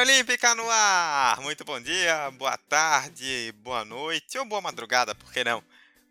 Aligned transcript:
Memória 0.00 0.14
Olímpica 0.14 0.54
no 0.54 0.70
ar! 0.70 1.40
Muito 1.42 1.62
bom 1.62 1.78
dia, 1.78 2.30
boa 2.30 2.56
tarde, 2.56 3.52
boa 3.58 3.84
noite 3.84 4.38
ou 4.38 4.46
boa 4.46 4.62
madrugada, 4.62 5.14
por 5.14 5.30
que 5.30 5.44
não? 5.44 5.62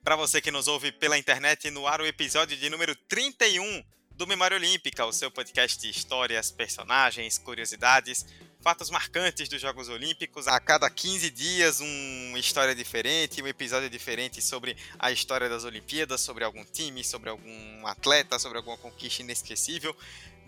Para 0.04 0.16
você 0.16 0.40
que 0.40 0.52
nos 0.52 0.68
ouve 0.68 0.92
pela 0.92 1.18
internet, 1.18 1.72
no 1.72 1.88
ar 1.88 2.00
o 2.00 2.06
episódio 2.06 2.56
de 2.56 2.70
número 2.70 2.96
31 3.08 3.84
do 4.12 4.28
Memória 4.28 4.56
Olímpica, 4.56 5.08
o 5.08 5.12
seu 5.12 5.32
podcast 5.32 5.80
de 5.82 5.90
histórias, 5.90 6.52
personagens, 6.52 7.40
curiosidades, 7.40 8.28
fatos 8.62 8.92
marcantes 8.92 9.50
dos 9.50 9.60
Jogos 9.60 9.90
Olímpicos. 9.90 10.48
A 10.48 10.60
cada 10.60 10.88
15 10.88 11.32
dias, 11.32 11.80
uma 11.80 12.38
história 12.38 12.76
diferente, 12.76 13.42
um 13.42 13.48
episódio 13.48 13.90
diferente 13.90 14.40
sobre 14.40 14.78
a 15.00 15.12
história 15.12 15.50
das 15.50 15.64
Olimpíadas, 15.64 16.22
sobre 16.22 16.44
algum 16.44 16.64
time, 16.64 17.04
sobre 17.04 17.32
algum 17.32 17.88
atleta, 17.88 18.38
sobre 18.38 18.60
alguma 18.60 18.78
conquista 18.78 19.24
inesquecível. 19.24 19.96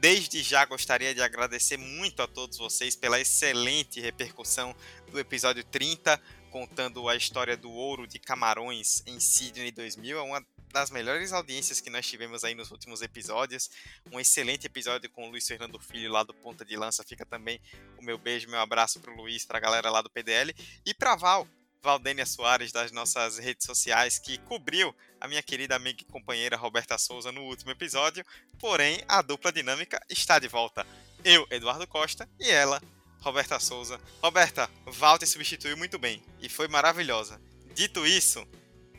Desde 0.02 0.42
já 0.42 0.66
gostaria 0.66 1.14
de 1.14 1.22
agradecer 1.22 1.78
muito 1.78 2.24
a 2.24 2.28
todos 2.28 2.58
vocês 2.58 2.96
pela 2.96 3.20
excelente 3.20 4.02
repercussão 4.02 4.76
do 5.12 5.20
episódio 5.20 5.64
30, 5.64 6.20
contando 6.50 7.08
a 7.08 7.16
história 7.16 7.56
do 7.56 7.70
ouro 7.70 8.08
de 8.08 8.18
Camarões 8.18 9.04
em 9.06 9.20
Sydney 9.20 9.72
2000. 9.72 10.18
É 10.18 10.22
uma 10.24 10.44
das 10.74 10.90
melhores 10.90 11.32
audiências 11.32 11.80
que 11.80 11.92
nós 11.92 12.08
tivemos 12.08 12.44
aí 12.44 12.56
nos 12.56 12.72
últimos 12.72 13.04
episódios. 13.04 13.70
Um 14.12 14.20
excelente 14.20 14.66
episódio 14.66 15.08
com 15.08 15.28
o 15.28 15.30
Luiz 15.30 15.48
Fernando 15.48 15.80
Filho 15.80 16.12
lá 16.12 16.24
do 16.24 16.34
Ponta 16.34 16.66
de 16.66 16.76
Lança. 16.76 17.04
Fica 17.04 17.24
também 17.24 17.62
o 18.00 18.04
meu 18.04 18.18
beijo, 18.18 18.50
meu 18.50 18.60
abraço 18.60 19.00
para 19.00 19.14
o 19.14 19.16
Luiz, 19.16 19.46
para 19.46 19.60
a 19.60 19.62
galera 19.62 19.92
lá 19.92 20.02
do 20.02 20.10
PDL 20.10 20.52
e 20.84 20.96
para 20.96 21.16
Val, 21.16 21.48
Valdênia 21.84 22.26
Soares 22.26 22.72
das 22.72 22.92
nossas 22.92 23.40
redes 23.40 23.66
sociais, 23.66 24.20
que 24.20 24.38
cobriu 24.40 24.96
a 25.20 25.28
minha 25.28 25.42
querida 25.42 25.76
amiga 25.76 26.02
e 26.02 26.12
companheira 26.12 26.56
Roberta 26.56 26.98
Souza 26.98 27.32
no 27.32 27.42
último 27.44 27.72
episódio. 27.72 28.24
Porém, 28.60 29.02
a 29.08 29.22
dupla 29.22 29.52
dinâmica 29.52 30.00
está 30.08 30.38
de 30.38 30.48
volta. 30.48 30.86
Eu, 31.26 31.48
Eduardo 31.50 31.88
Costa, 31.88 32.30
e 32.40 32.50
ela, 32.50 32.82
Roberta 33.22 33.60
Souza. 33.60 34.00
Roberta, 34.22 34.70
Walter 34.86 35.26
substituiu 35.26 35.76
muito 35.76 35.98
bem 35.98 36.22
e 36.40 36.48
foi 36.48 36.68
maravilhosa. 36.68 37.42
Dito 37.74 38.06
isso, 38.06 38.48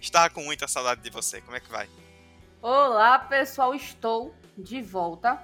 estava 0.01 0.29
com 0.31 0.43
muita 0.43 0.67
saudade 0.67 1.03
de 1.03 1.11
você. 1.11 1.41
Como 1.41 1.57
é 1.57 1.61
que 1.61 1.71
vai? 1.71 1.89
Olá, 2.61 3.19
pessoal, 3.19 3.75
estou 3.75 4.35
de 4.59 4.83
volta. 4.83 5.41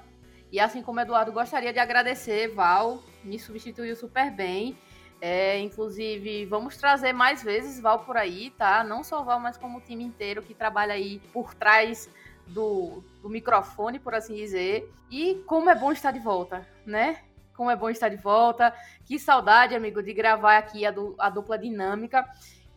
E 0.51 0.59
assim 0.59 0.83
como 0.83 0.99
Eduardo, 0.99 1.31
gostaria 1.31 1.73
de 1.73 1.79
agradecer, 1.79 2.49
Val, 2.55 3.03
me 3.23 3.39
substituiu 3.39 3.95
super 3.95 4.31
bem. 4.31 4.77
É, 5.21 5.59
inclusive, 5.59 6.47
vamos 6.47 6.77
trazer 6.77 7.13
mais 7.13 7.43
vezes 7.43 7.81
Val 7.81 8.01
por 8.01 8.17
aí, 8.17 8.51
tá? 8.51 8.85
Não 8.85 9.03
só 9.03 9.23
Val, 9.23 9.41
mas 9.41 9.57
como 9.57 9.79
o 9.79 9.81
time 9.81 10.05
inteiro 10.05 10.43
que 10.43 10.55
trabalha 10.55 10.95
aí 10.95 11.19
por 11.33 11.55
trás 11.55 12.09
do, 12.47 13.03
do 13.21 13.29
microfone, 13.29 13.99
por 13.99 14.15
assim 14.15 14.35
dizer. 14.35 14.93
E 15.11 15.37
como 15.47 15.71
é 15.71 15.75
bom 15.75 15.91
estar 15.91 16.13
de 16.13 16.21
volta, 16.21 16.67
né? 16.87 17.23
Como 17.57 17.71
é 17.71 17.75
bom 17.75 17.91
estar 17.91 18.09
de 18.09 18.17
volta. 18.17 18.73
Que 19.05 19.19
saudade, 19.19 19.75
amigo, 19.75 20.03
de 20.03 20.13
gravar 20.13 20.59
aqui 20.59 20.87
a, 20.87 20.91
du 20.91 21.17
a 21.19 21.29
dupla 21.29 21.59
dinâmica. 21.59 22.25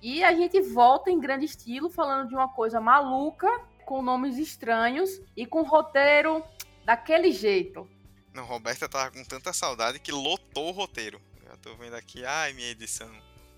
E 0.01 0.23
a 0.23 0.33
gente 0.33 0.59
volta 0.61 1.11
em 1.11 1.19
grande 1.19 1.45
estilo, 1.45 1.89
falando 1.89 2.27
de 2.27 2.33
uma 2.33 2.49
coisa 2.49 2.81
maluca, 2.81 3.47
com 3.85 4.01
nomes 4.01 4.37
estranhos 4.37 5.21
e 5.37 5.45
com 5.45 5.61
roteiro 5.61 6.43
daquele 6.83 7.31
jeito. 7.31 7.87
Não, 8.33 8.45
Roberta 8.45 8.89
tava 8.89 9.11
com 9.11 9.23
tanta 9.23 9.53
saudade 9.53 9.99
que 9.99 10.11
lotou 10.11 10.69
o 10.69 10.71
roteiro. 10.71 11.21
Tô 11.61 11.75
vendo 11.75 11.95
aqui, 11.95 12.25
ai, 12.25 12.53
minha 12.53 12.69
edição. 12.69 13.09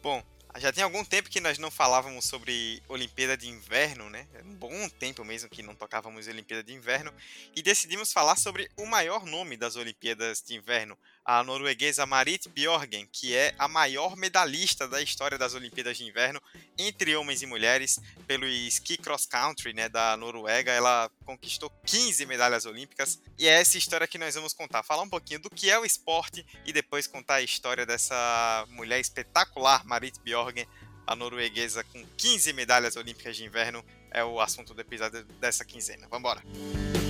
Bom, 0.02 0.22
já 0.58 0.74
tem 0.74 0.84
algum 0.84 1.06
tempo 1.06 1.30
que 1.30 1.40
nós 1.40 1.58
não 1.58 1.72
falávamos 1.72 2.26
sobre 2.26 2.84
Olimpíada 2.90 3.38
de 3.38 3.48
Inverno, 3.48 4.10
né? 4.10 4.28
É 4.34 4.44
um 4.44 4.54
bom 4.56 4.90
tempo 4.90 5.24
mesmo 5.24 5.50
que 5.50 5.64
não 5.64 5.74
tocávamos 5.74 6.28
Olimpíada 6.28 6.62
de 6.62 6.74
Inverno. 6.74 7.14
E 7.56 7.62
decidimos 7.62 8.12
falar 8.12 8.36
sobre 8.36 8.70
o 8.76 8.86
maior 8.86 9.26
nome 9.26 9.56
das 9.56 9.78
Olimpíadas 9.78 10.44
de 10.46 10.54
Inverno, 10.54 10.98
a 11.26 11.44
norueguesa 11.44 12.06
Marit 12.06 12.50
Bjørgen, 12.50 13.08
que 13.12 13.36
é 13.36 13.54
a 13.58 13.68
maior 13.68 14.16
medalhista 14.16 14.88
da 14.88 15.02
história 15.02 15.38
das 15.38 15.54
Olimpíadas 15.54 15.98
de 15.98 16.04
Inverno 16.04 16.42
entre 16.78 17.16
homens 17.16 17.42
e 17.42 17.46
mulheres 17.46 18.00
pelo 18.28 18.46
ski 18.46 18.98
cross 18.98 19.26
country, 19.26 19.74
né, 19.74 19.88
da 19.88 20.18
Noruega. 20.18 20.72
Ela 20.72 21.10
conquistou 21.26 21.72
15 21.86 22.26
medalhas 22.26 22.66
olímpicas 22.66 23.20
e 23.38 23.48
é 23.48 23.62
essa 23.62 23.78
história 23.78 24.08
que 24.08 24.18
nós 24.18 24.36
vamos 24.36 24.54
contar. 24.54 24.84
Falar 24.84 25.04
um 25.04 25.10
pouquinho 25.10 25.40
do 25.40 25.50
que 25.50 25.70
é 25.70 25.80
o 25.80 25.86
esporte 25.86 26.46
e 26.66 26.74
depois 26.74 27.08
contar 27.08 27.36
a 27.36 27.42
história 27.42 27.86
dessa 27.86 28.66
mulher 28.70 29.00
espetacular, 29.00 29.86
Marit 29.86 30.20
Bjørgen, 30.20 30.68
a 31.08 31.16
norueguesa 31.16 31.84
com 31.86 32.06
15 32.18 32.54
medalhas 32.54 32.96
olímpicas 32.96 33.36
de 33.36 33.46
inverno. 33.46 33.84
É 34.12 34.24
o 34.24 34.40
assunto 34.40 34.74
do 34.74 34.82
episódio 34.82 35.24
dessa 35.40 35.66
quinzena. 35.66 36.08
Vamos 36.08 36.20
embora. 36.20 37.03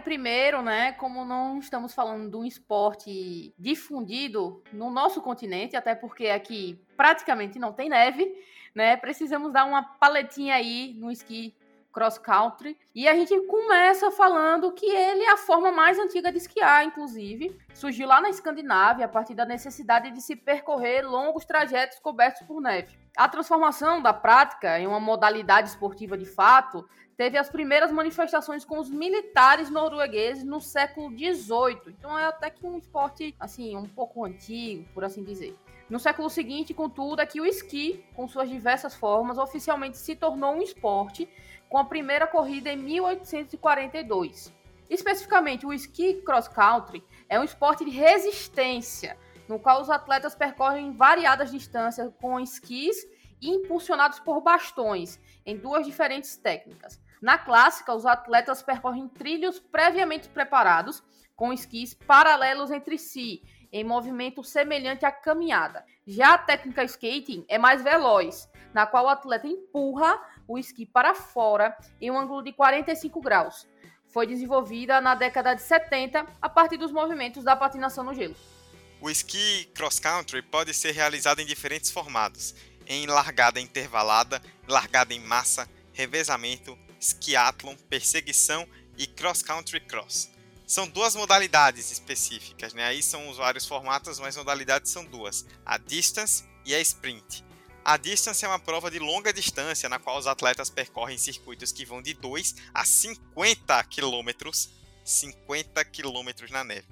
Primeiro, 0.00 0.62
né, 0.62 0.92
como 0.92 1.24
não 1.24 1.58
estamos 1.58 1.94
falando 1.94 2.30
de 2.30 2.36
um 2.36 2.44
esporte 2.44 3.54
difundido 3.58 4.62
no 4.72 4.90
nosso 4.90 5.20
continente, 5.20 5.76
até 5.76 5.94
porque 5.94 6.28
aqui 6.28 6.82
praticamente 6.96 7.58
não 7.58 7.72
tem 7.72 7.88
neve, 7.88 8.32
né, 8.74 8.96
precisamos 8.96 9.52
dar 9.52 9.64
uma 9.64 9.82
paletinha 9.82 10.54
aí 10.54 10.94
no 10.98 11.10
esqui 11.10 11.54
cross 11.92 12.18
country. 12.18 12.78
E 12.94 13.08
a 13.08 13.14
gente 13.14 13.38
começa 13.46 14.10
falando 14.10 14.72
que 14.72 14.86
ele 14.86 15.22
é 15.22 15.32
a 15.32 15.36
forma 15.36 15.70
mais 15.70 15.98
antiga 15.98 16.30
de 16.30 16.38
esquiar, 16.38 16.84
inclusive. 16.84 17.56
Surgiu 17.74 18.06
lá 18.06 18.20
na 18.20 18.30
Escandinávia 18.30 19.04
a 19.04 19.08
partir 19.08 19.34
da 19.34 19.44
necessidade 19.44 20.10
de 20.10 20.20
se 20.20 20.36
percorrer 20.36 21.02
longos 21.02 21.44
trajetos 21.44 21.98
cobertos 21.98 22.42
por 22.46 22.60
neve. 22.60 22.98
A 23.16 23.28
transformação 23.28 24.00
da 24.00 24.12
prática 24.12 24.78
em 24.78 24.86
uma 24.86 25.00
modalidade 25.00 25.68
esportiva 25.68 26.16
de 26.16 26.26
fato 26.26 26.88
teve 27.20 27.36
as 27.36 27.50
primeiras 27.50 27.92
manifestações 27.92 28.64
com 28.64 28.78
os 28.78 28.88
militares 28.88 29.68
noruegueses 29.68 30.42
no 30.42 30.58
século 30.58 31.10
XVIII. 31.10 31.94
Então 31.98 32.18
é 32.18 32.24
até 32.24 32.48
que 32.48 32.66
um 32.66 32.78
esporte 32.78 33.36
assim 33.38 33.76
um 33.76 33.86
pouco 33.86 34.24
antigo, 34.24 34.88
por 34.94 35.04
assim 35.04 35.22
dizer. 35.22 35.54
No 35.90 36.00
século 36.00 36.30
seguinte, 36.30 36.72
contudo, 36.72 37.20
é 37.20 37.26
que 37.26 37.38
o 37.38 37.44
esqui, 37.44 38.02
com 38.14 38.26
suas 38.26 38.48
diversas 38.48 38.94
formas, 38.94 39.36
oficialmente 39.36 39.98
se 39.98 40.16
tornou 40.16 40.54
um 40.54 40.62
esporte, 40.62 41.28
com 41.68 41.76
a 41.76 41.84
primeira 41.84 42.26
corrida 42.26 42.72
em 42.72 42.78
1842. 42.78 44.50
Especificamente, 44.88 45.66
o 45.66 45.74
esqui 45.74 46.22
cross 46.22 46.48
country 46.48 47.04
é 47.28 47.38
um 47.38 47.44
esporte 47.44 47.84
de 47.84 47.90
resistência, 47.90 49.14
no 49.46 49.58
qual 49.58 49.82
os 49.82 49.90
atletas 49.90 50.34
percorrem 50.34 50.94
variadas 50.94 51.50
distâncias 51.50 52.10
com 52.18 52.40
esquis 52.40 53.06
impulsionados 53.42 54.18
por 54.20 54.40
bastões, 54.40 55.20
em 55.44 55.58
duas 55.58 55.84
diferentes 55.84 56.34
técnicas. 56.38 56.98
Na 57.20 57.36
clássica, 57.36 57.94
os 57.94 58.06
atletas 58.06 58.62
percorrem 58.62 59.08
trilhos 59.08 59.58
previamente 59.58 60.28
preparados, 60.28 61.02
com 61.36 61.52
esquis 61.52 61.92
paralelos 61.94 62.70
entre 62.70 62.98
si, 62.98 63.42
em 63.72 63.84
movimento 63.84 64.42
semelhante 64.42 65.04
à 65.04 65.12
caminhada. 65.12 65.84
Já 66.06 66.34
a 66.34 66.38
técnica 66.38 66.82
skating 66.84 67.44
é 67.48 67.58
mais 67.58 67.82
veloz, 67.82 68.48
na 68.72 68.86
qual 68.86 69.04
o 69.04 69.08
atleta 69.08 69.46
empurra 69.46 70.18
o 70.48 70.58
esqui 70.58 70.84
para 70.86 71.14
fora 71.14 71.76
em 72.00 72.10
um 72.10 72.18
ângulo 72.18 72.42
de 72.42 72.52
45 72.52 73.20
graus. 73.20 73.68
Foi 74.08 74.26
desenvolvida 74.26 75.00
na 75.00 75.14
década 75.14 75.54
de 75.54 75.62
70 75.62 76.26
a 76.42 76.48
partir 76.48 76.76
dos 76.76 76.90
movimentos 76.90 77.44
da 77.44 77.54
patinação 77.54 78.02
no 78.02 78.14
gelo. 78.14 78.34
O 79.00 79.08
esqui 79.08 79.66
cross 79.74 80.00
country 80.00 80.42
pode 80.42 80.74
ser 80.74 80.92
realizado 80.92 81.40
em 81.40 81.46
diferentes 81.46 81.90
formatos: 81.90 82.54
em 82.86 83.06
largada 83.06 83.60
intervalada, 83.60 84.42
largada 84.66 85.14
em 85.14 85.20
massa, 85.20 85.68
revezamento, 85.92 86.76
skiathlon, 87.00 87.74
perseguição 87.88 88.68
e 88.96 89.06
cross-country 89.06 89.80
cross. 89.80 90.30
São 90.66 90.86
duas 90.86 91.16
modalidades 91.16 91.90
específicas, 91.90 92.72
né? 92.74 92.84
Aí 92.84 93.02
são 93.02 93.28
os 93.28 93.38
vários 93.38 93.66
formatos, 93.66 94.20
mas 94.20 94.36
modalidades 94.36 94.92
são 94.92 95.04
duas: 95.04 95.44
a 95.64 95.78
distance 95.78 96.44
e 96.64 96.74
a 96.74 96.80
sprint. 96.80 97.44
A 97.84 97.96
distance 97.96 98.44
é 98.44 98.48
uma 98.48 98.58
prova 98.58 98.90
de 98.90 98.98
longa 98.98 99.32
distância 99.32 99.88
na 99.88 99.98
qual 99.98 100.18
os 100.18 100.26
atletas 100.26 100.68
percorrem 100.68 101.16
circuitos 101.16 101.72
que 101.72 101.84
vão 101.84 102.02
de 102.02 102.12
2 102.12 102.54
a 102.74 102.84
50 102.84 103.82
quilômetros, 103.84 104.70
50 105.02 105.82
quilômetros 105.86 106.50
na 106.50 106.62
neve, 106.62 106.86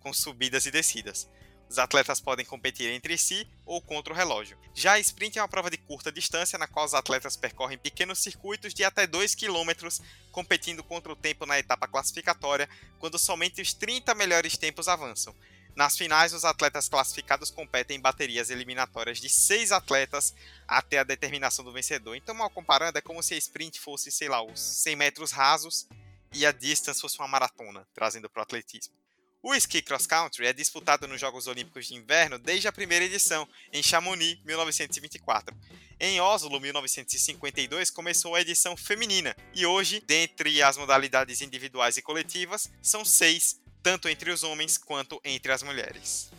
com 0.00 0.12
subidas 0.12 0.66
e 0.66 0.70
descidas. 0.70 1.28
Os 1.68 1.78
atletas 1.78 2.20
podem 2.20 2.46
competir 2.46 2.90
entre 2.90 3.18
si 3.18 3.46
ou 3.66 3.82
contra 3.82 4.12
o 4.12 4.16
relógio. 4.16 4.58
Já 4.74 4.94
a 4.94 4.98
sprint 5.00 5.38
é 5.38 5.42
uma 5.42 5.48
prova 5.48 5.70
de 5.70 5.76
curta 5.76 6.10
distância 6.10 6.58
na 6.58 6.66
qual 6.66 6.86
os 6.86 6.94
atletas 6.94 7.36
percorrem 7.36 7.76
pequenos 7.76 8.20
circuitos 8.20 8.72
de 8.72 8.84
até 8.84 9.06
2 9.06 9.34
km, 9.34 9.88
competindo 10.32 10.82
contra 10.82 11.12
o 11.12 11.16
tempo 11.16 11.44
na 11.44 11.58
etapa 11.58 11.86
classificatória, 11.86 12.68
quando 12.98 13.18
somente 13.18 13.60
os 13.60 13.74
30 13.74 14.14
melhores 14.14 14.56
tempos 14.56 14.88
avançam. 14.88 15.34
Nas 15.76 15.96
finais, 15.96 16.32
os 16.32 16.44
atletas 16.44 16.88
classificados 16.88 17.50
competem 17.50 17.98
em 17.98 18.00
baterias 18.00 18.50
eliminatórias 18.50 19.20
de 19.20 19.28
seis 19.28 19.70
atletas 19.70 20.34
até 20.66 20.98
a 20.98 21.04
determinação 21.04 21.64
do 21.64 21.72
vencedor. 21.72 22.16
Então, 22.16 22.34
mal 22.34 22.50
comparando, 22.50 22.98
é 22.98 23.00
como 23.00 23.22
se 23.22 23.34
a 23.34 23.36
sprint 23.36 23.78
fosse, 23.78 24.10
sei 24.10 24.28
lá, 24.28 24.42
os 24.42 24.58
100 24.58 24.96
metros 24.96 25.30
rasos 25.30 25.86
e 26.32 26.44
a 26.44 26.50
distance 26.50 27.00
fosse 27.00 27.18
uma 27.18 27.28
maratona, 27.28 27.86
trazendo 27.94 28.28
para 28.28 28.40
o 28.40 28.42
atletismo. 28.42 28.92
O 29.40 29.54
ski 29.54 29.80
cross 29.80 30.04
country 30.04 30.46
é 30.46 30.52
disputado 30.52 31.06
nos 31.06 31.20
Jogos 31.20 31.46
Olímpicos 31.46 31.86
de 31.86 31.94
Inverno 31.94 32.40
desde 32.40 32.66
a 32.66 32.72
primeira 32.72 33.04
edição, 33.04 33.48
em 33.72 33.80
Chamonix, 33.80 34.36
1924. 34.44 35.56
Em 36.00 36.20
Oslo, 36.20 36.58
1952, 36.58 37.88
começou 37.88 38.34
a 38.34 38.40
edição 38.40 38.76
feminina, 38.76 39.36
e 39.54 39.64
hoje, 39.64 40.02
dentre 40.04 40.60
as 40.60 40.76
modalidades 40.76 41.40
individuais 41.40 41.96
e 41.96 42.02
coletivas, 42.02 42.68
são 42.82 43.04
seis, 43.04 43.60
tanto 43.80 44.08
entre 44.08 44.32
os 44.32 44.42
homens 44.42 44.76
quanto 44.76 45.20
entre 45.24 45.52
as 45.52 45.62
mulheres. 45.62 46.32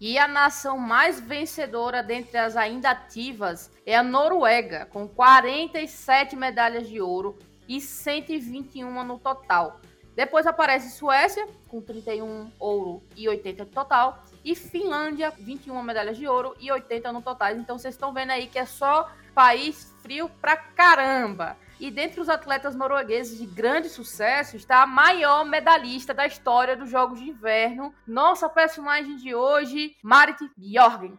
E 0.00 0.16
a 0.16 0.28
nação 0.28 0.78
mais 0.78 1.18
vencedora 1.18 2.00
dentre 2.00 2.38
as 2.38 2.56
ainda 2.56 2.90
ativas 2.90 3.72
é 3.84 3.96
a 3.96 4.04
Noruega, 4.04 4.86
com 4.86 5.08
47 5.08 6.36
medalhas 6.36 6.88
de 6.88 7.00
ouro 7.00 7.36
e 7.68 7.80
121 7.80 9.04
no 9.04 9.18
total. 9.18 9.80
Depois 10.14 10.46
aparece 10.46 10.96
Suécia, 10.96 11.46
com 11.68 11.80
31 11.80 12.50
ouro 12.58 13.02
e 13.16 13.28
80 13.28 13.64
no 13.64 13.70
total. 13.70 14.24
E 14.44 14.54
Finlândia, 14.54 15.30
21 15.38 15.82
medalhas 15.82 16.16
de 16.16 16.26
ouro 16.26 16.54
e 16.60 16.70
80 16.70 17.12
no 17.12 17.22
total. 17.22 17.52
Então 17.52 17.78
vocês 17.78 17.94
estão 17.94 18.12
vendo 18.12 18.30
aí 18.30 18.46
que 18.46 18.58
é 18.58 18.66
só 18.66 19.10
país 19.34 19.94
frio 20.02 20.28
pra 20.40 20.56
caramba. 20.56 21.56
E 21.78 21.90
dentre 21.90 22.20
os 22.20 22.28
atletas 22.28 22.74
noruegueses 22.74 23.38
de 23.38 23.46
grande 23.46 23.88
sucesso 23.88 24.56
está 24.56 24.82
a 24.82 24.86
maior 24.86 25.46
medalhista 25.46 26.12
da 26.12 26.26
história 26.26 26.76
dos 26.76 26.90
Jogos 26.90 27.18
de 27.18 27.30
Inverno, 27.30 27.94
nossa 28.06 28.48
personagem 28.50 29.16
de 29.16 29.34
hoje, 29.34 29.96
Marit 30.02 30.38
Bjorgen. 30.56 31.18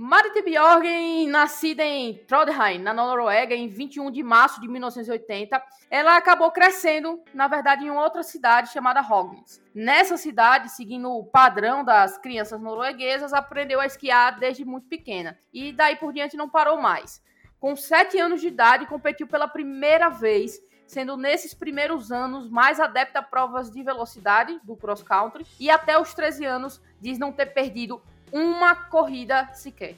Marit 0.00 0.42
Bjorgen, 0.42 1.26
nascida 1.26 1.82
em 1.82 2.14
Trondheim, 2.18 2.78
na 2.78 2.94
Noruega, 2.94 3.52
em 3.52 3.66
21 3.66 4.12
de 4.12 4.22
março 4.22 4.60
de 4.60 4.68
1980, 4.68 5.60
ela 5.90 6.16
acabou 6.16 6.52
crescendo, 6.52 7.20
na 7.34 7.48
verdade, 7.48 7.84
em 7.84 7.90
outra 7.90 8.22
cidade 8.22 8.70
chamada 8.70 9.00
Hognes. 9.00 9.60
Nessa 9.74 10.16
cidade, 10.16 10.70
seguindo 10.70 11.10
o 11.10 11.24
padrão 11.24 11.82
das 11.82 12.16
crianças 12.16 12.60
norueguesas, 12.60 13.32
aprendeu 13.32 13.80
a 13.80 13.86
esquiar 13.86 14.38
desde 14.38 14.64
muito 14.64 14.86
pequena 14.86 15.36
e 15.52 15.72
daí 15.72 15.96
por 15.96 16.12
diante 16.12 16.36
não 16.36 16.48
parou 16.48 16.80
mais. 16.80 17.20
Com 17.58 17.74
7 17.74 18.20
anos 18.20 18.40
de 18.40 18.46
idade, 18.46 18.86
competiu 18.86 19.26
pela 19.26 19.48
primeira 19.48 20.08
vez 20.08 20.60
sendo 20.86 21.16
nesses 21.16 21.52
primeiros 21.52 22.12
anos 22.12 22.48
mais 22.48 22.78
adepta 22.78 23.18
a 23.18 23.22
provas 23.22 23.68
de 23.68 23.82
velocidade 23.82 24.60
do 24.62 24.76
cross 24.76 25.02
country 25.02 25.44
e 25.58 25.68
até 25.68 26.00
os 26.00 26.14
13 26.14 26.44
anos 26.44 26.80
diz 27.00 27.18
não 27.18 27.32
ter 27.32 27.46
perdido 27.46 28.00
uma 28.32 28.74
corrida 28.74 29.52
sequer. 29.54 29.96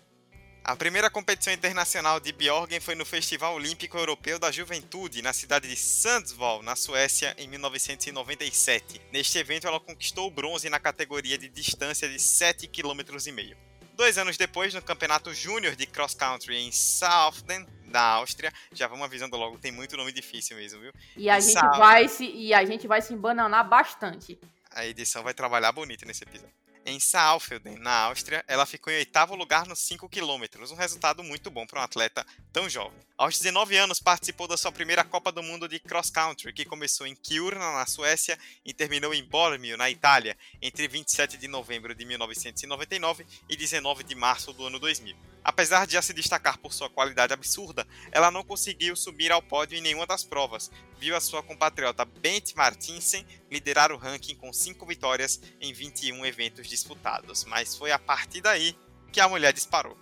A 0.63 0.77
primeira 0.77 1.09
competição 1.09 1.53
internacional 1.53 2.21
de 2.21 2.33
Bjorgen 2.33 2.81
foi 2.81 2.95
no 2.95 3.05
Festival 3.07 3.55
Olímpico 3.55 3.97
Europeu 3.97 4.39
da 4.39 4.53
Juventude, 4.53 5.23
na 5.23 5.33
cidade 5.33 5.67
de 5.69 5.75
Sundsvall, 5.75 6.63
na 6.63 6.77
Suécia, 6.77 7.35
em 7.39 7.49
1997. 7.49 9.01
Neste 9.11 9.39
evento, 9.39 9.67
ela 9.67 9.81
conquistou 9.81 10.29
o 10.29 10.31
bronze 10.31 10.69
na 10.69 10.79
categoria 10.79 11.39
de 11.39 11.49
distância 11.49 12.09
de 12.09 12.17
7,5 12.17 12.71
km. 12.71 13.57
Dois 13.97 14.19
anos 14.19 14.37
depois, 14.37 14.75
no 14.75 14.83
Campeonato 14.83 15.33
Júnior 15.33 15.75
de 15.75 15.87
Cross 15.87 16.15
Country 16.15 16.57
em 16.57 16.71
Southampton, 16.71 17.67
na 17.87 18.01
Áustria, 18.01 18.53
já 18.73 18.87
vamos 18.87 19.05
avisando 19.05 19.37
logo, 19.37 19.59
tem 19.59 19.73
muito 19.73 19.97
nome 19.97 20.13
difícil 20.13 20.57
mesmo, 20.57 20.81
viu? 20.81 20.93
E 21.17 21.29
a, 21.29 21.41
gente 21.41 21.61
vai 21.77 22.07
se, 22.07 22.25
e 22.25 22.55
a 22.55 22.65
gente 22.65 22.87
vai 22.87 23.03
se 23.03 23.13
embananar 23.13 23.69
bastante. 23.69 24.39
A 24.71 24.87
edição 24.87 25.23
vai 25.23 25.35
trabalhar 25.35 25.73
bonito 25.73 26.07
nesse 26.07 26.23
episódio. 26.23 26.60
Em 26.87 26.99
Saalfelden, 26.99 27.77
na 27.79 28.05
Áustria, 28.05 28.43
ela 28.49 28.65
ficou 28.65 28.91
em 28.93 28.97
oitavo 28.97 29.35
lugar 29.35 29.67
nos 29.67 29.81
5 29.81 30.09
km, 30.09 30.45
um 30.73 30.75
resultado 30.75 31.23
muito 31.23 31.51
bom 31.51 31.67
para 31.67 31.81
um 31.81 31.85
atleta 31.85 32.27
tão 32.53 32.69
jovem. 32.71 32.99
Aos 33.19 33.39
19 33.39 33.77
anos, 33.77 34.01
participou 34.01 34.49
da 34.49 34.57
sua 34.57 34.73
primeira 34.73 35.05
Copa 35.05 35.31
do 35.31 35.43
Mundo 35.43 35.69
de 35.69 35.79
Cross 35.79 36.11
Country, 36.11 36.55
que 36.55 36.65
começou 36.65 37.07
em 37.07 37.15
Kiurna, 37.15 37.73
na 37.73 37.87
Suécia, 37.87 38.39
e 38.65 38.73
terminou 38.73 39.13
em 39.13 39.23
Bormio, 39.23 39.77
na 39.77 39.91
Itália, 39.91 40.37
entre 40.61 40.89
27 40.89 41.37
de 41.37 41.47
novembro 41.47 41.95
de 41.95 42.05
1999 42.05 43.27
e 43.49 43.57
19 43.57 44.03
de 44.03 44.15
março 44.15 44.53
do 44.55 44.65
ano 44.67 44.79
2000. 44.79 45.15
Apesar 45.43 45.87
de 45.87 45.95
já 45.95 46.03
se 46.03 46.13
destacar 46.13 46.59
por 46.59 46.73
sua 46.73 46.91
qualidade 46.91 47.33
absurda, 47.33 47.87
ela 48.13 48.31
não 48.31 48.45
conseguiu 48.45 48.95
subir 48.95 49.33
ao 49.33 49.43
pódio 49.43 49.79
em 49.79 49.81
nenhuma 49.81 50.07
das 50.07 50.23
provas. 50.23 50.71
Viu 50.99 51.17
a 51.17 51.21
sua 51.21 51.43
compatriota 51.43 52.05
Bent 52.05 52.55
Martinsen 52.55 53.27
liderar 53.51 53.91
o 53.91 53.97
ranking 53.97 54.35
com 54.35 54.53
5 54.53 54.85
vitórias 54.85 55.41
em 55.61 55.73
21 55.73 56.25
eventos 56.27 56.69
disputados, 56.69 57.45
mas 57.45 57.77
foi 57.77 57.91
a 57.91 57.99
partir 57.99 58.43
daí 58.43 58.77
que 59.11 59.21
a 59.21 59.29
mulher 59.29 59.53
disparou. 59.53 59.97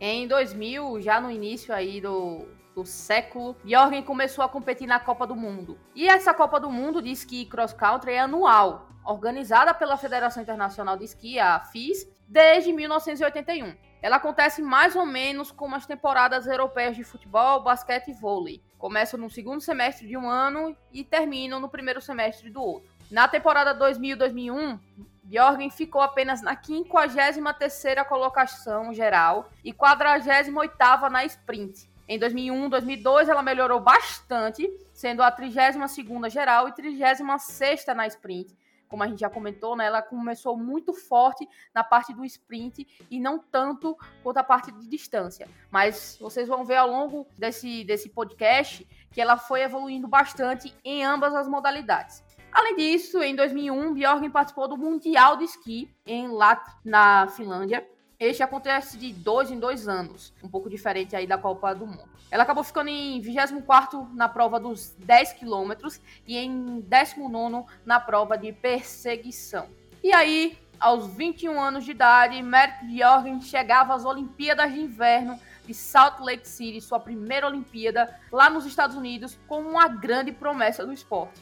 Em 0.00 0.26
2000, 0.26 1.02
já 1.02 1.20
no 1.20 1.30
início 1.30 1.74
aí 1.74 2.00
do, 2.00 2.48
do 2.74 2.86
século, 2.86 3.54
Bjorgen 3.62 4.02
começou 4.02 4.42
a 4.42 4.48
competir 4.48 4.86
na 4.86 4.98
Copa 4.98 5.26
do 5.26 5.36
Mundo. 5.36 5.78
E 5.94 6.08
essa 6.08 6.32
Copa 6.32 6.58
do 6.58 6.70
Mundo 6.70 7.02
de 7.02 7.10
esqui 7.10 7.44
cross 7.44 7.74
country 7.74 8.12
é 8.12 8.20
anual, 8.20 8.88
organizada 9.04 9.74
pela 9.74 9.98
Federação 9.98 10.42
Internacional 10.42 10.96
de 10.96 11.04
Esqui, 11.04 11.38
a 11.38 11.60
FIS, 11.60 12.08
desde 12.26 12.72
1981. 12.72 13.89
Ela 14.02 14.16
acontece 14.16 14.62
mais 14.62 14.96
ou 14.96 15.04
menos 15.04 15.50
como 15.50 15.76
as 15.76 15.86
temporadas 15.86 16.46
europeias 16.46 16.96
de 16.96 17.04
futebol, 17.04 17.62
basquete 17.62 18.08
e 18.08 18.14
vôlei. 18.14 18.62
Começa 18.78 19.16
no 19.16 19.28
segundo 19.28 19.60
semestre 19.60 20.08
de 20.08 20.16
um 20.16 20.28
ano 20.28 20.74
e 20.90 21.04
terminam 21.04 21.60
no 21.60 21.68
primeiro 21.68 22.00
semestre 22.00 22.48
do 22.48 22.62
outro. 22.62 22.90
Na 23.10 23.28
temporada 23.28 23.74
2000-2001, 23.78 24.78
Bjorgen 25.22 25.70
ficou 25.70 26.00
apenas 26.00 26.40
na 26.40 26.56
53ª 26.56 28.04
colocação 28.06 28.92
geral 28.94 29.50
e 29.62 29.72
48ª 29.72 31.10
na 31.10 31.24
sprint. 31.26 31.90
Em 32.08 32.18
2001, 32.18 32.68
2002 32.68 33.28
ela 33.28 33.42
melhorou 33.42 33.80
bastante, 33.80 34.68
sendo 34.92 35.22
a 35.22 35.30
32ª 35.30 36.28
geral 36.30 36.68
e 36.68 36.72
36ª 36.72 37.94
na 37.94 38.06
sprint, 38.06 38.56
como 38.90 39.04
a 39.04 39.06
gente 39.06 39.20
já 39.20 39.30
comentou, 39.30 39.76
né, 39.76 39.86
ela 39.86 40.02
começou 40.02 40.56
muito 40.56 40.92
forte 40.92 41.48
na 41.72 41.84
parte 41.84 42.12
do 42.12 42.24
sprint 42.24 42.86
e 43.08 43.20
não 43.20 43.38
tanto 43.38 43.96
quanto 44.22 44.38
a 44.38 44.44
parte 44.44 44.72
de 44.72 44.88
distância. 44.88 45.48
Mas 45.70 46.18
vocês 46.20 46.48
vão 46.48 46.64
ver 46.64 46.76
ao 46.76 46.90
longo 46.90 47.26
desse, 47.38 47.84
desse 47.84 48.08
podcast 48.08 48.86
que 49.12 49.20
ela 49.20 49.36
foi 49.36 49.62
evoluindo 49.62 50.08
bastante 50.08 50.74
em 50.84 51.04
ambas 51.04 51.34
as 51.34 51.48
modalidades. 51.48 52.22
Além 52.52 52.76
disso, 52.76 53.22
em 53.22 53.36
2001, 53.36 53.94
Bjorgen 53.94 54.30
participou 54.30 54.66
do 54.66 54.76
Mundial 54.76 55.36
de 55.36 55.44
Esqui 55.44 55.88
em 56.04 56.26
Lat, 56.26 56.60
na 56.84 57.28
Finlândia, 57.28 57.88
este 58.20 58.42
acontece 58.42 58.98
de 58.98 59.14
dois 59.14 59.50
em 59.50 59.58
dois 59.58 59.88
anos, 59.88 60.34
um 60.44 60.48
pouco 60.48 60.68
diferente 60.68 61.16
aí 61.16 61.26
da 61.26 61.38
Copa 61.38 61.74
do 61.74 61.86
Mundo. 61.86 62.10
Ela 62.30 62.42
acabou 62.42 62.62
ficando 62.62 62.88
em 62.88 63.18
24 63.18 64.10
na 64.12 64.28
prova 64.28 64.60
dos 64.60 64.94
10 64.98 65.32
quilômetros 65.32 65.98
e 66.26 66.36
em 66.36 66.80
19 66.80 67.64
na 67.82 67.98
prova 67.98 68.36
de 68.36 68.52
perseguição. 68.52 69.70
E 70.04 70.12
aí, 70.12 70.58
aos 70.78 71.06
21 71.06 71.58
anos 71.58 71.86
de 71.86 71.92
idade, 71.92 72.42
Merck 72.42 72.84
Bjorgen 72.84 73.40
chegava 73.40 73.94
às 73.94 74.04
Olimpíadas 74.04 74.70
de 74.70 74.80
Inverno 74.80 75.40
de 75.64 75.72
Salt 75.72 76.20
Lake 76.20 76.46
City, 76.46 76.78
sua 76.78 77.00
primeira 77.00 77.46
Olimpíada, 77.46 78.14
lá 78.30 78.50
nos 78.50 78.66
Estados 78.66 78.96
Unidos, 78.96 79.38
como 79.48 79.66
uma 79.66 79.88
grande 79.88 80.30
promessa 80.30 80.84
do 80.84 80.92
esporte. 80.92 81.40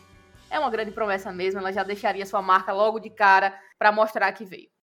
É 0.49 0.61
uma 0.61 0.71
grande 0.71 0.93
promessa 0.93 1.33
mesmo, 1.33 1.59
ela 1.59 1.73
já 1.73 1.83
deixaria 1.83 2.25
sua 2.25 2.41
marca 2.41 2.73
logo 2.73 3.01
de 3.01 3.11
cara 3.11 3.59
para 3.77 3.91
mostrar 3.91 4.31
que 4.33 4.45
veio. 4.45 4.78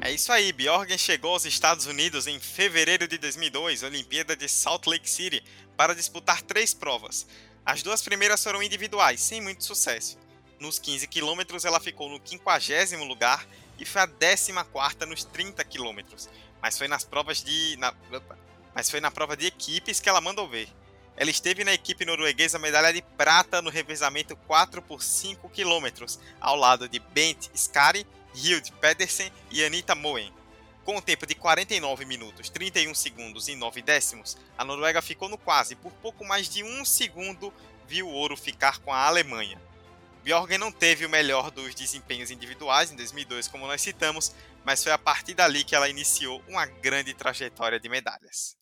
É 0.00 0.12
isso 0.12 0.30
aí, 0.32 0.52
Bjorgen 0.52 0.96
chegou 0.96 1.32
aos 1.32 1.44
Estados 1.44 1.86
Unidos 1.86 2.28
em 2.28 2.38
fevereiro 2.38 3.08
de 3.08 3.18
2002, 3.18 3.82
Olimpíada 3.82 4.36
de 4.36 4.48
Salt 4.48 4.86
Lake 4.86 5.10
City, 5.10 5.42
para 5.76 5.96
disputar 5.96 6.42
três 6.42 6.72
provas. 6.72 7.26
As 7.64 7.82
duas 7.82 8.02
primeiras 8.02 8.42
foram 8.42 8.62
individuais, 8.62 9.20
sem 9.20 9.40
muito 9.40 9.64
sucesso. 9.64 10.16
Nos 10.60 10.78
15 10.78 11.08
quilômetros 11.08 11.64
ela 11.64 11.80
ficou 11.80 12.08
no 12.08 12.20
50 12.24 12.96
lugar 13.04 13.46
e 13.80 13.84
foi 13.84 14.02
a 14.02 14.06
14 14.06 14.52
nos 15.06 15.24
30 15.24 15.64
quilômetros. 15.64 16.28
mas 16.62 16.78
foi 16.78 16.88
nas 16.88 17.04
provas 17.04 17.42
de. 17.42 17.76
Na, 17.76 17.92
mas 18.74 18.88
foi 18.88 19.00
na 19.00 19.10
prova 19.10 19.36
de 19.36 19.46
equipes 19.46 20.00
que 20.00 20.08
ela 20.08 20.20
mandou 20.20 20.48
ver. 20.48 20.68
Ela 21.16 21.30
esteve 21.30 21.64
na 21.64 21.72
equipe 21.72 22.04
norueguesa 22.04 22.58
medalha 22.58 22.92
de 22.92 23.00
prata 23.00 23.62
no 23.62 23.70
revezamento 23.70 24.36
4 24.36 24.82
por 24.82 25.02
5 25.02 25.48
km, 25.48 26.04
ao 26.40 26.56
lado 26.56 26.88
de 26.88 26.98
Bent 26.98 27.48
Skari, 27.54 28.06
Hild 28.34 28.70
Pedersen 28.72 29.32
e 29.50 29.64
Anita 29.64 29.94
Moen. 29.94 30.32
Com 30.84 30.98
um 30.98 31.00
tempo 31.00 31.26
de 31.26 31.34
49 31.34 32.04
minutos, 32.04 32.50
31 32.50 32.94
segundos 32.94 33.48
e 33.48 33.56
9 33.56 33.80
décimos, 33.80 34.36
a 34.58 34.64
Noruega 34.64 35.00
ficou 35.00 35.28
no 35.28 35.38
quase, 35.38 35.74
por 35.74 35.90
pouco 35.94 36.24
mais 36.24 36.48
de 36.48 36.62
um 36.62 36.84
segundo 36.84 37.52
viu 37.88 38.06
o 38.06 38.12
ouro 38.12 38.36
ficar 38.36 38.78
com 38.80 38.92
a 38.92 39.06
Alemanha. 39.06 39.60
Bjorgen 40.22 40.58
não 40.58 40.72
teve 40.72 41.06
o 41.06 41.08
melhor 41.08 41.50
dos 41.50 41.74
desempenhos 41.74 42.30
individuais 42.30 42.90
em 42.90 42.96
2002, 42.96 43.48
como 43.48 43.66
nós 43.66 43.80
citamos, 43.80 44.34
mas 44.64 44.82
foi 44.82 44.92
a 44.92 44.98
partir 44.98 45.34
dali 45.34 45.64
que 45.64 45.74
ela 45.74 45.88
iniciou 45.88 46.42
uma 46.48 46.66
grande 46.66 47.14
trajetória 47.14 47.80
de 47.80 47.88
medalhas. 47.88 48.55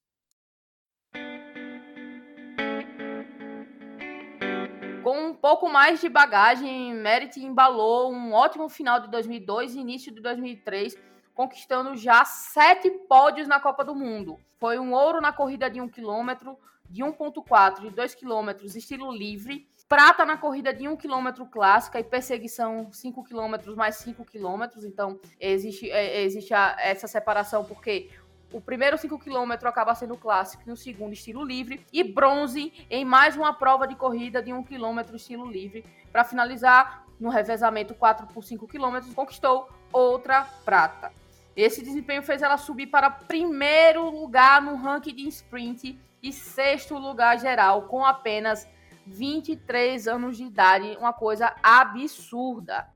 Com 5.15 5.29
um 5.29 5.33
pouco 5.33 5.69
mais 5.69 6.01
de 6.01 6.09
bagagem, 6.09 6.93
Merit 6.93 7.39
embalou 7.39 8.13
um 8.13 8.33
ótimo 8.33 8.69
final 8.69 8.99
de 8.99 9.09
2002 9.09 9.77
e 9.77 9.79
início 9.79 10.13
de 10.13 10.21
2003, 10.21 10.99
conquistando 11.33 11.95
já 11.95 12.25
sete 12.25 12.91
pódios 12.91 13.47
na 13.47 13.61
Copa 13.61 13.85
do 13.85 13.95
Mundo. 13.95 14.41
Foi 14.59 14.77
um 14.77 14.93
ouro 14.93 15.21
na 15.21 15.33
corrida 15.33 15.71
de 15.71 15.81
1 15.81 15.89
km, 15.89 16.57
de 16.91 17.05
1.4 17.05 17.85
e 17.85 17.91
2 17.91 18.15
km 18.17 18.65
estilo 18.65 19.13
livre, 19.13 19.69
prata 19.89 20.27
na 20.27 20.37
corrida 20.37 20.75
de 20.75 20.89
1 20.89 20.97
km 20.97 21.45
clássica 21.49 22.01
e 22.01 22.03
perseguição 22.03 22.91
5 22.91 23.23
km 23.23 23.77
mais 23.77 23.95
5 23.99 24.25
km. 24.25 24.65
Então, 24.85 25.21
existe, 25.39 25.89
é, 25.93 26.23
existe 26.23 26.53
a, 26.53 26.75
essa 26.81 27.07
separação 27.07 27.65
porque 27.65 28.11
o 28.55 28.61
primeiro 28.61 28.97
5 28.97 29.19
km 29.19 29.53
acaba 29.65 29.97
sendo 29.97 30.17
clássico 30.17 30.63
e 30.65 30.71
o 30.71 30.77
segundo 30.77 31.13
estilo 31.13 31.45
livre. 31.45 31.85
E 31.93 32.05
bronze 32.05 32.73
em 32.89 33.05
mais 33.05 33.37
uma 33.37 33.53
prova 33.53 33.85
de 33.85 33.97
corrida 33.97 34.41
de 34.41 34.53
1 34.53 34.63
km 34.63 35.01
estilo 35.15 35.45
livre. 35.45 35.85
Para 36.13 36.23
finalizar, 36.23 37.05
no 37.19 37.31
revezamento 37.31 37.95
4 37.95 38.29
por 38.29 38.45
5 38.45 38.69
km, 38.69 39.13
conquistou 39.13 39.69
outra 39.93 40.45
prata. 40.65 41.13
Esse 41.57 41.83
desempenho 41.83 42.23
fez 42.23 42.43
ela 42.43 42.57
subir 42.57 42.87
para 42.87 43.11
primeiro 43.11 44.09
lugar 44.09 44.63
no 44.63 44.77
ranking 44.77 45.17
de 45.17 45.27
sprint 45.27 45.99
e 46.23 46.33
sexto 46.33 46.97
lugar 46.97 47.39
geral, 47.41 47.83
com 47.83 48.05
apenas 48.05 48.69
23 49.05 50.07
anos 50.07 50.37
de 50.37 50.45
idade, 50.45 50.97
uma 51.01 51.13
coisa 51.13 51.53
absurda. 51.61 52.89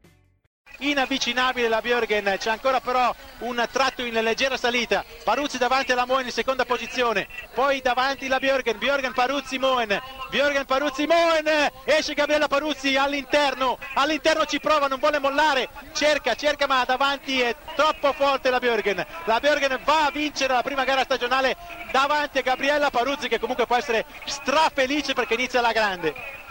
Inavvicinabile 0.78 1.68
la 1.68 1.80
Björgen, 1.80 2.36
c'è 2.38 2.50
ancora 2.50 2.80
però 2.80 3.14
un 3.38 3.66
tratto 3.70 4.02
in 4.04 4.14
leggera 4.14 4.56
salita, 4.56 5.04
Paruzzi 5.24 5.58
davanti 5.58 5.92
alla 5.92 6.06
Moen 6.06 6.26
in 6.26 6.32
seconda 6.32 6.64
posizione, 6.64 7.26
poi 7.54 7.80
davanti 7.80 8.28
la 8.28 8.38
Björgen, 8.38 8.78
Björgen 8.78 9.12
Paruzzi 9.12 9.58
Moen, 9.58 10.00
Björgen 10.30 10.64
Paruzzi 10.64 11.06
Moen, 11.06 11.70
esce 11.84 12.14
Gabriella 12.14 12.48
Paruzzi 12.48 12.96
all'interno, 12.96 13.78
all'interno 13.94 14.44
ci 14.44 14.60
prova, 14.60 14.86
non 14.86 15.00
vuole 15.00 15.18
mollare, 15.18 15.68
cerca, 15.92 16.34
cerca 16.34 16.66
ma 16.66 16.84
davanti 16.84 17.40
è 17.40 17.54
troppo 17.74 18.12
forte 18.12 18.50
la 18.50 18.58
Björgen, 18.58 19.04
la 19.24 19.40
Björgen 19.40 19.80
va 19.84 20.06
a 20.06 20.10
vincere 20.10 20.54
la 20.54 20.62
prima 20.62 20.84
gara 20.84 21.02
stagionale 21.02 21.56
davanti 21.90 22.38
a 22.38 22.42
Gabriella 22.42 22.90
Paruzzi 22.90 23.28
che 23.28 23.40
comunque 23.40 23.66
può 23.66 23.76
essere 23.76 24.04
strafelice 24.26 25.14
perché 25.14 25.34
inizia 25.34 25.60
la 25.60 25.72
grande. 25.72 26.46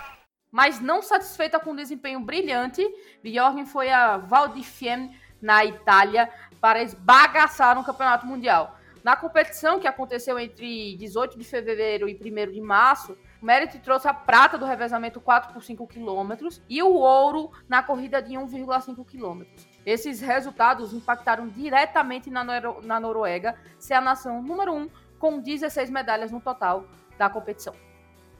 Mas 0.52 0.80
não 0.80 1.02
satisfeita 1.02 1.60
com 1.60 1.72
o 1.72 1.76
desempenho 1.76 2.20
brilhante, 2.20 2.82
Bjorgen 3.22 3.66
foi 3.66 3.90
a 3.90 4.18
Val 4.18 4.50
di 4.50 4.64
Fiemme, 4.64 5.16
na 5.42 5.64
Itália, 5.64 6.30
para 6.60 6.82
esbagaçar 6.82 7.76
no 7.76 7.84
Campeonato 7.84 8.26
Mundial. 8.26 8.78
Na 9.04 9.16
competição 9.16 9.80
que 9.80 9.88
aconteceu 9.88 10.38
entre 10.38 10.98
18 10.98 11.38
de 11.38 11.44
fevereiro 11.46 12.10
e 12.10 12.14
1 12.14 12.52
de 12.52 12.60
março, 12.60 13.18
o 13.42 13.46
Merit 13.46 13.80
trouxe 13.80 14.08
a 14.08 14.14
prata 14.14 14.58
do 14.58 14.66
revezamento 14.66 15.22
4 15.22 15.54
por 15.54 15.64
5 15.64 15.88
km 15.88 16.34
e 16.68 16.82
o 16.82 16.94
ouro 16.96 17.52
na 17.70 17.84
corrida 17.84 18.22
de 18.22 18.34
1,5 18.34 19.06
km. 19.06 19.46
Esses 19.86 20.20
resultados 20.20 20.92
impactaram 20.92 21.48
diretamente 21.48 22.30
na, 22.30 22.44
Noro 22.44 22.82
na 22.84 23.00
Noruega, 23.00 23.56
ser 23.80 23.94
a 23.94 24.02
nação 24.02 24.42
número 24.42 24.74
1 24.74 24.90
com 25.18 25.40
16 25.40 25.90
medalhas 25.90 26.32
no 26.32 26.42
total 26.42 26.86
da 27.18 27.30
competição. 27.30 27.87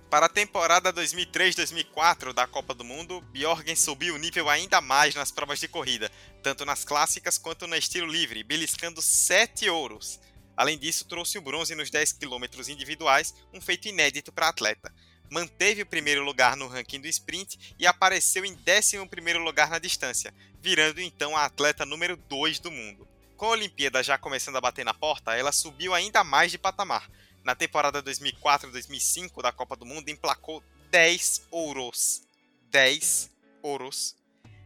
Para 0.10 0.28
a 0.28 0.30
temporada 0.30 0.94
2003-2004 0.94 2.32
da 2.32 2.48
Copa 2.48 2.74
do 2.74 2.86
Mundo, 2.86 3.20
Bjorgen 3.34 3.76
subiu 3.76 4.16
o 4.16 4.18
nível 4.18 4.50
ainda 4.50 4.80
mais 4.80 5.14
nas 5.14 5.32
provas 5.32 5.60
de 5.60 5.68
corrida, 5.68 6.10
tanto 6.42 6.64
nas 6.64 6.86
clássicas 6.86 7.38
quanto 7.38 7.68
no 7.68 7.76
estilo 7.76 8.08
livre, 8.08 8.42
beliscando 8.42 9.02
7 9.02 9.70
ouros. 9.70 10.18
Além 10.56 10.78
disso, 10.78 11.04
trouxe 11.04 11.38
o 11.38 11.42
bronze 11.42 11.76
nos 11.76 11.90
10 11.90 12.14
km 12.14 12.46
individuais, 12.70 13.36
um 13.54 13.60
feito 13.60 13.90
inédito 13.90 14.32
para 14.32 14.46
a 14.46 14.50
atleta. 14.50 14.94
Manteve 15.30 15.82
o 15.82 15.86
primeiro 15.86 16.24
lugar 16.24 16.56
no 16.56 16.70
ranking 16.70 17.02
do 17.02 17.08
sprint 17.08 17.76
e 17.78 17.86
apareceu 17.86 18.46
em 18.46 18.56
11º 18.56 19.40
lugar 19.40 19.70
na 19.70 19.78
distância, 19.78 20.34
virando 20.62 21.02
então 21.02 21.36
a 21.36 21.44
atleta 21.44 21.86
número 21.86 22.16
2 22.16 22.60
do 22.60 22.72
mundo. 22.72 23.06
Com 23.36 23.48
a 23.48 23.50
Olimpíada 23.50 24.02
já 24.02 24.18
começando 24.18 24.56
a 24.56 24.62
bater 24.62 24.86
na 24.86 24.94
porta, 24.94 25.36
ela 25.36 25.52
subiu 25.52 25.94
ainda 25.94 26.24
mais 26.24 26.50
de 26.50 26.58
patamar, 26.58 27.10
na 27.48 27.56
temporada 27.56 28.04
2004-2005 28.04 29.42
da 29.42 29.54
Copa 29.54 29.78
do 29.78 29.86
Mundo, 29.86 30.10
emplacou 30.10 30.62
10 30.92 31.48
ouros. 31.50 32.24
10 32.70 33.32
ouros 33.64 34.18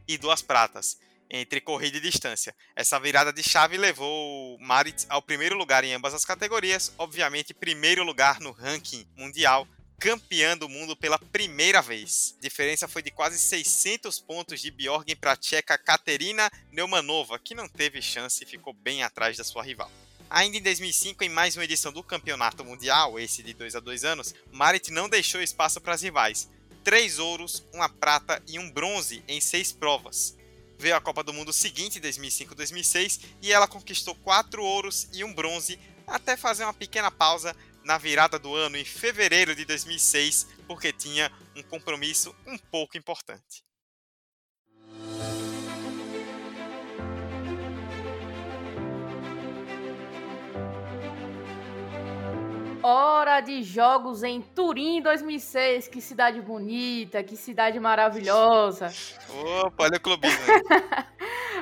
e 0.08 0.18
duas 0.18 0.42
pratas 0.42 0.98
entre 1.30 1.62
corrida 1.62 1.98
e 1.98 2.02
distância. 2.02 2.56
Essa 2.76 3.00
virada 3.00 3.32
de 3.32 3.44
chave 3.44 3.78
levou 3.78 4.58
Marit 4.60 5.06
ao 5.10 5.22
primeiro 5.22 5.56
lugar 5.56 5.84
em 5.84 5.94
ambas 5.94 6.16
as 6.16 6.26
categorias, 6.26 6.92
obviamente 6.98 7.54
primeiro 7.54 8.04
lugar 8.04 8.40
no 8.40 8.52
ranking 8.52 9.08
mundial, 9.16 9.68
campeã 10.00 10.58
do 10.58 10.68
mundo 10.68 10.96
pela 10.96 11.20
primeira 11.20 11.84
vez. 11.84 12.36
A 12.40 12.42
diferença 12.42 12.88
foi 12.88 13.04
de 13.04 13.12
quase 13.12 13.38
600 13.38 14.20
pontos 14.20 14.60
de 14.60 14.72
Bjorgen 14.72 15.16
para 15.16 15.34
a 15.34 15.38
tcheca 15.38 15.78
Katerina 15.78 16.50
Neumanova, 16.72 17.38
que 17.38 17.54
não 17.54 17.70
teve 17.70 18.02
chance 18.02 18.44
e 18.44 18.48
ficou 18.48 18.74
bem 18.74 19.04
atrás 19.04 19.38
da 19.38 19.44
sua 19.44 19.62
rival. 19.62 19.92
Ainda 20.34 20.60
em 20.60 20.62
2005, 20.62 21.26
em 21.26 21.30
mais 21.30 21.58
uma 21.58 21.66
edição 21.66 21.92
do 21.92 22.02
Campeonato 22.02 22.64
Mundial, 22.64 23.20
esse 23.20 23.44
de 23.44 23.54
2 23.54 23.76
a 23.76 23.82
2 23.82 24.06
anos, 24.06 24.34
Marit 24.50 24.90
não 24.90 25.10
deixou 25.10 25.42
espaço 25.42 25.82
para 25.82 25.94
as 25.94 26.02
rivais. 26.02 26.50
Três 26.86 27.20
ouros, 27.20 27.66
uma 27.74 27.90
prata 27.90 28.42
e 28.48 28.58
um 28.58 28.72
bronze 28.72 29.22
em 29.28 29.42
seis 29.42 29.74
provas. 29.74 30.38
Veio 30.80 30.96
a 30.96 31.02
Copa 31.02 31.22
do 31.22 31.34
Mundo 31.34 31.52
seguinte, 31.52 32.00
2005-2006, 32.00 33.20
e 33.42 33.52
ela 33.52 33.68
conquistou 33.68 34.16
quatro 34.16 34.64
ouros 34.64 35.10
e 35.12 35.22
um 35.22 35.34
bronze, 35.34 35.78
até 36.08 36.38
fazer 36.38 36.64
uma 36.64 36.74
pequena 36.74 37.12
pausa 37.12 37.54
na 37.84 37.98
virada 37.98 38.40
do 38.40 38.56
ano 38.56 38.78
em 38.78 38.86
fevereiro 38.86 39.54
de 39.54 39.66
2006, 39.66 40.48
porque 40.66 40.94
tinha 40.94 41.30
um 41.58 41.62
compromisso 41.62 42.34
um 42.48 42.58
pouco 42.58 42.98
importante. 42.98 43.66
Hora 52.84 53.42
de 53.42 53.62
jogos 53.62 54.24
em 54.24 54.42
Turim 54.42 55.02
2006. 55.04 55.88
Que 55.88 56.02
cidade 56.02 56.42
bonita, 56.42 57.22
que 57.22 57.38
cidade 57.38 57.80
maravilhosa. 57.80 58.92
Opa, 59.30 59.84
olha 59.84 59.98
o 59.98 60.00
clubinho. 60.00 60.34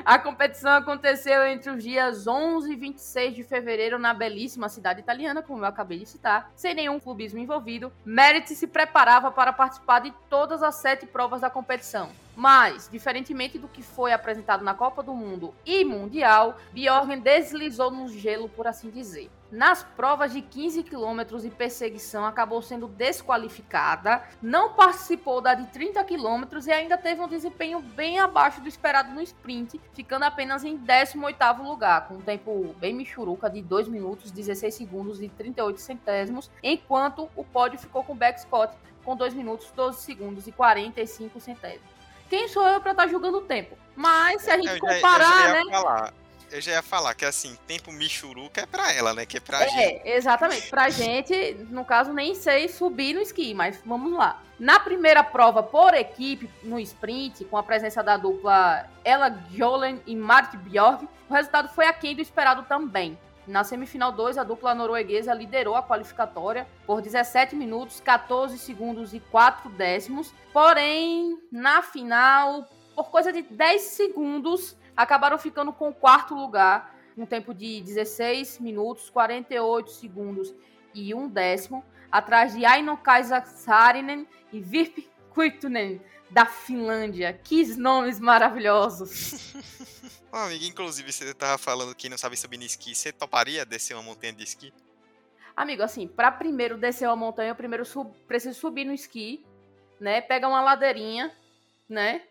A 0.02 0.18
competição 0.18 0.72
aconteceu 0.72 1.46
entre 1.46 1.70
os 1.70 1.82
dias 1.82 2.26
11 2.26 2.72
e 2.72 2.76
26 2.76 3.34
de 3.34 3.42
fevereiro 3.44 3.98
na 3.98 4.14
belíssima 4.14 4.68
cidade 4.70 5.00
italiana, 5.00 5.42
como 5.42 5.62
eu 5.62 5.68
acabei 5.68 5.98
de 5.98 6.06
citar, 6.06 6.50
sem 6.56 6.74
nenhum 6.74 6.98
clubismo 6.98 7.38
envolvido. 7.38 7.92
Merit 8.02 8.54
se 8.54 8.66
preparava 8.66 9.30
para 9.30 9.52
participar 9.52 10.00
de 10.00 10.12
todas 10.30 10.62
as 10.62 10.76
sete 10.76 11.06
provas 11.06 11.42
da 11.42 11.50
competição. 11.50 12.08
Mas, 12.40 12.88
diferentemente 12.90 13.58
do 13.58 13.68
que 13.68 13.82
foi 13.82 14.14
apresentado 14.14 14.64
na 14.64 14.72
Copa 14.72 15.02
do 15.02 15.12
Mundo 15.12 15.54
e 15.66 15.84
Mundial, 15.84 16.56
Bjorgen 16.72 17.20
deslizou 17.20 17.90
no 17.90 18.08
gelo, 18.08 18.48
por 18.48 18.66
assim 18.66 18.88
dizer. 18.88 19.30
Nas 19.52 19.82
provas 19.82 20.32
de 20.32 20.40
15 20.40 20.82
km 20.84 21.20
e 21.44 21.50
perseguição, 21.50 22.24
acabou 22.24 22.62
sendo 22.62 22.88
desqualificada, 22.88 24.22
não 24.40 24.72
participou 24.72 25.42
da 25.42 25.52
de 25.52 25.66
30 25.66 26.02
km 26.04 26.66
e 26.66 26.72
ainda 26.72 26.96
teve 26.96 27.20
um 27.20 27.28
desempenho 27.28 27.80
bem 27.80 28.18
abaixo 28.18 28.62
do 28.62 28.68
esperado 28.68 29.12
no 29.12 29.20
sprint, 29.20 29.78
ficando 29.92 30.22
apenas 30.22 30.64
em 30.64 30.78
18º 30.78 31.62
lugar, 31.62 32.08
com 32.08 32.14
um 32.14 32.22
tempo 32.22 32.74
bem 32.78 32.94
michuruca 32.94 33.50
de 33.50 33.60
2 33.60 33.86
minutos, 33.86 34.30
16 34.30 34.74
segundos 34.74 35.20
e 35.20 35.28
38 35.28 35.78
centésimos, 35.78 36.50
enquanto 36.62 37.28
o 37.36 37.44
pódio 37.44 37.78
ficou 37.78 38.02
com 38.02 38.16
Beck 38.16 38.40
Scott 38.40 38.74
com 39.04 39.14
2 39.14 39.34
minutos, 39.34 39.70
12 39.72 40.00
segundos 40.00 40.46
e 40.46 40.52
45 40.52 41.38
centésimos. 41.38 41.99
Quem 42.30 42.48
sou 42.48 42.66
eu 42.66 42.80
para 42.80 42.92
estar 42.92 43.04
tá 43.04 43.08
julgando 43.08 43.38
o 43.38 43.42
tempo? 43.42 43.76
Mas 43.94 44.42
se 44.42 44.50
a 44.50 44.56
gente 44.56 44.70
eu 44.70 44.78
comparar, 44.78 45.24
já, 45.24 45.48
eu 45.48 45.66
né? 45.66 45.70
Falar 45.70 46.14
eu 46.50 46.60
já 46.60 46.72
ia 46.72 46.82
falar 46.82 47.14
que 47.14 47.24
assim, 47.24 47.56
tempo 47.66 47.92
Michuruca 47.92 48.62
é 48.62 48.66
pra 48.66 48.92
ela, 48.92 49.14
né? 49.14 49.24
Que 49.24 49.36
é 49.36 49.40
pra 49.40 49.62
é, 49.64 49.68
gente. 49.68 50.08
exatamente. 50.08 50.68
Pra 50.68 50.90
gente, 50.90 51.54
no 51.70 51.84
caso, 51.84 52.12
nem 52.12 52.34
sei 52.34 52.68
subir 52.68 53.14
no 53.14 53.20
esqui, 53.20 53.54
mas 53.54 53.80
vamos 53.84 54.12
lá. 54.12 54.42
Na 54.58 54.78
primeira 54.78 55.22
prova 55.22 55.62
por 55.62 55.94
equipe, 55.94 56.50
no 56.62 56.78
sprint, 56.80 57.44
com 57.44 57.56
a 57.56 57.62
presença 57.62 58.02
da 58.02 58.16
dupla 58.16 58.86
Ella 59.04 59.30
Jolen 59.54 60.02
e 60.06 60.14
Mart 60.16 60.54
Bjork, 60.56 61.08
o 61.28 61.34
resultado 61.34 61.68
foi 61.68 61.86
aquém 61.86 62.14
do 62.14 62.20
esperado 62.20 62.64
também. 62.64 63.18
Na 63.50 63.64
semifinal 63.64 64.12
2, 64.12 64.38
a 64.38 64.44
dupla 64.44 64.76
norueguesa 64.76 65.34
liderou 65.34 65.74
a 65.74 65.82
qualificatória 65.82 66.68
por 66.86 67.02
17 67.02 67.56
minutos, 67.56 68.00
14 68.00 68.56
segundos 68.56 69.12
e 69.12 69.18
4 69.18 69.68
décimos. 69.70 70.32
Porém, 70.52 71.36
na 71.50 71.82
final, 71.82 72.70
por 72.94 73.10
coisa 73.10 73.32
de 73.32 73.42
10 73.42 73.82
segundos, 73.82 74.76
acabaram 74.96 75.36
ficando 75.36 75.72
com 75.72 75.88
o 75.88 75.92
quarto 75.92 76.32
lugar, 76.32 76.94
um 77.18 77.26
tempo 77.26 77.52
de 77.52 77.80
16 77.80 78.60
minutos, 78.60 79.10
48 79.10 79.90
segundos 79.90 80.54
e 80.94 81.12
um 81.12 81.28
décimo, 81.28 81.84
atrás 82.10 82.54
de 82.54 82.64
Aino 82.64 82.96
Kaisa 82.98 83.44
Saarinen 83.44 84.28
e 84.52 84.60
Virpi 84.60 85.10
Kuitunen, 85.34 86.00
da 86.30 86.46
Finlândia. 86.46 87.32
Que 87.32 87.64
nomes 87.76 88.20
maravilhosos! 88.20 89.52
Ô, 90.32 90.36
amigo, 90.36 90.64
inclusive, 90.64 91.12
você 91.12 91.34
tava 91.34 91.58
falando 91.58 91.94
que 91.94 92.08
não 92.08 92.16
sabe 92.16 92.36
subir 92.36 92.56
no 92.56 92.62
esqui. 92.62 92.94
Você 92.94 93.12
toparia 93.12 93.66
descer 93.66 93.94
uma 93.94 94.02
montanha 94.02 94.32
de 94.32 94.44
esqui? 94.44 94.72
Amigo, 95.56 95.82
assim, 95.82 96.06
para 96.06 96.30
primeiro 96.30 96.78
descer 96.78 97.06
uma 97.06 97.16
montanha, 97.16 97.50
eu 97.50 97.56
primeiro 97.56 97.84
sub, 97.84 98.10
preciso 98.28 98.58
subir 98.58 98.84
no 98.84 98.94
esqui, 98.94 99.44
né? 99.98 100.20
Pega 100.20 100.48
uma 100.48 100.62
ladeirinha, 100.62 101.34
né? 101.88 102.22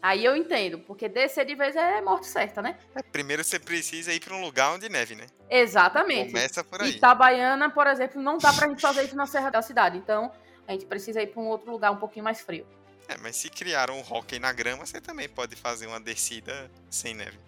Aí 0.00 0.24
eu 0.24 0.36
entendo, 0.36 0.78
porque 0.78 1.08
descer 1.08 1.44
de 1.44 1.56
vez 1.56 1.74
é 1.74 2.00
morte 2.00 2.28
certa, 2.28 2.62
né? 2.62 2.78
É, 2.94 3.02
primeiro 3.02 3.42
você 3.42 3.58
precisa 3.58 4.12
ir 4.12 4.20
para 4.20 4.34
um 4.34 4.40
lugar 4.40 4.72
onde 4.72 4.88
neve, 4.88 5.16
né? 5.16 5.26
Exatamente. 5.50 6.32
Começa 6.32 6.62
por 6.62 6.80
aí. 6.80 6.90
Itabaiana, 6.90 7.68
por 7.68 7.88
exemplo, 7.88 8.22
não 8.22 8.38
dá 8.38 8.52
pra 8.52 8.68
gente 8.68 8.80
fazer 8.80 9.02
isso 9.02 9.16
na 9.16 9.26
Serra 9.26 9.50
da 9.50 9.60
Cidade. 9.60 9.98
Então, 9.98 10.30
a 10.68 10.72
gente 10.72 10.86
precisa 10.86 11.20
ir 11.20 11.26
para 11.26 11.42
um 11.42 11.48
outro 11.48 11.72
lugar 11.72 11.90
um 11.90 11.96
pouquinho 11.96 12.24
mais 12.24 12.40
frio. 12.40 12.64
É, 13.08 13.16
mas 13.16 13.36
se 13.36 13.48
criaram 13.48 13.98
um 13.98 14.02
hockey 14.02 14.38
na 14.38 14.52
grama, 14.52 14.84
você 14.86 15.00
também 15.00 15.28
pode 15.28 15.56
fazer 15.56 15.86
uma 15.86 15.98
descida 15.98 16.70
sem 16.90 17.14
neve. 17.14 17.38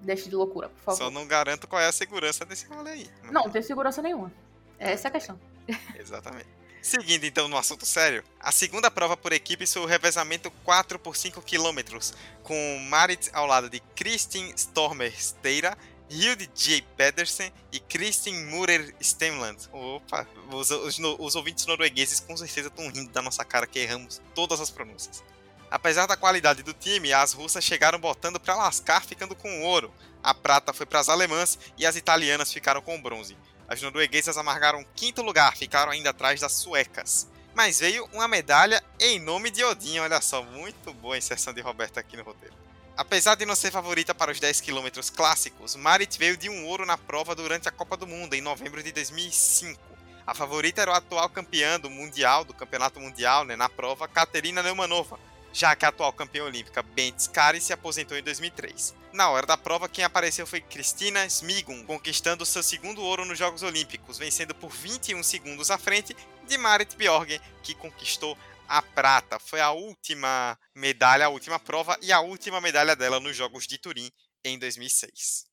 Deixe 0.00 0.28
de 0.28 0.36
loucura, 0.36 0.68
por 0.68 0.80
favor. 0.84 0.98
Só 0.98 1.10
não 1.10 1.26
garanto 1.26 1.66
qual 1.66 1.82
é 1.82 1.86
a 1.88 1.92
segurança 1.92 2.44
desse 2.44 2.66
rolê 2.66 2.90
aí. 2.92 3.10
mas- 3.22 3.32
Não, 3.32 3.42
não 3.44 3.50
tem 3.50 3.62
segurança 3.62 4.00
nenhuma. 4.00 4.32
Essa 4.78 5.08
é 5.08 5.10
a 5.10 5.12
questão. 5.12 5.40
Exatamente. 5.98 6.46
Seguindo 6.82 7.24
então 7.24 7.48
no 7.48 7.56
assunto 7.56 7.86
sério, 7.86 8.22
a 8.38 8.52
segunda 8.52 8.90
prova 8.90 9.16
por 9.16 9.32
equipes 9.32 9.72
foi 9.72 9.80
o 9.82 9.86
revezamento 9.86 10.50
4 10.62 10.98
por 10.98 11.16
5 11.16 11.40
km, 11.40 11.98
com 12.42 12.78
Marit 12.90 13.30
ao 13.32 13.46
lado 13.46 13.70
de 13.70 13.80
Kristin 13.96 14.52
Stormer 14.54 15.10
Steira, 15.18 15.78
Hilde 16.14 16.48
J. 16.54 16.80
Pedersen 16.96 17.52
e 17.72 17.80
Kristin 17.80 18.44
Murer 18.44 18.94
Stemland. 19.02 19.68
Opa, 19.72 20.24
os, 20.52 20.70
os, 20.70 20.96
os 21.18 21.34
ouvintes 21.34 21.66
noruegueses 21.66 22.20
com 22.20 22.36
certeza 22.36 22.68
estão 22.68 22.88
rindo 22.88 23.10
da 23.10 23.20
nossa 23.20 23.44
cara 23.44 23.66
que 23.66 23.80
erramos 23.80 24.22
todas 24.32 24.60
as 24.60 24.70
pronúncias. 24.70 25.24
Apesar 25.68 26.06
da 26.06 26.16
qualidade 26.16 26.62
do 26.62 26.72
time, 26.72 27.12
as 27.12 27.32
russas 27.32 27.64
chegaram 27.64 27.98
botando 27.98 28.38
para 28.38 28.54
lascar, 28.54 29.04
ficando 29.04 29.34
com 29.34 29.62
ouro. 29.62 29.92
A 30.22 30.32
prata 30.32 30.72
foi 30.72 30.86
para 30.86 31.00
as 31.00 31.08
alemãs 31.08 31.58
e 31.76 31.84
as 31.84 31.96
italianas 31.96 32.52
ficaram 32.52 32.80
com 32.80 33.02
bronze. 33.02 33.36
As 33.66 33.82
norueguesas 33.82 34.38
amargaram 34.38 34.86
quinto 34.94 35.20
lugar, 35.20 35.56
ficaram 35.56 35.90
ainda 35.90 36.10
atrás 36.10 36.40
das 36.40 36.52
suecas. 36.52 37.28
Mas 37.56 37.80
veio 37.80 38.08
uma 38.12 38.28
medalha 38.28 38.80
em 39.00 39.18
nome 39.18 39.50
de 39.50 39.64
Odin, 39.64 39.98
olha 39.98 40.20
só, 40.20 40.44
muito 40.44 40.92
boa 40.94 41.16
a 41.16 41.18
inserção 41.18 41.52
de 41.52 41.60
Roberto 41.60 41.98
aqui 41.98 42.16
no 42.16 42.22
roteiro. 42.22 42.63
Apesar 42.96 43.34
de 43.34 43.44
não 43.44 43.56
ser 43.56 43.72
favorita 43.72 44.14
para 44.14 44.30
os 44.30 44.38
10 44.38 44.60
km 44.60 44.86
clássicos, 45.16 45.74
Marit 45.74 46.16
veio 46.16 46.36
de 46.36 46.48
um 46.48 46.64
ouro 46.64 46.86
na 46.86 46.96
prova 46.96 47.34
durante 47.34 47.68
a 47.68 47.72
Copa 47.72 47.96
do 47.96 48.06
Mundo, 48.06 48.34
em 48.34 48.40
novembro 48.40 48.80
de 48.84 48.92
2005. 48.92 49.80
A 50.24 50.32
favorita 50.32 50.80
era 50.80 50.92
o 50.92 50.94
atual 50.94 51.28
campeã 51.28 51.78
do 51.78 51.90
Mundial, 51.90 52.44
do 52.44 52.54
Campeonato 52.54 53.00
Mundial, 53.00 53.44
né, 53.44 53.56
na 53.56 53.68
prova, 53.68 54.06
Katerina 54.06 54.62
Neumanova, 54.62 55.18
já 55.52 55.74
que 55.74 55.84
a 55.84 55.88
atual 55.88 56.12
campeã 56.12 56.44
olímpica 56.44 56.84
Bent 56.84 57.18
Skari 57.18 57.60
se 57.60 57.72
aposentou 57.72 58.16
em 58.16 58.22
2003. 58.22 58.94
Na 59.12 59.28
hora 59.28 59.46
da 59.46 59.56
prova, 59.56 59.88
quem 59.88 60.04
apareceu 60.04 60.46
foi 60.46 60.60
Kristina 60.60 61.26
Smigun, 61.26 61.84
conquistando 61.84 62.46
seu 62.46 62.62
segundo 62.62 63.02
ouro 63.02 63.24
nos 63.24 63.38
Jogos 63.38 63.64
Olímpicos, 63.64 64.18
vencendo 64.18 64.54
por 64.54 64.70
21 64.70 65.20
segundos 65.24 65.68
à 65.68 65.76
frente 65.76 66.16
de 66.46 66.56
Marit 66.56 66.94
Bjorgen, 66.96 67.40
que 67.60 67.74
conquistou 67.74 68.38
a 68.68 68.82
prata. 68.82 69.38
Foi 69.38 69.60
a 69.60 69.70
última 69.70 70.58
medalha, 70.74 71.26
a 71.26 71.28
última 71.28 71.58
prova 71.58 71.96
e 72.02 72.12
a 72.12 72.20
última 72.20 72.60
medalha 72.60 72.96
dela 72.96 73.20
nos 73.20 73.36
Jogos 73.36 73.66
de 73.66 73.78
Turim 73.78 74.10
em 74.44 74.58
2006. 74.58 75.46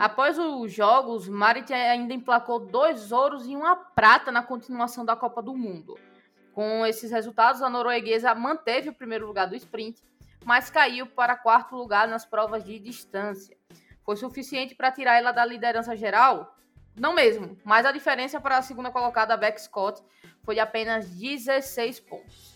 Após 0.00 0.38
os 0.38 0.72
jogos, 0.72 1.28
Marit 1.28 1.70
ainda 1.74 2.14
emplacou 2.14 2.58
dois 2.58 3.12
ouros 3.12 3.46
e 3.46 3.54
uma 3.54 3.76
prata 3.76 4.32
na 4.32 4.42
continuação 4.42 5.04
da 5.04 5.14
Copa 5.14 5.42
do 5.42 5.54
Mundo. 5.54 5.98
Com 6.54 6.86
esses 6.86 7.10
resultados, 7.10 7.60
a 7.60 7.68
norueguesa 7.68 8.34
manteve 8.34 8.88
o 8.88 8.94
primeiro 8.94 9.26
lugar 9.26 9.46
do 9.46 9.54
sprint, 9.54 10.02
mas 10.42 10.70
caiu 10.70 11.06
para 11.06 11.36
quarto 11.36 11.76
lugar 11.76 12.08
nas 12.08 12.24
provas 12.24 12.64
de 12.64 12.78
distância. 12.78 13.54
Foi 14.02 14.16
suficiente 14.16 14.74
para 14.74 14.90
tirar 14.90 15.18
ela 15.18 15.32
da 15.32 15.44
liderança 15.44 15.94
geral? 15.94 16.56
Não 16.96 17.14
mesmo, 17.14 17.56
mas 17.64 17.86
a 17.86 17.92
diferença 17.92 18.40
para 18.40 18.58
a 18.58 18.62
segunda 18.62 18.90
colocada, 18.90 19.34
a 19.34 19.36
Beck 19.36 19.60
Scott, 19.60 20.02
foi 20.42 20.54
de 20.54 20.60
apenas 20.60 21.08
16 21.10 22.00
pontos. 22.00 22.54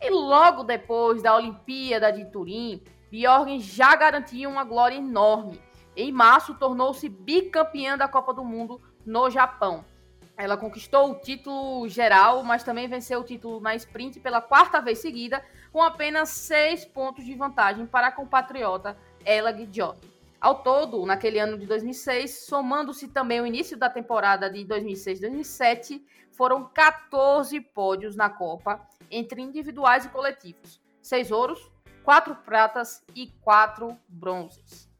E 0.00 0.10
logo 0.10 0.64
depois 0.64 1.22
da 1.22 1.36
Olimpíada 1.36 2.12
de 2.12 2.24
Turim, 2.30 2.82
Bjorgen 3.10 3.60
já 3.60 3.94
garantia 3.94 4.48
uma 4.48 4.64
glória 4.64 4.96
enorme. 4.96 5.60
Em 5.94 6.10
março, 6.10 6.54
tornou-se 6.54 7.08
bicampeã 7.08 7.96
da 7.98 8.08
Copa 8.08 8.32
do 8.32 8.44
Mundo 8.44 8.80
no 9.04 9.28
Japão. 9.28 9.84
Ela 10.36 10.56
conquistou 10.56 11.10
o 11.10 11.14
título 11.16 11.86
geral, 11.88 12.42
mas 12.42 12.64
também 12.64 12.88
venceu 12.88 13.20
o 13.20 13.24
título 13.24 13.60
na 13.60 13.74
sprint 13.74 14.18
pela 14.18 14.40
quarta 14.40 14.80
vez 14.80 14.98
seguida, 14.98 15.44
com 15.70 15.82
apenas 15.82 16.30
seis 16.30 16.84
pontos 16.84 17.24
de 17.24 17.34
vantagem 17.34 17.86
para 17.86 18.06
a 18.06 18.12
compatriota 18.12 18.96
Elag 19.24 19.66
Job. 19.66 20.11
Ao 20.42 20.60
todo, 20.60 21.06
naquele 21.06 21.38
ano 21.38 21.56
de 21.56 21.66
2006, 21.66 22.46
somando-se 22.46 23.06
também 23.06 23.40
o 23.40 23.46
início 23.46 23.76
da 23.76 23.88
temporada 23.88 24.50
de 24.50 24.64
2006-2007, 24.64 26.02
foram 26.32 26.64
14 26.64 27.60
pódios 27.60 28.16
na 28.16 28.28
Copa, 28.28 28.84
entre 29.08 29.40
individuais 29.40 30.04
e 30.04 30.08
coletivos. 30.08 30.80
Seis 31.00 31.30
ouros, 31.30 31.70
quatro 32.02 32.34
pratas 32.34 33.04
e 33.14 33.28
quatro 33.40 33.96
bronzes. 34.08 34.90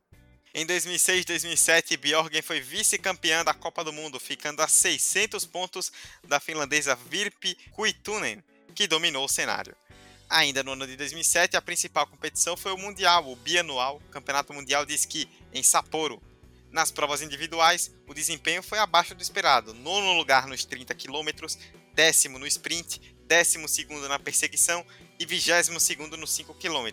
Em 0.54 0.64
2006 0.64 1.22
e 1.22 1.26
2007, 1.26 1.96
Bjorgen 1.96 2.40
foi 2.40 2.60
vice-campeã 2.60 3.42
da 3.42 3.52
Copa 3.52 3.82
do 3.82 3.92
Mundo, 3.92 4.20
ficando 4.20 4.62
a 4.62 4.68
600 4.68 5.44
pontos 5.44 5.90
da 6.22 6.38
finlandesa 6.38 6.94
Virpi 6.94 7.56
Kuitunen, 7.72 8.44
que 8.76 8.86
dominou 8.86 9.24
o 9.24 9.28
cenário. 9.28 9.74
Ainda 10.32 10.62
no 10.62 10.72
ano 10.72 10.86
de 10.86 10.96
2007, 10.96 11.58
a 11.58 11.60
principal 11.60 12.06
competição 12.06 12.56
foi 12.56 12.72
o 12.72 12.78
Mundial, 12.78 13.30
o 13.30 13.36
bianual 13.36 14.00
Campeonato 14.10 14.54
Mundial 14.54 14.86
de 14.86 14.94
Esqui, 14.94 15.28
em 15.52 15.62
Sapporo. 15.62 16.22
Nas 16.70 16.90
provas 16.90 17.20
individuais, 17.20 17.94
o 18.08 18.14
desempenho 18.14 18.62
foi 18.62 18.78
abaixo 18.78 19.14
do 19.14 19.20
esperado, 19.20 19.74
nono 19.74 20.14
lugar 20.14 20.46
nos 20.46 20.64
30 20.64 20.94
km, 20.94 21.46
décimo 21.92 22.38
no 22.38 22.46
sprint, 22.46 23.14
décimo 23.26 23.68
segundo 23.68 24.08
na 24.08 24.18
perseguição 24.18 24.86
e 25.20 25.26
vigésimo 25.26 25.78
segundo 25.78 26.16
nos 26.16 26.30
5 26.30 26.54
km. 26.54 26.88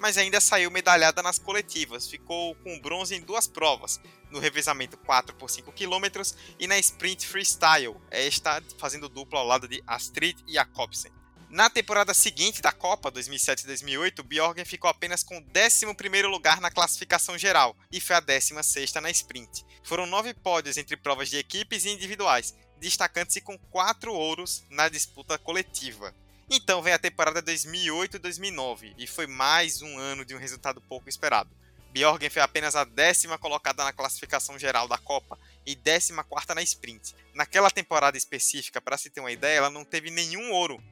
Mas 0.00 0.18
ainda 0.18 0.40
saiu 0.40 0.68
medalhada 0.68 1.22
nas 1.22 1.38
coletivas, 1.38 2.08
ficou 2.08 2.56
com 2.56 2.80
bronze 2.80 3.14
em 3.14 3.20
duas 3.20 3.46
provas, 3.46 4.00
no 4.28 4.40
revezamento 4.40 4.96
4 4.96 5.36
por 5.36 5.48
5 5.48 5.70
km 5.70 6.20
e 6.58 6.66
na 6.66 6.76
sprint 6.80 7.28
freestyle, 7.28 7.94
esta 8.10 8.60
fazendo 8.76 9.08
dupla 9.08 9.38
ao 9.38 9.46
lado 9.46 9.68
de 9.68 9.80
Astrid 9.86 10.36
Jacobsen. 10.48 11.21
Na 11.52 11.68
temporada 11.68 12.14
seguinte 12.14 12.62
da 12.62 12.72
Copa 12.72 13.12
2007-2008, 13.12 14.22
Bjorgen 14.22 14.64
ficou 14.64 14.88
apenas 14.88 15.22
com 15.22 15.36
o 15.36 15.42
11º 15.42 16.26
lugar 16.26 16.62
na 16.62 16.70
classificação 16.70 17.36
geral 17.36 17.76
e 17.92 18.00
foi 18.00 18.16
a 18.16 18.22
16ª 18.22 19.02
na 19.02 19.10
sprint. 19.10 19.62
Foram 19.82 20.06
nove 20.06 20.32
pódios 20.32 20.78
entre 20.78 20.96
provas 20.96 21.28
de 21.28 21.36
equipes 21.36 21.84
e 21.84 21.90
individuais, 21.90 22.54
destacando-se 22.80 23.42
com 23.42 23.58
quatro 23.70 24.14
ouros 24.14 24.64
na 24.70 24.88
disputa 24.88 25.36
coletiva. 25.36 26.14
Então 26.48 26.80
vem 26.80 26.94
a 26.94 26.98
temporada 26.98 27.42
2008-2009 27.42 28.94
e 28.96 29.06
foi 29.06 29.26
mais 29.26 29.82
um 29.82 29.98
ano 29.98 30.24
de 30.24 30.34
um 30.34 30.38
resultado 30.38 30.80
pouco 30.80 31.10
esperado. 31.10 31.50
Bjorgen 31.92 32.30
foi 32.30 32.40
apenas 32.40 32.74
a 32.74 32.84
décima 32.84 33.36
colocada 33.36 33.84
na 33.84 33.92
classificação 33.92 34.58
geral 34.58 34.88
da 34.88 34.96
Copa 34.96 35.38
e 35.66 35.74
décima 35.74 36.24
quarta 36.24 36.54
na 36.54 36.62
sprint. 36.62 37.14
Naquela 37.34 37.70
temporada 37.70 38.16
específica, 38.16 38.80
para 38.80 38.96
se 38.96 39.10
ter 39.10 39.20
uma 39.20 39.30
ideia, 39.30 39.58
ela 39.58 39.68
não 39.68 39.84
teve 39.84 40.10
nenhum 40.10 40.50
ouro. 40.52 40.82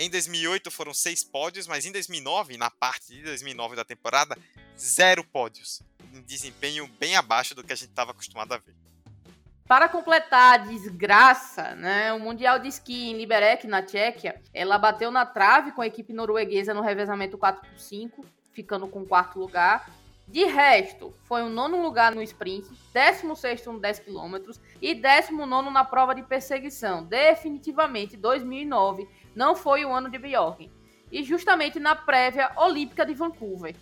Em 0.00 0.08
2008 0.08 0.70
foram 0.70 0.94
seis 0.94 1.22
pódios, 1.22 1.66
mas 1.66 1.84
em 1.84 1.92
2009, 1.92 2.56
na 2.56 2.70
parte 2.70 3.08
de 3.08 3.22
2009 3.22 3.76
da 3.76 3.84
temporada, 3.84 4.34
zero 4.74 5.22
pódios. 5.22 5.82
Um 6.14 6.22
desempenho 6.22 6.88
bem 6.98 7.16
abaixo 7.16 7.54
do 7.54 7.62
que 7.62 7.70
a 7.70 7.76
gente 7.76 7.90
estava 7.90 8.12
acostumado 8.12 8.54
a 8.54 8.56
ver. 8.56 8.74
Para 9.68 9.90
completar 9.90 10.54
a 10.54 10.56
desgraça, 10.56 11.74
né, 11.74 12.14
o 12.14 12.18
Mundial 12.18 12.58
de 12.58 12.68
Esqui 12.68 13.10
em 13.10 13.18
Liberec, 13.18 13.66
na 13.66 13.82
Tchequia, 13.82 14.40
ela 14.54 14.78
bateu 14.78 15.10
na 15.10 15.26
trave 15.26 15.72
com 15.72 15.82
a 15.82 15.86
equipe 15.86 16.14
norueguesa 16.14 16.72
no 16.72 16.80
revezamento 16.80 17.36
4x5, 17.36 18.24
ficando 18.54 18.88
com 18.88 19.04
quarto 19.04 19.38
lugar. 19.38 19.92
De 20.26 20.44
resto, 20.44 21.12
foi 21.24 21.42
o 21.42 21.50
nono 21.50 21.82
lugar 21.82 22.14
no 22.14 22.22
sprint, 22.22 22.66
16 22.94 23.66
no 23.66 23.78
10 23.78 23.98
km 23.98 24.36
e 24.80 24.94
19 24.94 25.70
na 25.70 25.84
prova 25.84 26.14
de 26.14 26.22
perseguição. 26.22 27.04
Definitivamente, 27.04 28.16
2009 28.16 29.06
não 29.34 29.54
foi 29.54 29.84
o 29.84 29.92
ano 29.92 30.10
de 30.10 30.18
Bjorgen. 30.18 30.70
E 31.10 31.22
justamente 31.22 31.80
na 31.80 31.94
prévia 31.94 32.52
olímpica 32.56 33.04
de 33.04 33.14
Vancouver. 33.14 33.74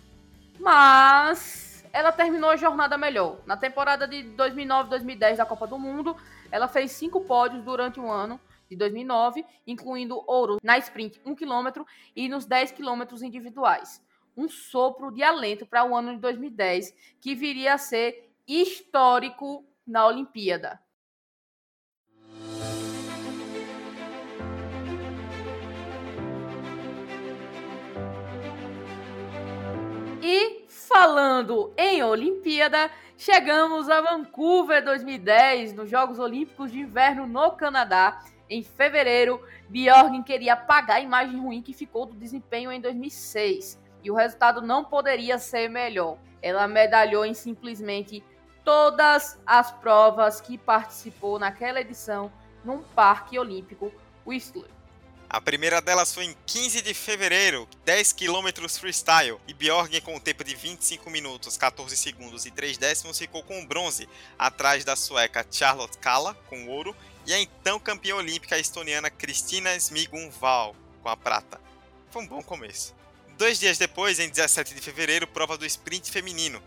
mas 0.59 1.69
ela 1.91 2.11
terminou 2.11 2.49
a 2.49 2.55
jornada 2.55 2.97
melhor. 2.97 3.39
Na 3.45 3.57
temporada 3.57 4.07
de 4.07 4.23
2009-2010 4.35 5.37
da 5.37 5.45
Copa 5.45 5.65
do 5.65 5.79
Mundo, 5.79 6.15
ela 6.51 6.67
fez 6.67 6.91
cinco 6.91 7.21
pódios 7.21 7.63
durante 7.63 7.99
o 7.99 8.11
ano 8.11 8.39
de 8.69 8.75
2009, 8.75 9.43
incluindo 9.65 10.23
ouro 10.27 10.57
na 10.61 10.77
sprint 10.77 11.19
1 11.25 11.35
km 11.35 11.83
e 12.15 12.29
nos 12.29 12.45
10 12.45 12.73
km 12.73 13.01
individuais. 13.23 14.03
Um 14.37 14.47
sopro 14.47 15.11
de 15.11 15.23
alento 15.23 15.65
para 15.65 15.83
o 15.83 15.95
ano 15.95 16.13
de 16.13 16.19
2010, 16.19 16.93
que 17.19 17.33
viria 17.33 17.73
a 17.73 17.77
ser 17.77 18.31
histórico 18.47 19.65
na 19.85 20.05
Olimpíada. 20.05 20.79
E 30.21 30.65
falando 30.67 31.71
em 31.77 32.03
Olimpíada, 32.03 32.91
chegamos 33.17 33.89
a 33.89 34.01
Vancouver 34.01 34.83
2010, 34.83 35.73
nos 35.73 35.89
Jogos 35.89 36.19
Olímpicos 36.19 36.71
de 36.71 36.79
Inverno 36.79 37.25
no 37.25 37.51
Canadá. 37.51 38.21
Em 38.49 38.61
fevereiro, 38.61 39.41
Bjorgen 39.69 40.21
queria 40.21 40.53
apagar 40.53 40.97
a 40.97 41.01
imagem 41.01 41.39
ruim 41.39 41.61
que 41.61 41.71
ficou 41.71 42.05
do 42.05 42.15
desempenho 42.15 42.69
em 42.69 42.81
2006. 42.81 43.79
E 44.03 44.11
o 44.11 44.15
resultado 44.15 44.61
não 44.61 44.83
poderia 44.83 45.37
ser 45.37 45.69
melhor. 45.69 46.17
Ela 46.41 46.67
medalhou 46.67 47.23
em 47.23 47.33
simplesmente 47.33 48.21
todas 48.65 49.41
as 49.45 49.71
provas 49.71 50.41
que 50.41 50.57
participou 50.57 51.39
naquela 51.39 51.79
edição 51.79 52.29
num 52.65 52.79
parque 52.79 53.39
olímpico 53.39 53.89
Whistler. 54.27 54.78
A 55.31 55.39
primeira 55.39 55.79
delas 55.79 56.11
foi 56.11 56.25
em 56.25 56.35
15 56.47 56.81
de 56.81 56.91
fevereiro, 56.91 57.69
10 57.85 58.13
km 58.13 58.67
freestyle, 58.67 59.37
e 59.47 59.53
Bjorgen 59.53 60.01
com 60.01 60.15
um 60.15 60.19
tempo 60.19 60.43
de 60.43 60.55
25 60.55 61.07
minutos, 61.07 61.55
14 61.55 61.95
segundos 61.95 62.47
e 62.47 62.51
3 62.51 62.79
décimos 62.79 63.19
ficou 63.19 63.43
com 63.43 63.63
bronze, 63.63 64.09
atrás 64.39 64.83
da 64.83 64.95
sueca 64.95 65.45
Charlotte 65.51 65.99
Kalla 65.99 66.33
com 66.49 66.67
ouro 66.67 66.95
e 67.27 67.33
a 67.33 67.39
então 67.39 67.79
campeã 67.79 68.15
olímpica 68.15 68.57
estoniana 68.57 69.11
Kristina 69.11 69.75
Smigun-Val 69.75 70.75
com 71.03 71.09
a 71.09 71.15
prata. 71.15 71.61
Foi 72.09 72.23
um 72.23 72.27
bom 72.27 72.41
começo. 72.41 72.95
Dois 73.37 73.59
dias 73.59 73.77
depois, 73.77 74.19
em 74.19 74.29
17 74.29 74.73
de 74.73 74.81
fevereiro, 74.81 75.27
prova 75.27 75.59
do 75.59 75.65
sprint 75.65 76.09
feminino, 76.09 76.59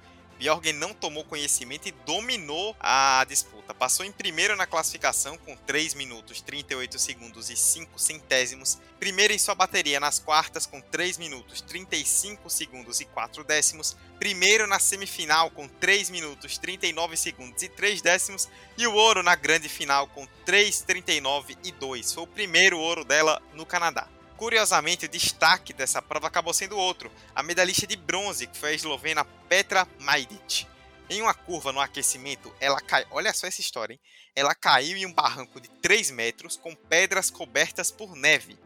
Bjorgen 0.42 0.72
não 0.72 0.92
tomou 0.92 1.22
conhecimento 1.22 1.86
e 1.86 1.92
dominou 2.04 2.74
a 2.80 3.24
disputa. 3.28 3.72
Passou 3.72 4.04
em 4.04 4.10
primeiro 4.10 4.56
na 4.56 4.66
classificação 4.66 5.38
com 5.38 5.54
3 5.54 5.94
minutos 5.94 6.40
38 6.40 6.98
segundos 6.98 7.48
e 7.48 7.56
5 7.56 7.96
centésimos. 7.96 8.76
Primeiro 8.98 9.32
em 9.32 9.38
sua 9.38 9.54
bateria 9.54 10.00
nas 10.00 10.18
quartas 10.18 10.66
com 10.66 10.80
3 10.80 11.16
minutos 11.16 11.60
35 11.60 12.50
segundos 12.50 13.00
e 13.00 13.04
4 13.04 13.44
décimos. 13.44 13.96
Primeiro 14.18 14.66
na 14.66 14.80
semifinal 14.80 15.48
com 15.48 15.68
3 15.68 16.10
minutos 16.10 16.58
39 16.58 17.16
segundos 17.16 17.62
e 17.62 17.68
3 17.68 18.02
décimos. 18.02 18.48
E 18.76 18.84
o 18.84 18.94
ouro 18.94 19.22
na 19.22 19.36
grande 19.36 19.68
final 19.68 20.08
com 20.08 20.26
3,39 20.44 21.56
e 21.62 21.70
2. 21.70 22.12
Foi 22.14 22.24
o 22.24 22.26
primeiro 22.26 22.80
ouro 22.80 23.04
dela 23.04 23.40
no 23.54 23.64
Canadá. 23.64 24.08
Curiosamente, 24.42 25.06
o 25.06 25.08
destaque 25.08 25.72
dessa 25.72 26.02
prova 26.02 26.26
acabou 26.26 26.52
sendo 26.52 26.76
outro, 26.76 27.12
a 27.32 27.44
medalhista 27.44 27.86
de 27.86 27.94
bronze, 27.94 28.48
que 28.48 28.58
foi 28.58 28.70
a 28.70 28.74
eslovena 28.74 29.24
Petra 29.24 29.86
Majdic. 30.00 30.66
Em 31.08 31.22
uma 31.22 31.32
curva 31.32 31.70
no 31.70 31.78
aquecimento, 31.78 32.52
ela 32.58 32.80
cai. 32.80 33.06
Olha 33.12 33.32
só 33.32 33.46
essa 33.46 33.60
história, 33.60 33.94
hein? 33.94 34.00
Ela 34.34 34.52
caiu 34.52 34.96
em 34.96 35.06
um 35.06 35.12
barranco 35.12 35.60
de 35.60 35.68
3 35.68 36.10
metros 36.10 36.56
com 36.56 36.74
pedras 36.74 37.30
cobertas 37.30 37.92
por 37.92 38.16
neve. 38.16 38.58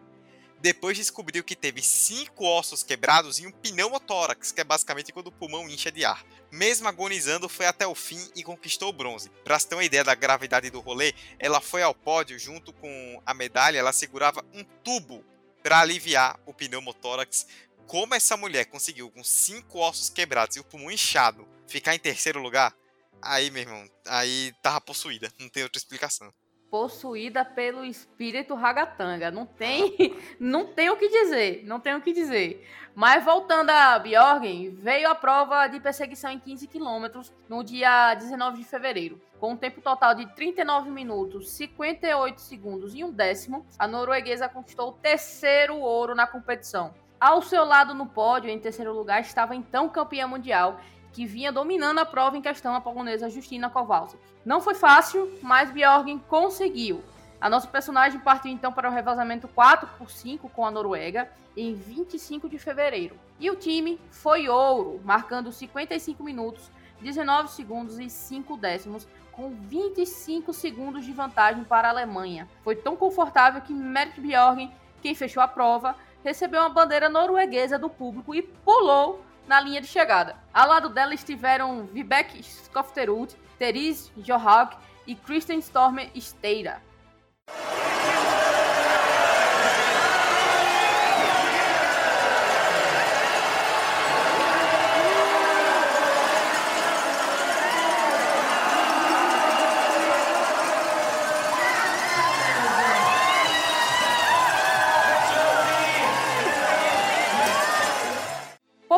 Depois 0.60 0.96
descobriu 0.96 1.44
que 1.44 1.54
teve 1.54 1.82
cinco 1.82 2.46
ossos 2.46 2.82
quebrados 2.82 3.38
e 3.38 3.46
um 3.46 3.52
pneumotórax, 3.52 4.52
que 4.52 4.62
é 4.62 4.64
basicamente 4.64 5.12
quando 5.12 5.26
o 5.26 5.32
pulmão 5.32 5.68
incha 5.68 5.92
de 5.92 6.06
ar. 6.06 6.24
Mesmo 6.50 6.88
agonizando, 6.88 7.50
foi 7.50 7.66
até 7.66 7.86
o 7.86 7.94
fim 7.94 8.30
e 8.34 8.42
conquistou 8.42 8.88
o 8.88 8.94
bronze. 8.94 9.28
Para 9.44 9.58
se 9.58 9.68
ter 9.68 9.74
uma 9.74 9.84
ideia 9.84 10.02
da 10.02 10.14
gravidade 10.14 10.70
do 10.70 10.80
rolê, 10.80 11.12
ela 11.38 11.60
foi 11.60 11.82
ao 11.82 11.94
pódio 11.94 12.38
junto 12.38 12.72
com 12.72 13.22
a 13.26 13.34
medalha, 13.34 13.78
ela 13.78 13.92
segurava 13.92 14.42
um 14.54 14.64
tubo 14.82 15.22
para 15.66 15.80
aliviar 15.80 16.38
o 16.46 16.54
pneumotórax. 16.54 17.44
Como 17.88 18.14
essa 18.14 18.36
mulher 18.36 18.66
conseguiu, 18.66 19.10
com 19.10 19.24
cinco 19.24 19.80
ossos 19.80 20.08
quebrados 20.08 20.54
e 20.54 20.60
o 20.60 20.64
pulmão 20.64 20.92
inchado, 20.92 21.44
ficar 21.66 21.92
em 21.92 21.98
terceiro 21.98 22.40
lugar, 22.40 22.72
aí, 23.20 23.50
meu 23.50 23.62
irmão, 23.62 23.90
aí 24.06 24.52
tava 24.62 24.80
possuída. 24.80 25.28
Não 25.40 25.48
tem 25.48 25.64
outra 25.64 25.76
explicação. 25.76 26.32
Possuída 26.76 27.42
pelo 27.42 27.86
espírito 27.86 28.54
ragatanga. 28.54 29.30
Não 29.30 29.46
tem, 29.46 30.14
não 30.38 30.66
tem 30.66 30.90
o 30.90 30.96
que 30.98 31.08
dizer. 31.08 31.62
Não 31.64 31.80
tem 31.80 31.94
o 31.94 32.02
que 32.02 32.12
dizer. 32.12 32.68
Mas 32.94 33.24
voltando 33.24 33.70
a 33.70 33.98
Bjorgen, 33.98 34.74
veio 34.74 35.08
a 35.08 35.14
prova 35.14 35.68
de 35.68 35.80
perseguição 35.80 36.30
em 36.30 36.38
15 36.38 36.66
quilômetros 36.66 37.32
no 37.48 37.64
dia 37.64 38.12
19 38.12 38.58
de 38.58 38.64
fevereiro. 38.64 39.18
Com 39.40 39.52
um 39.52 39.56
tempo 39.56 39.80
total 39.80 40.14
de 40.14 40.26
39 40.34 40.90
minutos, 40.90 41.50
58 41.52 42.42
segundos 42.42 42.94
e 42.94 43.02
um 43.02 43.10
décimo, 43.10 43.64
a 43.78 43.88
norueguesa 43.88 44.46
conquistou 44.46 44.90
o 44.90 44.92
terceiro 44.92 45.78
ouro 45.78 46.14
na 46.14 46.26
competição. 46.26 46.92
Ao 47.18 47.40
seu 47.40 47.64
lado 47.64 47.94
no 47.94 48.04
pódio, 48.04 48.50
em 48.50 48.60
terceiro 48.60 48.92
lugar, 48.92 49.22
estava 49.22 49.56
então 49.56 49.88
campeã 49.88 50.26
mundial, 50.26 50.78
que 51.16 51.24
vinha 51.24 51.50
dominando 51.50 51.98
a 51.98 52.04
prova 52.04 52.36
em 52.36 52.42
questão 52.42 52.74
a 52.74 52.80
polonesa 52.80 53.30
Justina 53.30 53.70
Kowalski. 53.70 54.18
Não 54.44 54.60
foi 54.60 54.74
fácil, 54.74 55.32
mas 55.40 55.70
Bjorgen 55.70 56.18
conseguiu. 56.18 57.02
A 57.40 57.48
nossa 57.48 57.66
personagem 57.66 58.20
partiu 58.20 58.52
então 58.52 58.70
para 58.70 58.86
o 58.86 58.92
revezamento 58.92 59.48
4 59.48 59.88
por 59.96 60.10
5 60.10 60.46
com 60.50 60.66
a 60.66 60.70
Noruega 60.70 61.30
em 61.56 61.74
25 61.74 62.50
de 62.50 62.58
fevereiro. 62.58 63.16
E 63.40 63.48
o 63.50 63.56
time 63.56 63.98
foi 64.10 64.46
ouro, 64.46 65.00
marcando 65.06 65.50
55 65.50 66.22
minutos, 66.22 66.70
19 67.00 67.48
segundos 67.48 67.98
e 67.98 68.10
5 68.10 68.54
décimos, 68.58 69.08
com 69.32 69.48
25 69.48 70.52
segundos 70.52 71.02
de 71.06 71.14
vantagem 71.14 71.64
para 71.64 71.88
a 71.88 71.92
Alemanha. 71.92 72.46
Foi 72.62 72.76
tão 72.76 72.94
confortável 72.94 73.62
que 73.62 73.72
Merritt 73.72 74.20
Bjorgen, 74.20 74.70
quem 75.00 75.14
fechou 75.14 75.42
a 75.42 75.48
prova, 75.48 75.96
recebeu 76.22 76.60
uma 76.60 76.68
bandeira 76.68 77.08
norueguesa 77.08 77.78
do 77.78 77.88
público 77.88 78.34
e 78.34 78.42
pulou 78.42 79.24
na 79.46 79.60
linha 79.60 79.80
de 79.80 79.86
chegada. 79.86 80.36
Ao 80.52 80.68
lado 80.68 80.88
dela 80.88 81.14
estiveram 81.14 81.86
Vibeke 81.86 82.40
Skofterud, 82.40 83.34
Therese 83.58 84.10
Johag 84.16 84.76
e 85.06 85.14
Kristen 85.14 85.58
Stormer 85.58 86.10
Steira. 86.20 86.82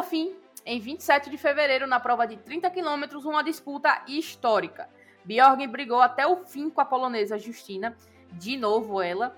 Fim, 0.08 0.34
em 0.64 0.80
27 0.80 1.30
de 1.30 1.36
fevereiro, 1.36 1.86
na 1.86 2.00
prova 2.00 2.26
de 2.26 2.36
30 2.36 2.70
km, 2.70 3.18
uma 3.24 3.44
disputa 3.44 4.02
histórica. 4.06 4.88
Bjorgen 5.24 5.68
brigou 5.68 6.00
até 6.00 6.26
o 6.26 6.44
fim 6.44 6.70
com 6.70 6.80
a 6.80 6.84
polonesa 6.84 7.38
Justina, 7.38 7.96
de 8.32 8.56
novo 8.56 9.00
ela, 9.00 9.36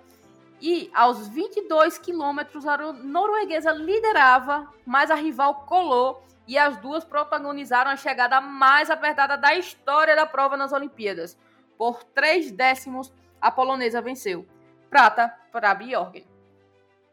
e 0.61 0.91
aos 0.95 1.29
22 1.29 1.99
quilômetros 1.99 2.67
a 2.67 2.77
norueguesa 2.93 3.73
liderava, 3.73 4.69
mas 4.85 5.11
a 5.11 5.15
rival 5.15 5.67
colou 5.67 6.23
e 6.47 6.59
as 6.59 6.77
duas 6.77 7.05
protagonizaram 7.05 7.91
a 7.91 7.97
chegada 7.97 8.41
mais 8.41 8.91
apertada 8.91 9.37
da 9.37 9.55
história 9.55 10.15
da 10.15 10.27
prova 10.27 10.57
nas 10.57 10.73
Olimpíadas. 10.73 11.39
Por 11.79 12.05
três 12.05 12.51
décimos, 12.51 13.13
a 13.41 13.51
polonesa 13.51 14.03
venceu. 14.03 14.47
Prata 14.91 15.35
para 15.51 15.75
Bjorgen 15.75 16.27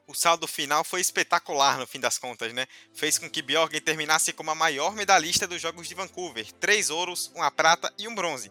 o 0.08 0.16
saldo 0.16 0.48
final 0.48 0.84
foi 0.84 1.02
espetacular 1.02 1.78
no 1.78 1.86
fim 1.86 2.00
das 2.00 2.18
contas, 2.18 2.54
né? 2.54 2.66
Fez 2.94 3.20
com 3.20 3.30
que 3.30 3.42
Bjorgen 3.42 3.82
terminasse 3.82 4.32
como 4.32 4.50
a 4.50 4.56
maior 4.56 4.96
medalhista 4.96 5.46
dos 5.46 5.62
Jogos 5.62 5.88
de 5.88 5.94
Vancouver: 5.94 6.50
três 6.54 6.90
ouros, 6.90 7.32
uma 7.36 7.52
prata 7.52 7.94
e 7.98 8.08
um 8.08 8.16
bronze. 8.16 8.50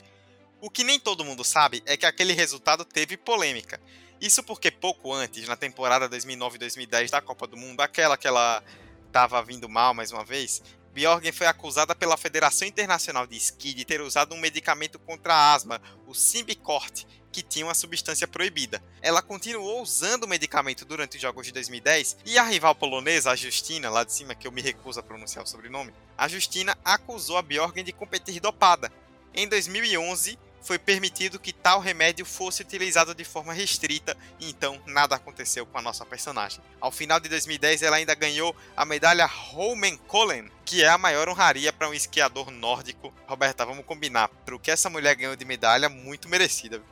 O 0.60 0.70
que 0.70 0.84
nem 0.84 1.00
todo 1.00 1.24
mundo 1.24 1.42
sabe 1.44 1.82
é 1.86 1.96
que 1.96 2.06
aquele 2.06 2.34
resultado 2.34 2.84
teve 2.84 3.16
polêmica. 3.16 3.80
Isso 4.20 4.42
porque 4.42 4.70
pouco 4.70 5.12
antes, 5.12 5.46
na 5.48 5.56
temporada 5.56 6.08
2009-2010 6.08 7.10
da 7.10 7.20
Copa 7.20 7.46
do 7.46 7.56
Mundo, 7.56 7.80
aquela 7.80 8.16
que 8.16 8.26
ela 8.26 8.62
estava 9.06 9.42
vindo 9.42 9.68
mal 9.68 9.94
mais 9.94 10.12
uma 10.12 10.24
vez, 10.24 10.62
Bjorgen 10.96 11.30
foi 11.30 11.46
acusada 11.46 11.94
pela 11.94 12.16
Federação 12.16 12.66
Internacional 12.66 13.26
de 13.26 13.36
Esqui 13.36 13.74
de 13.74 13.84
ter 13.84 14.00
usado 14.00 14.34
um 14.34 14.40
medicamento 14.40 14.98
contra 14.98 15.52
asma, 15.52 15.78
o 16.06 16.14
Symbicort, 16.14 17.04
que 17.30 17.42
tinha 17.42 17.66
uma 17.66 17.74
substância 17.74 18.26
proibida. 18.26 18.82
Ela 19.02 19.20
continuou 19.20 19.82
usando 19.82 20.24
o 20.24 20.26
medicamento 20.26 20.86
durante 20.86 21.16
os 21.16 21.20
Jogos 21.20 21.44
de 21.44 21.52
2010 21.52 22.16
e 22.24 22.38
a 22.38 22.44
rival 22.44 22.74
polonesa, 22.74 23.30
a 23.30 23.36
Justina, 23.36 23.90
lá 23.90 24.04
de 24.04 24.12
cima, 24.14 24.34
que 24.34 24.48
eu 24.48 24.52
me 24.52 24.62
recuso 24.62 24.98
a 24.98 25.02
pronunciar 25.02 25.44
o 25.44 25.46
sobrenome, 25.46 25.92
a 26.16 26.28
Justina 26.28 26.74
acusou 26.82 27.36
a 27.36 27.42
Bjorgen 27.42 27.84
de 27.84 27.92
competir 27.92 28.40
dopada. 28.40 28.90
Em 29.34 29.46
2011, 29.46 30.38
foi 30.66 30.78
permitido 30.78 31.38
que 31.38 31.52
tal 31.52 31.78
remédio 31.78 32.26
fosse 32.26 32.62
utilizado 32.62 33.14
de 33.14 33.24
forma 33.24 33.52
restrita 33.52 34.16
e 34.40 34.50
então 34.50 34.80
nada 34.84 35.14
aconteceu 35.14 35.64
com 35.64 35.78
a 35.78 35.82
nossa 35.82 36.04
personagem. 36.04 36.60
Ao 36.80 36.90
final 36.90 37.20
de 37.20 37.28
2010, 37.28 37.82
ela 37.82 37.96
ainda 37.96 38.14
ganhou 38.14 38.54
a 38.76 38.84
medalha 38.84 39.26
Holmenkollen, 39.26 40.50
que 40.64 40.82
é 40.82 40.88
a 40.88 40.98
maior 40.98 41.28
honraria 41.28 41.72
para 41.72 41.88
um 41.88 41.94
esquiador 41.94 42.50
nórdico. 42.50 43.14
Roberta, 43.28 43.64
vamos 43.64 43.84
combinar. 43.84 44.28
Pro 44.44 44.58
que 44.58 44.70
essa 44.70 44.90
mulher 44.90 45.14
ganhou 45.14 45.36
de 45.36 45.44
medalha, 45.44 45.88
muito 45.88 46.28
merecida. 46.28 46.82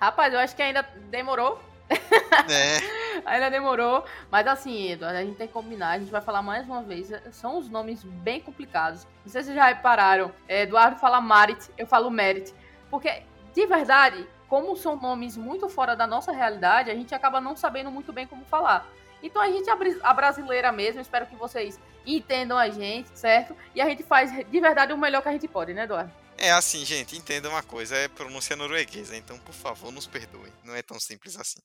Rapaz, 0.00 0.32
eu 0.32 0.40
acho 0.40 0.56
que 0.56 0.62
ainda 0.62 0.82
demorou 1.10 1.60
É. 2.48 2.98
Ainda 3.26 3.50
demorou. 3.50 4.04
Mas 4.30 4.46
assim, 4.46 4.92
Eduardo, 4.92 5.18
a 5.18 5.24
gente 5.24 5.36
tem 5.36 5.46
que 5.46 5.52
combinar. 5.52 5.90
A 5.90 5.98
gente 5.98 6.10
vai 6.10 6.20
falar 6.20 6.42
mais 6.42 6.64
uma 6.66 6.82
vez. 6.82 7.10
São 7.32 7.58
os 7.58 7.68
nomes 7.68 8.02
bem 8.04 8.40
complicados. 8.40 9.06
Não 9.24 9.32
sei 9.32 9.42
se 9.42 9.46
vocês 9.46 9.56
já 9.56 9.66
repararam. 9.66 10.32
Eduardo 10.48 11.00
fala 11.00 11.20
Marit, 11.20 11.68
eu 11.76 11.86
falo 11.86 12.10
Merit. 12.10 12.54
Porque, 12.90 13.22
de 13.54 13.66
verdade, 13.66 14.26
como 14.48 14.76
são 14.76 14.96
nomes 14.96 15.36
muito 15.36 15.68
fora 15.68 15.94
da 15.94 16.06
nossa 16.06 16.32
realidade, 16.32 16.90
a 16.90 16.94
gente 16.94 17.14
acaba 17.14 17.40
não 17.40 17.56
sabendo 17.56 17.90
muito 17.90 18.12
bem 18.12 18.26
como 18.26 18.44
falar. 18.44 18.86
Então 19.22 19.42
a 19.42 19.50
gente, 19.50 19.68
a 20.02 20.14
brasileira 20.14 20.70
mesmo, 20.70 21.00
espero 21.00 21.26
que 21.26 21.36
vocês 21.36 21.78
entendam 22.06 22.56
a 22.56 22.70
gente, 22.70 23.10
certo? 23.18 23.54
E 23.74 23.80
a 23.80 23.86
gente 23.86 24.02
faz 24.02 24.30
de 24.30 24.60
verdade 24.60 24.92
o 24.92 24.98
melhor 24.98 25.22
que 25.22 25.28
a 25.28 25.32
gente 25.32 25.48
pode, 25.48 25.74
né, 25.74 25.84
Eduardo? 25.84 26.10
É 26.38 26.52
assim, 26.52 26.84
gente, 26.84 27.16
entenda 27.16 27.48
uma 27.48 27.62
coisa, 27.62 27.96
é 27.96 28.06
pronúncia 28.06 28.54
norueguesa, 28.54 29.16
então 29.16 29.38
por 29.40 29.52
favor 29.52 29.90
nos 29.90 30.06
perdoem. 30.06 30.52
Não 30.64 30.74
é 30.74 30.82
tão 30.82 30.98
simples 31.00 31.36
assim. 31.36 31.58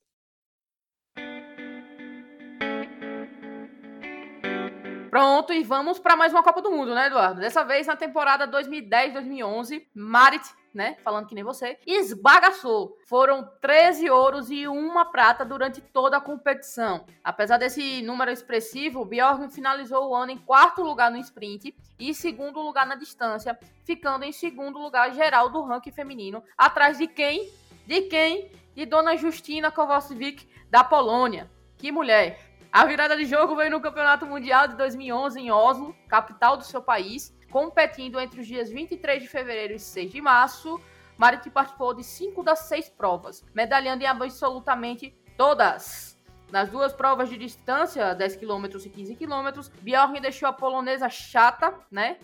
Pronto, 5.12 5.54
e 5.54 5.64
vamos 5.64 6.00
para 6.00 6.16
mais 6.16 6.34
uma 6.34 6.42
Copa 6.42 6.60
do 6.60 6.72
Mundo, 6.72 6.96
né, 6.96 7.06
Eduardo? 7.06 7.40
Dessa 7.40 7.64
vez 7.64 7.86
na 7.86 7.96
temporada 7.96 8.48
2010-2011, 8.48 9.86
Marit, 9.94 10.44
né, 10.74 10.98
falando 11.04 11.28
que 11.28 11.36
nem 11.36 11.44
você, 11.44 11.78
esbagaçou. 11.86 12.98
Foram 13.06 13.48
13 13.62 14.10
ouros 14.10 14.50
e 14.50 14.68
uma 14.68 15.06
prata 15.06 15.46
durante 15.46 15.82
toda 15.82 16.18
a 16.18 16.22
competição. 16.22 17.06
Apesar 17.24 17.58
desse 17.58 18.02
número 18.02 18.32
expressivo, 18.32 19.06
Bjorn 19.06 19.50
finalizou 19.50 20.10
o 20.10 20.16
ano 20.16 20.32
em 20.32 20.38
quarto 20.38 20.82
lugar 20.82 21.12
no 21.12 21.18
sprint 21.18 21.76
e 22.00 22.14
segundo 22.14 22.60
lugar 22.62 22.86
na 22.86 22.96
distância, 22.96 23.58
ficando 23.86 24.26
em 24.26 24.32
segundo 24.32 24.80
lugar 24.80 25.14
geral 25.14 25.50
do 25.50 25.62
ranking 25.62 25.92
feminino, 25.92 26.44
atrás 26.58 26.98
de 26.98 27.08
quem? 27.08 27.52
De 27.86 28.04
quem? 28.04 28.52
De 28.76 28.86
Dona 28.86 29.16
Justina 29.16 29.72
Kowalczyk 29.72 30.48
da 30.70 30.84
Polônia. 30.84 31.50
Que 31.78 31.92
mulher! 31.92 32.54
A 32.72 32.86
virada 32.86 33.16
de 33.16 33.26
jogo 33.26 33.56
veio 33.56 33.70
no 33.70 33.80
Campeonato 33.80 34.26
Mundial 34.26 34.68
de 34.68 34.76
2011 34.76 35.40
em 35.40 35.52
Oslo, 35.52 35.96
capital 36.08 36.58
do 36.58 36.64
seu 36.64 36.82
país, 36.82 37.32
competindo 37.54 38.20
entre 38.20 38.42
os 38.42 38.48
dias 38.48 38.72
23 38.72 39.22
de 39.22 39.30
fevereiro 39.30 39.76
e 39.76 39.80
6 39.80 40.12
de 40.12 40.20
março. 40.20 40.82
Marit 41.16 41.48
participou 41.52 41.94
de 41.94 42.04
cinco 42.04 42.42
das 42.42 42.62
seis 42.62 42.90
provas, 42.90 43.46
medalhando 43.54 44.04
em 44.04 44.08
absolutamente 44.08 45.16
todas. 45.38 46.20
Nas 46.52 46.70
duas 46.70 46.94
provas 46.94 47.30
de 47.30 47.38
distância, 47.38 48.14
10 48.16 48.36
km 48.38 48.66
e 48.86 48.90
15 48.90 49.16
km, 49.16 49.70
Bjorn 49.82 50.20
deixou 50.20 50.50
a 50.50 50.54
polonesa 50.54 51.10
chata, 51.10 51.74
né? 51.92 52.18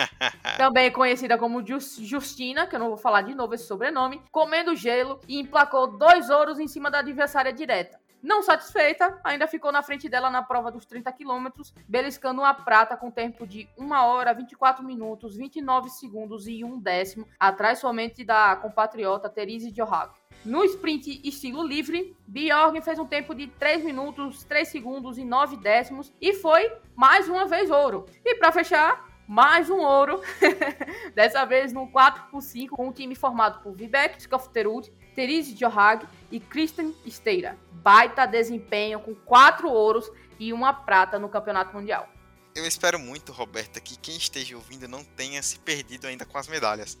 Também 0.56 0.90
conhecida 0.90 1.38
como 1.38 1.64
Justina, 1.66 2.66
que 2.66 2.76
eu 2.76 2.80
não 2.80 2.88
vou 2.88 2.96
falar 2.98 3.22
de 3.22 3.34
novo 3.34 3.54
esse 3.54 3.66
sobrenome, 3.66 4.22
comendo 4.30 4.76
gelo 4.76 5.18
e 5.26 5.40
emplacou 5.40 5.86
dois 5.98 6.28
ouros 6.28 6.58
em 6.58 6.68
cima 6.68 6.90
da 6.90 6.98
adversária 6.98 7.52
direta. 7.52 7.98
Não 8.24 8.42
satisfeita, 8.42 9.20
ainda 9.22 9.46
ficou 9.46 9.70
na 9.70 9.82
frente 9.82 10.08
dela 10.08 10.30
na 10.30 10.42
prova 10.42 10.72
dos 10.72 10.86
30 10.86 11.12
quilômetros, 11.12 11.74
beliscando 11.86 12.40
uma 12.40 12.54
prata 12.54 12.96
com 12.96 13.10
tempo 13.10 13.46
de 13.46 13.68
1 13.76 13.92
hora, 13.92 14.32
24 14.32 14.82
minutos, 14.82 15.36
29 15.36 15.90
segundos 15.90 16.46
e 16.46 16.64
1 16.64 16.80
décimo, 16.80 17.28
atrás 17.38 17.80
somente 17.80 18.24
da 18.24 18.56
compatriota 18.56 19.28
Therese 19.28 19.70
Johag. 19.70 20.10
No 20.42 20.64
sprint 20.64 21.20
estilo 21.22 21.62
livre, 21.62 22.16
Bjorn 22.26 22.80
fez 22.80 22.98
um 22.98 23.04
tempo 23.04 23.34
de 23.34 23.46
3 23.46 23.84
minutos, 23.84 24.42
3 24.44 24.68
segundos 24.68 25.18
e 25.18 25.24
9 25.24 25.58
décimos 25.58 26.10
e 26.18 26.32
foi 26.32 26.72
mais 26.96 27.28
uma 27.28 27.44
vez 27.44 27.70
ouro. 27.70 28.06
E 28.24 28.36
para 28.36 28.50
fechar, 28.50 29.06
mais 29.26 29.70
um 29.70 29.80
ouro, 29.80 30.22
dessa 31.14 31.44
vez 31.44 31.72
no 31.72 31.88
4x5 31.88 32.68
com 32.68 32.88
um 32.88 32.92
time 32.92 33.14
formado 33.14 33.62
por 33.62 33.74
Vivek 33.74 34.18
Skofterud, 34.18 34.92
Therese 35.14 35.54
Johag 35.54 36.06
e 36.30 36.40
Kristen 36.40 36.94
Steira. 37.08 37.56
Baita 37.72 38.26
desempenho 38.26 39.00
com 39.00 39.14
quatro 39.14 39.70
ouros 39.70 40.10
e 40.38 40.52
uma 40.52 40.72
prata 40.72 41.18
no 41.18 41.28
Campeonato 41.28 41.76
Mundial. 41.76 42.08
Eu 42.54 42.66
espero 42.66 42.98
muito, 42.98 43.32
Roberta, 43.32 43.80
que 43.80 43.96
quem 43.96 44.16
esteja 44.16 44.54
ouvindo 44.54 44.86
não 44.86 45.02
tenha 45.02 45.42
se 45.42 45.58
perdido 45.58 46.06
ainda 46.06 46.24
com 46.24 46.38
as 46.38 46.46
medalhas. 46.46 46.98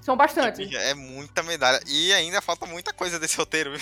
São 0.00 0.16
bastante. 0.16 0.74
É 0.76 0.94
muita 0.94 1.42
medalha. 1.42 1.80
E 1.86 2.12
ainda 2.12 2.40
falta 2.40 2.66
muita 2.66 2.92
coisa 2.92 3.18
desse 3.18 3.36
roteiro. 3.36 3.72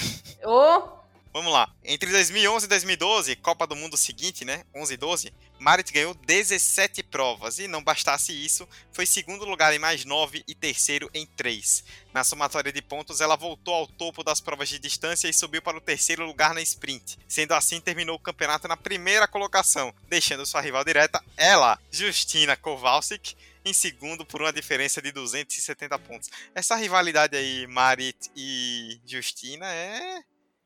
Ô, 0.45 0.51
oh, 0.51 1.04
Vamos 1.35 1.53
lá. 1.53 1.69
Entre 1.83 2.13
2011 2.13 2.67
e 2.67 2.69
2012, 2.69 3.35
Copa 3.35 3.67
do 3.67 3.75
Mundo 3.75 3.97
seguinte, 3.97 4.45
né? 4.45 4.63
11 4.73 4.95
e 4.95 4.97
12, 4.97 5.35
Marit 5.59 5.93
ganhou 5.93 6.15
17 6.15 7.03
provas 7.03 7.59
e 7.59 7.67
não 7.67 7.83
bastasse 7.83 8.33
isso, 8.33 8.69
foi 8.93 9.05
segundo 9.05 9.45
lugar 9.45 9.75
em 9.75 9.81
mais 9.81 10.05
9 10.05 10.45
e 10.47 10.55
terceiro 10.55 11.11
em 11.13 11.27
3. 11.27 11.83
Na 12.13 12.23
somatória 12.23 12.73
de 12.73 12.81
pontos, 12.81 13.21
ela 13.21 13.35
voltou 13.35 13.75
ao 13.75 13.89
topo 13.89 14.23
das 14.23 14.41
provas 14.41 14.69
de 14.69 14.79
distância 14.79 15.27
e 15.27 15.35
subiu 15.35 15.61
para 15.61 15.77
o 15.77 15.81
terceiro 15.81 16.25
lugar 16.25 16.55
na 16.55 16.63
sprint. 16.63 17.19
Sendo 17.27 17.53
assim, 17.53 17.81
terminou 17.81 18.15
o 18.15 18.23
campeonato 18.23 18.69
na 18.69 18.77
primeira 18.77 19.27
colocação, 19.27 19.93
deixando 20.09 20.47
sua 20.47 20.61
rival 20.61 20.85
direta, 20.85 21.21
ela, 21.37 21.81
Justina 21.91 22.57
Kowalczyk, 22.57 23.35
em 23.65 23.73
segundo 23.73 24.25
por 24.25 24.41
uma 24.41 24.53
diferença 24.53 25.03
de 25.03 25.11
270 25.11 25.99
pontos. 25.99 26.31
Essa 26.55 26.77
rivalidade 26.77 27.37
aí, 27.37 27.67
Marit 27.67 28.31
e 28.37 29.01
Justina, 29.05 29.67
é 29.67 30.23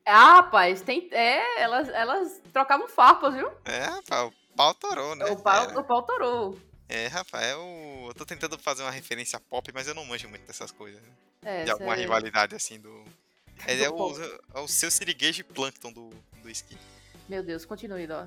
ah, 0.08 0.34
rapaz, 0.36 0.80
tem. 0.80 1.08
É, 1.12 1.60
elas, 1.60 1.88
elas 1.88 2.40
trocavam 2.52 2.88
farpas, 2.88 3.34
viu? 3.34 3.50
É, 3.64 3.84
rapaz, 3.84 4.26
o 4.26 4.56
pau 4.56 4.74
torou, 4.74 5.14
né? 5.14 5.26
O 5.26 5.36
pau, 5.36 5.78
o 5.78 5.84
pau 5.84 6.02
torou. 6.02 6.58
É, 6.88 7.06
rapaz, 7.06 7.50
eu, 7.50 8.06
eu 8.08 8.14
tô 8.14 8.24
tentando 8.24 8.58
fazer 8.58 8.82
uma 8.82 8.90
referência 8.90 9.38
pop, 9.38 9.70
mas 9.74 9.86
eu 9.86 9.94
não 9.94 10.06
manjo 10.06 10.28
muito 10.28 10.46
dessas 10.46 10.72
coisas. 10.72 11.00
Né? 11.02 11.08
É, 11.42 11.64
de 11.64 11.70
alguma 11.70 11.94
rivalidade 11.94 12.54
assim 12.54 12.80
do. 12.80 13.04
É, 13.66 13.76
do 13.76 13.84
é, 13.84 13.90
o, 13.90 14.22
é, 14.54 14.60
o, 14.60 14.68
seu 14.68 14.90
siriguejo 14.90 15.44
Plankton 15.44 15.92
do, 15.92 16.10
do 16.42 16.48
esqui. 16.48 16.78
Meu 17.28 17.42
Deus, 17.42 17.66
continue, 17.66 18.06
Dó. 18.06 18.26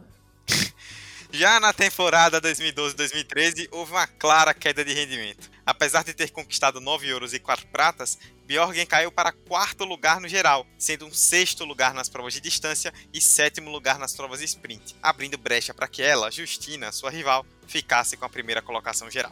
Já 1.34 1.62
na 1.62 1.72
temporada 1.72 2.42
2012-2013, 2.42 3.70
houve 3.72 3.94
uma 3.94 4.06
clara 4.06 4.54
queda 4.54 4.84
de 4.84 4.94
rendimento. 4.94 5.50
Apesar 5.66 6.04
de 6.04 6.14
ter 6.14 6.30
conquistado 6.30 6.82
9 6.82 7.08
euros 7.08 7.34
e 7.34 7.40
4 7.40 7.68
pratas, 7.68 8.20
Bjorgen 8.46 8.86
caiu 8.86 9.10
para 9.14 9.32
quarto 9.32 9.86
lugar 9.86 10.20
no 10.20 10.28
geral, 10.28 10.68
sendo 10.78 11.06
um 11.06 11.14
sexto 11.14 11.64
lugar 11.64 11.94
nas 11.94 12.10
provas 12.10 12.34
de 12.34 12.42
distância 12.42 12.94
e 13.14 13.22
sétimo 13.22 13.72
lugar 13.72 13.98
nas 13.98 14.14
provas 14.14 14.40
de 14.40 14.46
sprint, 14.46 14.94
abrindo 15.02 15.38
brecha 15.38 15.74
para 15.74 15.88
que 15.88 16.04
ela, 16.04 16.30
Justina, 16.30 16.92
sua 16.92 17.10
rival, 17.10 17.46
ficasse 17.66 18.18
com 18.18 18.26
a 18.26 18.30
primeira 18.30 18.62
colocação 18.62 19.10
geral. 19.10 19.32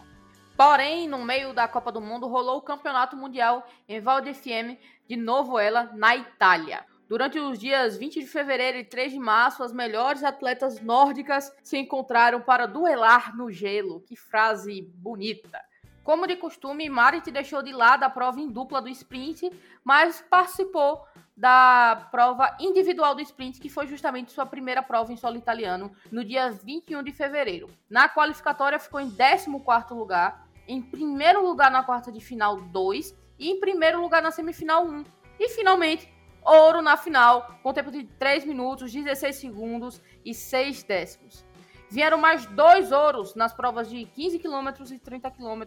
Porém, 0.56 1.06
no 1.06 1.26
meio 1.26 1.54
da 1.54 1.68
Copa 1.68 1.92
do 1.92 2.00
Mundo, 2.00 2.28
rolou 2.28 2.60
o 2.60 2.62
Campeonato 2.62 3.18
Mundial 3.18 3.68
em 3.90 4.00
Val 4.00 4.22
di 4.22 4.34
Fiemme, 4.34 4.80
de 5.08 5.18
novo 5.18 5.60
ela, 5.60 5.92
na 5.94 6.16
Itália. 6.16 6.86
Durante 7.10 7.40
os 7.40 7.58
dias 7.58 7.98
20 7.98 8.20
de 8.20 8.28
fevereiro 8.28 8.78
e 8.78 8.84
3 8.84 9.14
de 9.14 9.18
março, 9.18 9.64
as 9.64 9.74
melhores 9.74 10.24
atletas 10.24 10.80
nórdicas 10.80 11.52
se 11.64 11.76
encontraram 11.76 12.40
para 12.40 12.68
duelar 12.68 13.36
no 13.36 13.52
gelo. 13.52 14.02
Que 14.02 14.16
frase 14.16 14.84
bonita! 14.94 15.60
Como 16.04 16.28
de 16.28 16.36
costume, 16.36 16.88
Marit 16.88 17.32
deixou 17.32 17.64
de 17.64 17.72
lado 17.72 18.04
a 18.04 18.12
prova 18.12 18.40
em 18.40 18.48
dupla 18.48 18.80
do 18.80 18.90
sprint, 18.90 19.52
mas 19.84 20.24
participou 20.30 21.04
da 21.36 22.08
prova 22.12 22.56
individual 22.60 23.16
do 23.16 23.22
sprint, 23.22 23.60
que 23.60 23.70
foi 23.70 23.88
justamente 23.88 24.32
sua 24.32 24.46
primeira 24.46 24.84
prova 24.84 25.12
em 25.12 25.18
solo 25.18 25.36
italiano, 25.36 25.92
no 26.12 26.24
dia 26.24 26.52
21 26.52 27.02
de 27.02 27.12
fevereiro. 27.12 27.72
Na 27.90 28.08
qualificatória 28.08 28.78
ficou 28.78 29.00
em 29.00 29.10
14º 29.10 29.96
lugar, 29.96 30.48
em 30.68 30.80
primeiro 30.80 31.44
lugar 31.44 31.72
na 31.72 31.82
quarta 31.82 32.12
de 32.12 32.20
final 32.20 32.62
2 32.62 33.16
e 33.40 33.50
em 33.50 33.60
primeiro 33.60 34.00
lugar 34.00 34.22
na 34.22 34.30
semifinal 34.30 34.86
1. 34.86 35.04
E 35.40 35.50
finalmente 35.50 36.08
ouro 36.50 36.82
na 36.82 36.98
final, 36.98 37.60
com 37.62 37.74
tempo 37.74 37.92
de 37.92 38.04
3 38.04 38.46
minutos, 38.46 38.92
16 38.92 39.36
segundos 39.36 40.02
e 40.26 40.34
6 40.34 40.84
décimos. 40.84 41.46
Vieram 41.90 42.18
mais 42.18 42.46
dois 42.46 42.92
ouros 42.92 43.36
nas 43.36 43.54
provas 43.54 43.90
de 43.90 44.06
15 44.06 44.40
km 44.40 44.70
e 44.92 45.00
30 45.00 45.32
km, 45.32 45.64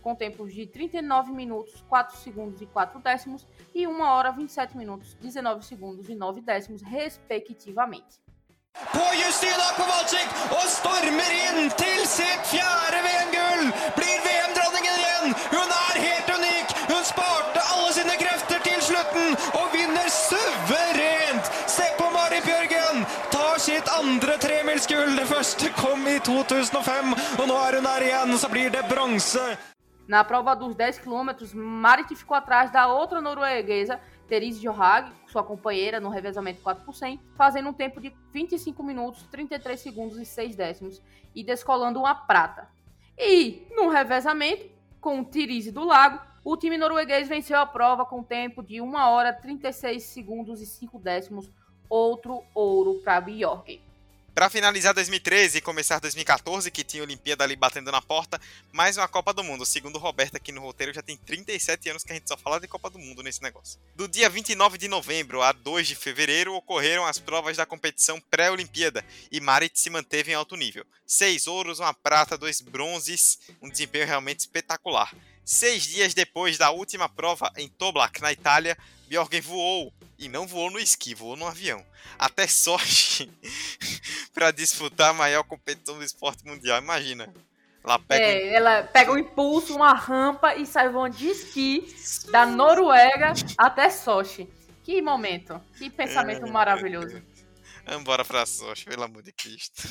com 0.00 0.14
tempos 0.14 0.52
de 0.52 0.66
39 0.66 1.32
minutos, 1.32 1.82
4 1.88 2.16
segundos 2.18 2.60
e 2.60 2.66
4 2.66 3.00
décimos, 3.00 3.46
e 3.74 3.86
1 3.86 4.00
hora 4.00 4.30
27 4.30 4.76
minutos, 4.76 5.14
19 5.14 5.64
segundos 5.64 6.08
e 6.08 6.14
9 6.14 6.40
décimos, 6.42 6.82
respectivamente. 6.82 8.24
På 8.92 9.04
Justina 9.14 9.68
Kowalczyk 9.76 10.28
og 10.50 10.66
stormer 10.66 11.30
inn 11.46 11.70
til 11.78 12.00
sitt 12.10 12.42
fjerde 12.50 12.98
VM-gull! 13.06 13.68
Blir 13.98 14.18
VM-dronningen 14.26 14.96
igjen! 15.02 15.36
Hun 15.54 15.70
er 15.82 15.96
helt 16.06 16.28
unik! 16.36 16.66
Hun 16.90 17.04
sparte 17.12 17.60
alle 17.74 17.92
sine 17.94 18.16
krefter 18.22 18.58
til 18.66 18.73
slutten 18.84 19.36
og 19.58 19.66
vinner 19.72 20.08
suverent! 20.12 21.48
Se 21.70 21.86
på 21.98 22.08
Mari 22.12 22.40
Bjørgen! 22.44 23.04
Tar 23.32 23.60
sitt 23.62 23.88
andre 23.98 24.36
tremilsgull. 24.42 25.16
Det 25.18 25.28
første 25.28 25.70
kom 25.78 26.06
i 26.10 26.18
2005, 26.24 27.14
og 27.40 27.46
nå 27.48 27.60
er 27.66 27.78
hun 27.78 27.88
her 27.88 28.08
igjen, 28.08 28.34
så 28.38 28.50
blir 28.52 28.72
det 28.74 28.84
bronse. 28.90 29.44
Na 30.08 30.20
prova 30.24 30.54
dos 30.54 30.74
10 30.76 31.00
quilômetros, 31.00 31.54
Marit 31.54 32.12
ficou 32.14 32.36
atrás 32.36 32.70
da 32.70 32.86
outra 32.92 33.22
norueguesa, 33.22 33.98
Therese 34.28 34.60
Johag, 34.60 35.10
sua 35.26 35.42
companheira, 35.42 35.98
no 36.00 36.10
revezamento 36.10 36.60
4 36.60 36.84
por 36.84 36.94
100, 36.94 37.20
fazendo 37.36 37.70
um 37.70 37.72
tempo 37.72 38.00
de 38.00 38.12
25 38.32 38.82
minutos, 38.82 39.22
33 39.30 39.80
segundos 39.80 40.18
e 40.18 40.26
6 40.26 40.56
décimos 40.56 41.02
e 41.34 41.42
descolando 41.42 42.00
uma 42.00 42.14
prata. 42.14 42.68
E 43.16 43.66
no 43.70 43.88
revezamento, 43.88 44.66
com 45.00 45.24
Therese 45.24 45.72
do 45.72 45.84
Lago, 45.84 46.20
o 46.44 46.56
time 46.58 46.76
norueguês 46.76 47.26
venceu 47.26 47.58
a 47.58 47.64
prova 47.64 48.04
com 48.04 48.22
tempo 48.22 48.62
de 48.62 48.80
1 48.80 48.94
hora 48.94 49.32
36 49.32 50.02
segundos 50.02 50.60
e 50.60 50.66
5 50.66 50.98
décimos, 50.98 51.50
outro 51.88 52.44
ouro 52.54 53.00
para 53.02 53.20
Bjorgen. 53.22 53.80
Para 54.34 54.50
finalizar 54.50 54.92
2013 54.92 55.58
e 55.58 55.60
começar 55.60 56.00
2014, 56.00 56.68
que 56.68 56.82
tinha 56.82 57.04
a 57.04 57.06
Olimpíada 57.06 57.44
ali 57.44 57.54
batendo 57.54 57.92
na 57.92 58.02
porta, 58.02 58.40
mais 58.72 58.96
uma 58.96 59.06
Copa 59.06 59.32
do 59.32 59.44
Mundo. 59.44 59.64
Segundo 59.64 59.96
Roberto 59.96 60.36
aqui 60.36 60.50
no 60.50 60.60
roteiro, 60.60 60.92
já 60.92 61.00
tem 61.00 61.16
37 61.16 61.90
anos 61.90 62.02
que 62.02 62.10
a 62.10 62.16
gente 62.16 62.28
só 62.28 62.36
fala 62.36 62.58
de 62.58 62.66
Copa 62.66 62.90
do 62.90 62.98
Mundo 62.98 63.22
nesse 63.22 63.40
negócio. 63.40 63.78
Do 63.94 64.08
dia 64.08 64.28
29 64.28 64.76
de 64.76 64.88
novembro 64.88 65.40
a 65.40 65.52
2 65.52 65.86
de 65.86 65.94
fevereiro 65.94 66.52
ocorreram 66.52 67.06
as 67.06 67.16
provas 67.16 67.56
da 67.56 67.64
competição 67.64 68.20
pré-Olimpíada 68.28 69.04
e 69.30 69.40
Marit 69.40 69.78
se 69.78 69.88
manteve 69.88 70.32
em 70.32 70.34
alto 70.34 70.56
nível. 70.56 70.84
Seis 71.06 71.46
ouros, 71.46 71.78
uma 71.78 71.94
prata, 71.94 72.36
dois 72.36 72.60
bronzes, 72.60 73.38
um 73.62 73.70
desempenho 73.70 74.06
realmente 74.06 74.40
espetacular. 74.40 75.14
Seis 75.44 75.82
dias 75.82 76.14
depois 76.14 76.56
da 76.56 76.70
última 76.70 77.08
prova 77.08 77.52
em 77.56 77.68
Toblach, 77.68 78.20
na 78.22 78.32
Itália, 78.32 78.76
Bjorgen 79.06 79.42
voou 79.42 79.92
e 80.18 80.28
não 80.28 80.46
voou 80.46 80.70
no 80.70 80.78
esqui, 80.78 81.14
voou 81.14 81.36
no 81.36 81.46
avião. 81.46 81.84
Até 82.18 82.46
Sochi 82.46 83.30
para 84.32 84.50
disputar 84.50 85.10
a 85.10 85.14
maior 85.14 85.44
competição 85.44 85.98
do 85.98 86.04
esporte 86.04 86.46
mundial. 86.46 86.80
Imagina. 86.80 87.32
Ela 87.84 87.98
pega, 87.98 88.24
é, 88.24 88.34
um... 88.34 88.54
ela 88.54 88.82
pega 88.84 89.12
um 89.12 89.18
impulso, 89.18 89.76
uma 89.76 89.92
rampa 89.92 90.54
e 90.54 90.64
sai 90.64 90.88
voando 90.88 91.16
de 91.16 91.28
esqui 91.28 91.94
da 92.30 92.46
Noruega 92.46 93.34
até 93.58 93.90
Sochi. 93.90 94.48
Que 94.82 95.02
momento, 95.02 95.60
que 95.76 95.90
pensamento 95.90 96.46
é, 96.46 96.50
maravilhoso. 96.50 97.22
Vamos 97.84 98.00
embora 98.00 98.24
pra 98.24 98.46
Sochi, 98.46 98.86
pelo 98.86 99.02
amor 99.02 99.22
de 99.22 99.32
Cristo. 99.32 99.82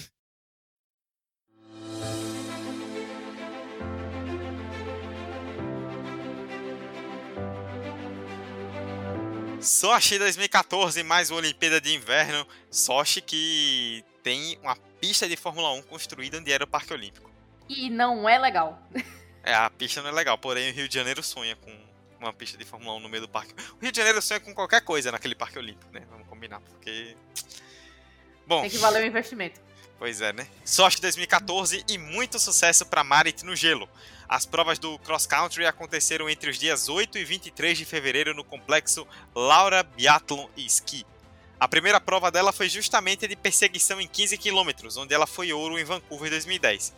Sochi 9.63 10.19
2014, 10.19 11.01
mais 11.03 11.31
uma 11.31 11.39
Olimpíada 11.39 11.79
de 11.79 11.93
Inverno. 11.93 12.45
Sochi 12.69 13.21
que 13.21 14.03
tem 14.21 14.59
uma 14.61 14.75
pista 14.99 15.27
de 15.27 15.37
Fórmula 15.37 15.71
1 15.71 15.83
construída 15.83 16.37
onde 16.37 16.51
era 16.51 16.65
o 16.65 16.67
Parque 16.67 16.91
Olímpico. 16.91 17.31
E 17.69 17.89
não 17.89 18.27
é 18.27 18.37
legal. 18.37 18.77
É, 19.41 19.53
a 19.53 19.69
pista 19.69 20.01
não 20.01 20.09
é 20.09 20.13
legal, 20.13 20.37
porém 20.37 20.69
o 20.69 20.73
Rio 20.73 20.87
de 20.87 20.95
Janeiro 20.95 21.23
sonha 21.23 21.55
com 21.55 21.71
uma 22.19 22.33
pista 22.33 22.57
de 22.57 22.65
Fórmula 22.65 22.95
1 22.97 22.99
no 23.01 23.09
meio 23.09 23.23
do 23.23 23.29
parque. 23.29 23.53
O 23.77 23.81
Rio 23.81 23.91
de 23.91 23.97
Janeiro 23.97 24.21
sonha 24.21 24.39
com 24.39 24.53
qualquer 24.53 24.81
coisa 24.81 25.11
naquele 25.11 25.35
Parque 25.35 25.59
Olímpico, 25.59 25.91
né? 25.93 26.01
Vamos 26.09 26.27
combinar, 26.27 26.61
porque. 26.61 27.15
Bom. 28.47 28.61
Tem 28.61 28.69
que 28.69 28.77
valer 28.77 29.03
o 29.03 29.05
investimento. 29.05 29.61
Pois 30.03 30.19
é, 30.19 30.33
né? 30.33 30.45
Sochi 30.65 30.99
2014 30.99 31.85
e 31.87 31.97
muito 31.97 32.37
sucesso 32.37 32.85
para 32.85 33.05
Marit 33.05 33.45
no 33.45 33.55
gelo. 33.55 33.87
As 34.27 34.45
provas 34.45 34.77
do 34.77 34.99
cross 34.99 35.25
country 35.25 35.65
aconteceram 35.65 36.29
entre 36.29 36.49
os 36.49 36.59
dias 36.59 36.89
8 36.89 37.17
e 37.19 37.23
23 37.23 37.77
de 37.77 37.85
fevereiro 37.85 38.33
no 38.33 38.43
complexo 38.43 39.07
Laura 39.33 39.81
Biathlon 39.81 40.49
e 40.57 40.65
Ski. 40.65 41.05
A 41.57 41.69
primeira 41.69 42.01
prova 42.01 42.29
dela 42.29 42.51
foi 42.51 42.67
justamente 42.67 43.25
de 43.25 43.35
perseguição 43.37 44.01
em 44.01 44.05
15 44.05 44.37
km, 44.37 44.71
onde 44.97 45.13
ela 45.13 45.25
foi 45.25 45.53
ouro 45.53 45.79
em 45.79 45.85
Vancouver 45.85 46.27
em 46.27 46.31
2010. 46.31 46.93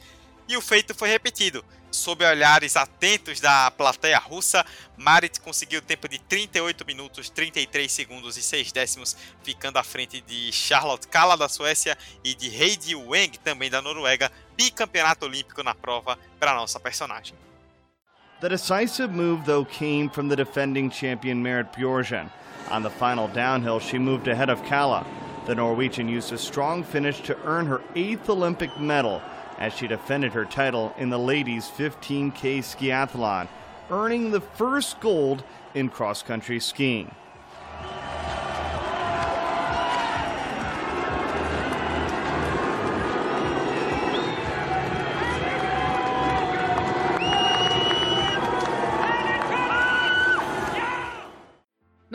E 0.47 0.55
o 0.55 0.61
feito 0.61 0.93
foi 0.93 1.09
repetido. 1.09 1.63
Sob 1.91 2.25
olhares 2.25 2.75
atentos 2.75 3.39
da 3.39 3.71
plateia 3.71 4.19
russa, 4.19 4.65
Marit 4.97 5.39
conseguiu 5.39 5.79
o 5.79 5.81
tempo 5.81 6.09
de 6.09 6.19
38 6.19 6.85
minutos, 6.85 7.29
33 7.29 7.89
segundos 7.89 8.35
e 8.35 8.43
6 8.43 8.71
décimos, 8.71 9.15
ficando 9.43 9.77
à 9.77 9.83
frente 9.83 10.19
de 10.21 10.51
Charlotte 10.51 11.07
Kalla 11.07 11.37
da 11.37 11.47
Suécia 11.47 11.97
e 12.23 12.35
de 12.35 12.49
Heidi 12.49 12.95
Weng, 12.95 13.31
também 13.43 13.69
da 13.69 13.81
Noruega, 13.81 14.29
bicampeonato 14.57 15.25
olímpico 15.25 15.63
na 15.63 15.73
prova 15.73 16.19
para 16.37 16.53
nossa 16.53 16.79
personagem. 16.79 17.35
The 18.41 18.49
decisive 18.49 19.13
move, 19.13 19.45
though, 19.45 19.65
came 19.65 20.09
from 20.09 20.27
the 20.27 20.35
defending 20.35 20.89
champion 20.89 21.41
Merit 21.41 21.71
Bjorgen. 21.75 22.29
On 22.69 22.83
the 22.83 22.89
final 22.89 23.29
downhill, 23.29 23.79
she 23.79 23.97
moved 23.97 24.27
ahead 24.27 24.49
of 24.51 24.61
Kalla. 24.67 25.05
The 25.45 25.55
Norwegian 25.55 26.09
used 26.09 26.33
a 26.33 26.37
strong 26.37 26.83
finish 26.83 27.21
to 27.21 27.37
earn 27.45 27.67
her 27.67 27.81
eighth 27.95 28.29
Olympic 28.29 28.77
medal 28.77 29.21
as 29.57 29.73
she 29.73 29.87
defended 29.87 30.33
her 30.33 30.45
title 30.45 30.93
in 30.97 31.09
the 31.09 31.19
ladies' 31.19 31.69
15K 31.69 32.59
skiathlon, 32.59 33.47
earning 33.89 34.31
the 34.31 34.41
first 34.41 34.99
gold 34.99 35.43
in 35.73 35.89
cross 35.89 36.21
country 36.21 36.59
skiing. 36.59 37.13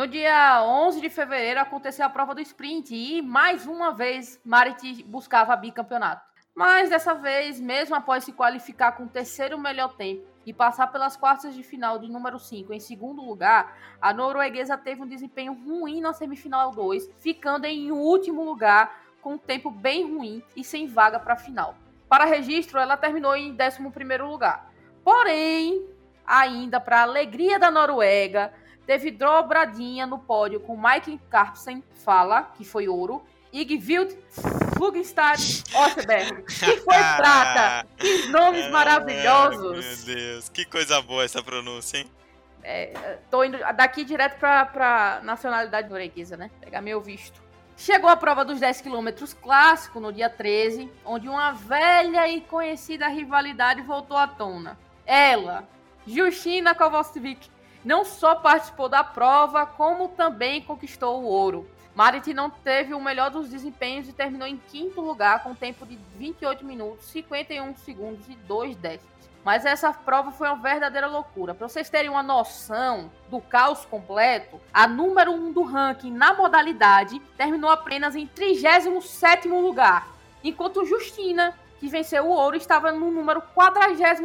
No 0.00 0.06
dia 0.06 0.62
11 0.62 1.02
de 1.02 1.10
fevereiro 1.10 1.60
aconteceu 1.60 2.06
a 2.06 2.08
prova 2.08 2.34
do 2.34 2.40
sprint 2.40 2.90
e 2.90 3.20
mais 3.20 3.66
uma 3.66 3.92
vez 3.92 4.40
Marit 4.42 5.02
buscava 5.02 5.54
bicampeonato. 5.54 6.29
Mas 6.54 6.90
dessa 6.90 7.14
vez, 7.14 7.60
mesmo 7.60 7.94
após 7.94 8.24
se 8.24 8.32
qualificar 8.32 8.92
com 8.92 9.04
o 9.04 9.08
terceiro 9.08 9.58
melhor 9.58 9.94
tempo 9.94 10.26
e 10.44 10.52
passar 10.52 10.88
pelas 10.88 11.16
quartas 11.16 11.54
de 11.54 11.62
final 11.62 11.98
de 11.98 12.08
número 12.08 12.38
5 12.38 12.72
em 12.72 12.80
segundo 12.80 13.22
lugar, 13.22 13.76
a 14.00 14.12
norueguesa 14.12 14.76
teve 14.76 15.02
um 15.02 15.06
desempenho 15.06 15.52
ruim 15.52 16.00
na 16.00 16.12
semifinal 16.12 16.72
2, 16.72 17.08
ficando 17.18 17.66
em 17.66 17.92
último 17.92 18.44
lugar 18.44 19.00
com 19.22 19.34
um 19.34 19.38
tempo 19.38 19.70
bem 19.70 20.12
ruim 20.12 20.42
e 20.56 20.64
sem 20.64 20.86
vaga 20.86 21.20
para 21.20 21.34
a 21.34 21.36
final. 21.36 21.74
Para 22.08 22.24
registro, 22.24 22.78
ela 22.78 22.96
terminou 22.96 23.36
em 23.36 23.52
11 23.52 24.18
lugar. 24.18 24.72
Porém, 25.04 25.86
ainda 26.26 26.80
para 26.80 27.02
alegria 27.02 27.58
da 27.58 27.70
Noruega, 27.70 28.52
teve 28.86 29.10
dobradinha 29.10 30.06
no 30.06 30.18
pódio 30.18 30.60
com 30.60 30.76
Mike 30.76 31.20
Carpsen, 31.30 31.84
fala, 31.94 32.42
que 32.42 32.64
foi 32.64 32.88
ouro, 32.88 33.22
Igvild 33.52 34.16
Flugenstad 34.76 35.38
Osberg, 35.74 36.42
que 36.44 36.76
foi 36.78 36.94
prata. 37.16 37.86
Que 37.96 38.28
nomes 38.28 38.70
maravilhosos. 38.70 40.06
Meu 40.06 40.16
Deus, 40.16 40.48
que 40.48 40.64
coisa 40.64 41.02
boa 41.02 41.24
essa 41.24 41.42
pronúncia, 41.42 41.98
hein? 41.98 42.10
É, 42.62 43.18
tô 43.30 43.42
indo 43.42 43.58
daqui 43.74 44.04
direto 44.04 44.38
pra, 44.38 44.66
pra 44.66 45.20
nacionalidade 45.22 45.88
norueguesa, 45.88 46.36
né? 46.36 46.50
Pegar 46.60 46.80
meu 46.80 47.00
visto. 47.00 47.42
Chegou 47.76 48.10
a 48.10 48.16
prova 48.16 48.44
dos 48.44 48.60
10 48.60 48.82
quilômetros 48.82 49.32
clássico 49.32 50.00
no 50.00 50.12
dia 50.12 50.28
13, 50.28 50.90
onde 51.04 51.28
uma 51.28 51.52
velha 51.52 52.28
e 52.28 52.42
conhecida 52.42 53.08
rivalidade 53.08 53.80
voltou 53.80 54.18
à 54.18 54.26
tona. 54.26 54.78
Ela, 55.06 55.66
Justina 56.06 56.74
Kowalskiewicz, 56.74 57.50
não 57.82 58.04
só 58.04 58.34
participou 58.34 58.88
da 58.88 59.02
prova, 59.02 59.64
como 59.64 60.08
também 60.08 60.60
conquistou 60.62 61.22
o 61.22 61.24
ouro. 61.24 61.70
Marit 61.94 62.32
não 62.32 62.48
teve 62.48 62.94
o 62.94 63.00
melhor 63.00 63.30
dos 63.30 63.48
desempenhos 63.48 64.08
e 64.08 64.12
terminou 64.12 64.46
em 64.46 64.56
quinto 64.56 65.00
lugar 65.00 65.42
com 65.42 65.54
tempo 65.54 65.84
de 65.84 65.98
28 66.16 66.64
minutos, 66.64 67.06
51 67.06 67.76
segundos 67.76 68.28
e 68.28 68.34
2 68.34 68.76
décimos. 68.76 69.10
Mas 69.44 69.64
essa 69.64 69.92
prova 69.92 70.30
foi 70.30 70.48
uma 70.48 70.56
verdadeira 70.56 71.06
loucura. 71.06 71.54
Para 71.54 71.68
vocês 71.68 71.88
terem 71.88 72.10
uma 72.10 72.22
noção 72.22 73.10
do 73.28 73.40
caos 73.40 73.86
completo, 73.86 74.60
a 74.72 74.86
número 74.86 75.32
1 75.32 75.34
um 75.34 75.52
do 75.52 75.62
ranking 75.62 76.12
na 76.12 76.34
modalidade 76.34 77.18
terminou 77.36 77.70
apenas 77.70 78.14
em 78.14 78.26
37 78.26 79.48
lugar, 79.48 80.08
enquanto 80.44 80.84
Justina, 80.84 81.58
que 81.78 81.88
venceu 81.88 82.26
o 82.26 82.30
ouro, 82.30 82.56
estava 82.56 82.92
no 82.92 83.10
número 83.10 83.40
43 83.40 84.20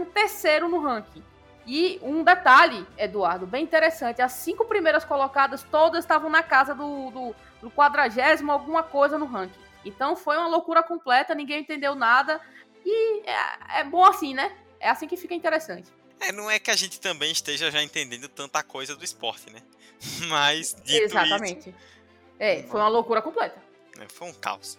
no 0.70 0.80
ranking. 0.82 1.24
E 1.68 2.00
um 2.04 2.24
detalhe, 2.24 2.86
Eduardo, 2.98 3.48
bem 3.48 3.64
interessante: 3.64 4.22
as 4.22 4.34
cinco 4.34 4.66
primeiras 4.66 5.04
colocadas 5.04 5.64
todas 5.64 6.04
estavam 6.04 6.30
na 6.30 6.44
casa 6.44 6.76
do, 6.76 7.10
do, 7.10 7.36
do 7.66 7.72
quadragésimo, 7.72 8.52
alguma 8.52 8.84
coisa 8.84 9.18
no 9.18 9.26
ranking. 9.26 9.60
Então 9.84 10.16
foi 10.16 10.38
uma 10.38 10.48
loucura 10.48 10.84
completa, 10.84 11.34
ninguém 11.34 11.62
entendeu 11.62 11.96
nada. 11.96 12.40
E 12.86 13.22
é, 13.28 13.80
é 13.80 13.84
bom 13.84 14.06
assim, 14.06 14.36
né? 14.36 14.56
É 14.80 14.88
assim 14.88 15.08
que 15.08 15.18
fica 15.18 15.34
interessante. 15.34 15.92
É, 16.20 16.32
não 16.32 16.50
é 16.50 16.60
que 16.60 16.70
a 16.70 16.76
gente 16.76 17.00
também 17.00 17.32
esteja 17.32 17.72
já 17.72 17.82
entendendo 17.82 18.30
tanta 18.30 18.62
coisa 18.62 18.96
do 18.96 19.04
esporte, 19.04 19.52
né? 19.52 19.64
Mas, 20.30 20.76
Exatamente. 20.86 21.70
Isso, 21.70 21.78
é, 22.38 22.62
foi 22.64 22.80
uma 22.80 22.88
loucura 22.88 23.20
completa. 23.20 23.60
É, 24.00 24.08
foi 24.14 24.28
um 24.28 24.34
caos. 24.34 24.78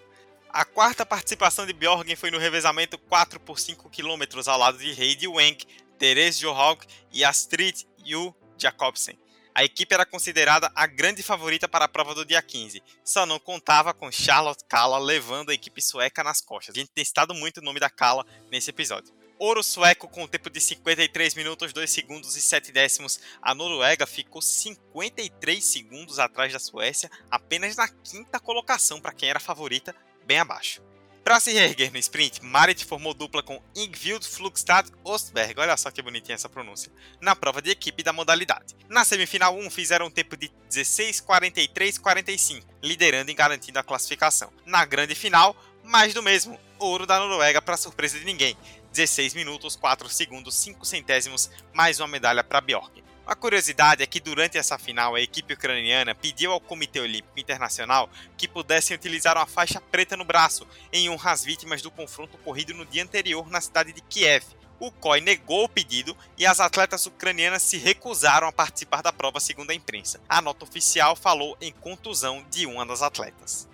A 0.48 0.64
quarta 0.64 1.04
participação 1.04 1.66
de 1.66 1.72
Bjorgen 1.72 2.14
foi 2.14 2.30
no 2.30 2.38
revezamento 2.38 2.96
4 2.98 3.40
por 3.40 3.58
5 3.58 3.90
km 3.90 4.22
ao 4.46 4.58
lado 4.58 4.78
de 4.78 4.90
Heidi 4.90 5.26
Wenck, 5.26 5.66
Therese 5.98 6.38
Johaug 6.40 6.86
e 7.12 7.24
Astrid 7.24 7.84
Yu 8.04 8.32
Jacobsen. 8.56 9.18
A 9.56 9.64
equipe 9.64 9.94
era 9.94 10.04
considerada 10.04 10.70
a 10.74 10.86
grande 10.86 11.22
favorita 11.22 11.66
para 11.66 11.86
a 11.86 11.88
prova 11.88 12.14
do 12.14 12.26
dia 12.26 12.42
15, 12.42 12.82
só 13.02 13.24
não 13.24 13.38
contava 13.38 13.94
com 13.94 14.12
Charlotte 14.12 14.62
Kalla 14.68 14.98
levando 14.98 15.48
a 15.48 15.54
equipe 15.54 15.80
sueca 15.80 16.22
nas 16.22 16.42
costas. 16.42 16.76
A 16.76 16.78
gente 16.78 16.90
tem 16.90 17.02
citado 17.02 17.32
muito 17.32 17.56
o 17.56 17.62
nome 17.62 17.80
da 17.80 17.88
Kalla 17.88 18.26
nesse 18.52 18.68
episódio. 18.68 19.14
Ouro 19.38 19.62
sueco 19.62 20.08
com 20.08 20.26
tempo 20.26 20.50
de 20.50 20.60
53 20.60 21.34
minutos, 21.34 21.72
2 21.72 21.90
segundos 21.90 22.36
e 22.36 22.42
7 22.42 22.70
décimos. 22.70 23.18
A 23.40 23.54
Noruega 23.54 24.06
ficou 24.06 24.42
53 24.42 25.64
segundos 25.64 26.18
atrás 26.18 26.52
da 26.52 26.58
Suécia, 26.58 27.10
apenas 27.30 27.76
na 27.76 27.88
quinta 27.88 28.38
colocação 28.38 29.00
para 29.00 29.14
quem 29.14 29.30
era 29.30 29.40
favorita, 29.40 29.96
bem 30.26 30.38
abaixo. 30.38 30.82
Para 31.26 31.40
se 31.40 31.52
reerguer 31.52 31.90
no 31.90 31.98
sprint, 31.98 32.40
Marit 32.44 32.84
formou 32.84 33.12
dupla 33.12 33.42
com 33.42 33.60
Ingvild 33.74 34.24
Flugstad 34.24 34.88
Ostberg, 35.02 35.58
olha 35.58 35.76
só 35.76 35.90
que 35.90 36.00
bonitinha 36.00 36.36
essa 36.36 36.48
pronúncia, 36.48 36.92
na 37.20 37.34
prova 37.34 37.60
de 37.60 37.68
equipe 37.68 38.00
da 38.04 38.12
modalidade. 38.12 38.76
Na 38.88 39.04
semifinal 39.04 39.58
1 39.58 39.68
fizeram 39.68 40.06
um 40.06 40.10
tempo 40.10 40.36
de 40.36 40.52
16:43:45, 40.70 42.64
liderando 42.80 43.28
e 43.28 43.34
garantindo 43.34 43.76
a 43.76 43.82
classificação. 43.82 44.52
Na 44.64 44.84
grande 44.84 45.16
final, 45.16 45.56
mais 45.82 46.14
do 46.14 46.22
mesmo, 46.22 46.60
ouro 46.78 47.04
da 47.04 47.18
Noruega 47.18 47.60
para 47.60 47.76
surpresa 47.76 48.16
de 48.20 48.24
ninguém, 48.24 48.56
16 48.92 49.34
minutos, 49.34 49.74
4 49.74 50.08
segundos, 50.08 50.54
5 50.54 50.86
centésimos, 50.86 51.50
mais 51.74 51.98
uma 51.98 52.06
medalha 52.06 52.44
para 52.44 52.60
Bjork. 52.60 53.02
A 53.26 53.34
curiosidade 53.34 54.04
é 54.04 54.06
que 54.06 54.20
durante 54.20 54.56
essa 54.56 54.78
final 54.78 55.16
a 55.16 55.20
equipe 55.20 55.52
ucraniana 55.52 56.14
pediu 56.14 56.52
ao 56.52 56.60
Comitê 56.60 57.00
Olímpico 57.00 57.40
Internacional 57.40 58.08
que 58.36 58.46
pudessem 58.46 58.96
utilizar 58.96 59.36
uma 59.36 59.46
faixa 59.46 59.80
preta 59.80 60.16
no 60.16 60.24
braço 60.24 60.64
em 60.92 61.10
honra 61.10 61.32
às 61.32 61.44
vítimas 61.44 61.82
do 61.82 61.90
confronto 61.90 62.36
ocorrido 62.36 62.72
no 62.72 62.86
dia 62.86 63.02
anterior 63.02 63.50
na 63.50 63.60
cidade 63.60 63.92
de 63.92 64.00
Kiev. 64.00 64.44
O 64.78 64.92
COI 64.92 65.20
negou 65.22 65.64
o 65.64 65.68
pedido 65.68 66.16
e 66.38 66.46
as 66.46 66.60
atletas 66.60 67.04
ucranianas 67.06 67.62
se 67.62 67.78
recusaram 67.78 68.46
a 68.46 68.52
participar 68.52 69.02
da 69.02 69.12
prova, 69.12 69.40
segundo 69.40 69.70
a 69.70 69.74
imprensa. 69.74 70.20
A 70.28 70.40
nota 70.40 70.64
oficial 70.64 71.16
falou 71.16 71.56
em 71.60 71.72
contusão 71.72 72.46
de 72.48 72.64
uma 72.64 72.86
das 72.86 73.02
atletas. 73.02 73.66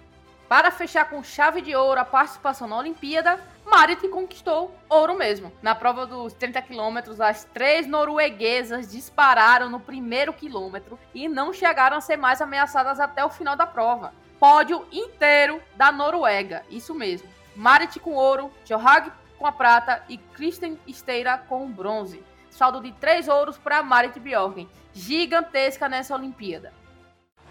Para 0.48 0.70
fechar 0.70 1.10
com 1.10 1.22
chave 1.22 1.60
de 1.60 1.74
ouro 1.74 2.00
a 2.00 2.04
participação 2.06 2.68
na 2.68 2.78
Olimpíada, 2.78 3.38
Marit 3.64 4.06
conquistou 4.08 4.74
ouro 4.88 5.16
mesmo. 5.16 5.52
Na 5.62 5.74
prova 5.74 6.06
dos 6.06 6.32
30 6.34 6.60
quilômetros, 6.62 7.20
as 7.20 7.44
três 7.44 7.86
norueguesas 7.86 8.90
dispararam 8.90 9.70
no 9.70 9.80
primeiro 9.80 10.32
quilômetro 10.32 10.98
e 11.14 11.28
não 11.28 11.52
chegaram 11.52 11.96
a 11.96 12.00
ser 12.00 12.16
mais 12.16 12.40
ameaçadas 12.40 13.00
até 13.00 13.24
o 13.24 13.30
final 13.30 13.56
da 13.56 13.66
prova. 13.66 14.12
Pódio 14.38 14.84
inteiro 14.90 15.62
da 15.76 15.92
Noruega, 15.92 16.64
isso 16.68 16.94
mesmo. 16.94 17.28
Marit 17.54 18.00
com 18.00 18.14
ouro, 18.14 18.50
Johag 18.64 19.12
com 19.38 19.46
a 19.46 19.52
prata 19.52 20.02
e 20.08 20.18
Kristen 20.18 20.78
Steira 20.88 21.38
com 21.38 21.64
o 21.64 21.68
bronze. 21.68 22.22
Saldo 22.50 22.80
de 22.80 22.92
três 22.92 23.28
ouros 23.28 23.56
para 23.56 23.82
Marit 23.82 24.18
Bjorgen, 24.18 24.68
gigantesca 24.92 25.88
nessa 25.88 26.14
Olimpíada. 26.14 26.72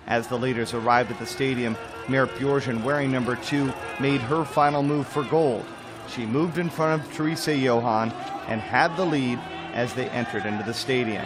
As 0.07 0.27
the 0.27 0.35
leaders 0.35 0.73
arrived 0.73 1.11
at 1.11 1.19
the 1.19 1.25
stadium, 1.25 1.75
Merit 2.07 2.33
Bjorgen, 2.37 2.83
wearing 2.83 3.11
number 3.11 3.35
two, 3.35 3.71
made 3.99 4.21
her 4.21 4.43
final 4.45 4.83
move 4.83 5.05
for 5.07 5.23
gold. 5.23 5.63
She 6.13 6.25
moved 6.25 6.57
in 6.57 6.69
front 6.69 7.01
of 7.01 7.13
Teresa 7.13 7.55
Johan 7.55 8.11
and 8.47 8.59
had 8.59 8.95
the 8.97 9.05
lead 9.05 9.39
as 9.73 9.93
they 9.93 10.09
entered 10.09 10.45
into 10.45 10.63
the 10.63 10.73
stadium. 10.73 11.23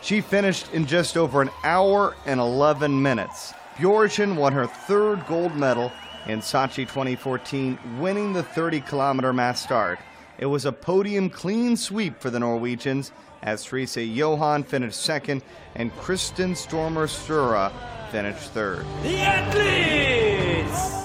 She 0.00 0.20
finished 0.20 0.72
in 0.72 0.86
just 0.86 1.16
over 1.16 1.42
an 1.42 1.50
hour 1.62 2.16
and 2.26 2.40
11 2.40 3.00
minutes. 3.00 3.52
Bjorgen 3.78 4.36
won 4.36 4.52
her 4.52 4.66
third 4.66 5.26
gold 5.26 5.54
medal 5.54 5.92
in 6.26 6.40
Sochi 6.40 6.88
2014, 6.88 7.78
winning 7.98 8.32
the 8.32 8.42
30 8.42 8.80
kilometer 8.80 9.32
mass 9.32 9.62
start. 9.62 9.98
It 10.38 10.46
was 10.46 10.64
a 10.64 10.72
podium 10.72 11.30
clean 11.30 11.76
sweep 11.76 12.18
for 12.18 12.30
the 12.30 12.40
Norwegians 12.40 13.12
as 13.42 13.64
Teresa 13.64 14.02
Johan 14.02 14.64
finished 14.64 15.00
second 15.00 15.42
and 15.74 15.94
Kristen 15.96 16.54
Stormer 16.54 17.06
Stura 17.06 17.72
finished 18.10 18.50
third. 18.52 18.84
The 19.02 19.18
athletes! 19.18 21.01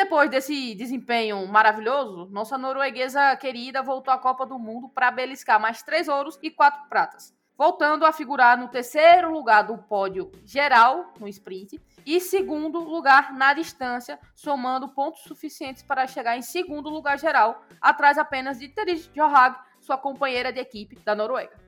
Depois 0.00 0.30
desse 0.30 0.74
desempenho 0.74 1.46
maravilhoso, 1.46 2.26
nossa 2.30 2.56
norueguesa 2.56 3.36
querida 3.36 3.82
voltou 3.82 4.14
à 4.14 4.16
Copa 4.16 4.46
do 4.46 4.58
Mundo 4.58 4.88
para 4.88 5.10
beliscar 5.10 5.60
mais 5.60 5.82
três 5.82 6.08
ouros 6.08 6.38
e 6.42 6.50
quatro 6.50 6.88
pratas, 6.88 7.34
voltando 7.54 8.06
a 8.06 8.12
figurar 8.12 8.56
no 8.56 8.68
terceiro 8.68 9.30
lugar 9.30 9.60
do 9.60 9.76
pódio 9.76 10.32
geral 10.42 11.12
no 11.20 11.28
sprint 11.28 11.78
e 12.06 12.18
segundo 12.18 12.78
lugar 12.78 13.34
na 13.34 13.52
distância, 13.52 14.18
somando 14.34 14.88
pontos 14.88 15.20
suficientes 15.24 15.82
para 15.82 16.06
chegar 16.06 16.34
em 16.34 16.42
segundo 16.42 16.88
lugar 16.88 17.18
geral, 17.18 17.62
atrás 17.78 18.16
apenas 18.16 18.58
de 18.58 18.68
Therese 18.70 19.10
Johag, 19.14 19.54
sua 19.82 19.98
companheira 19.98 20.50
de 20.50 20.60
equipe 20.60 20.98
da 21.04 21.14
Noruega. 21.14 21.59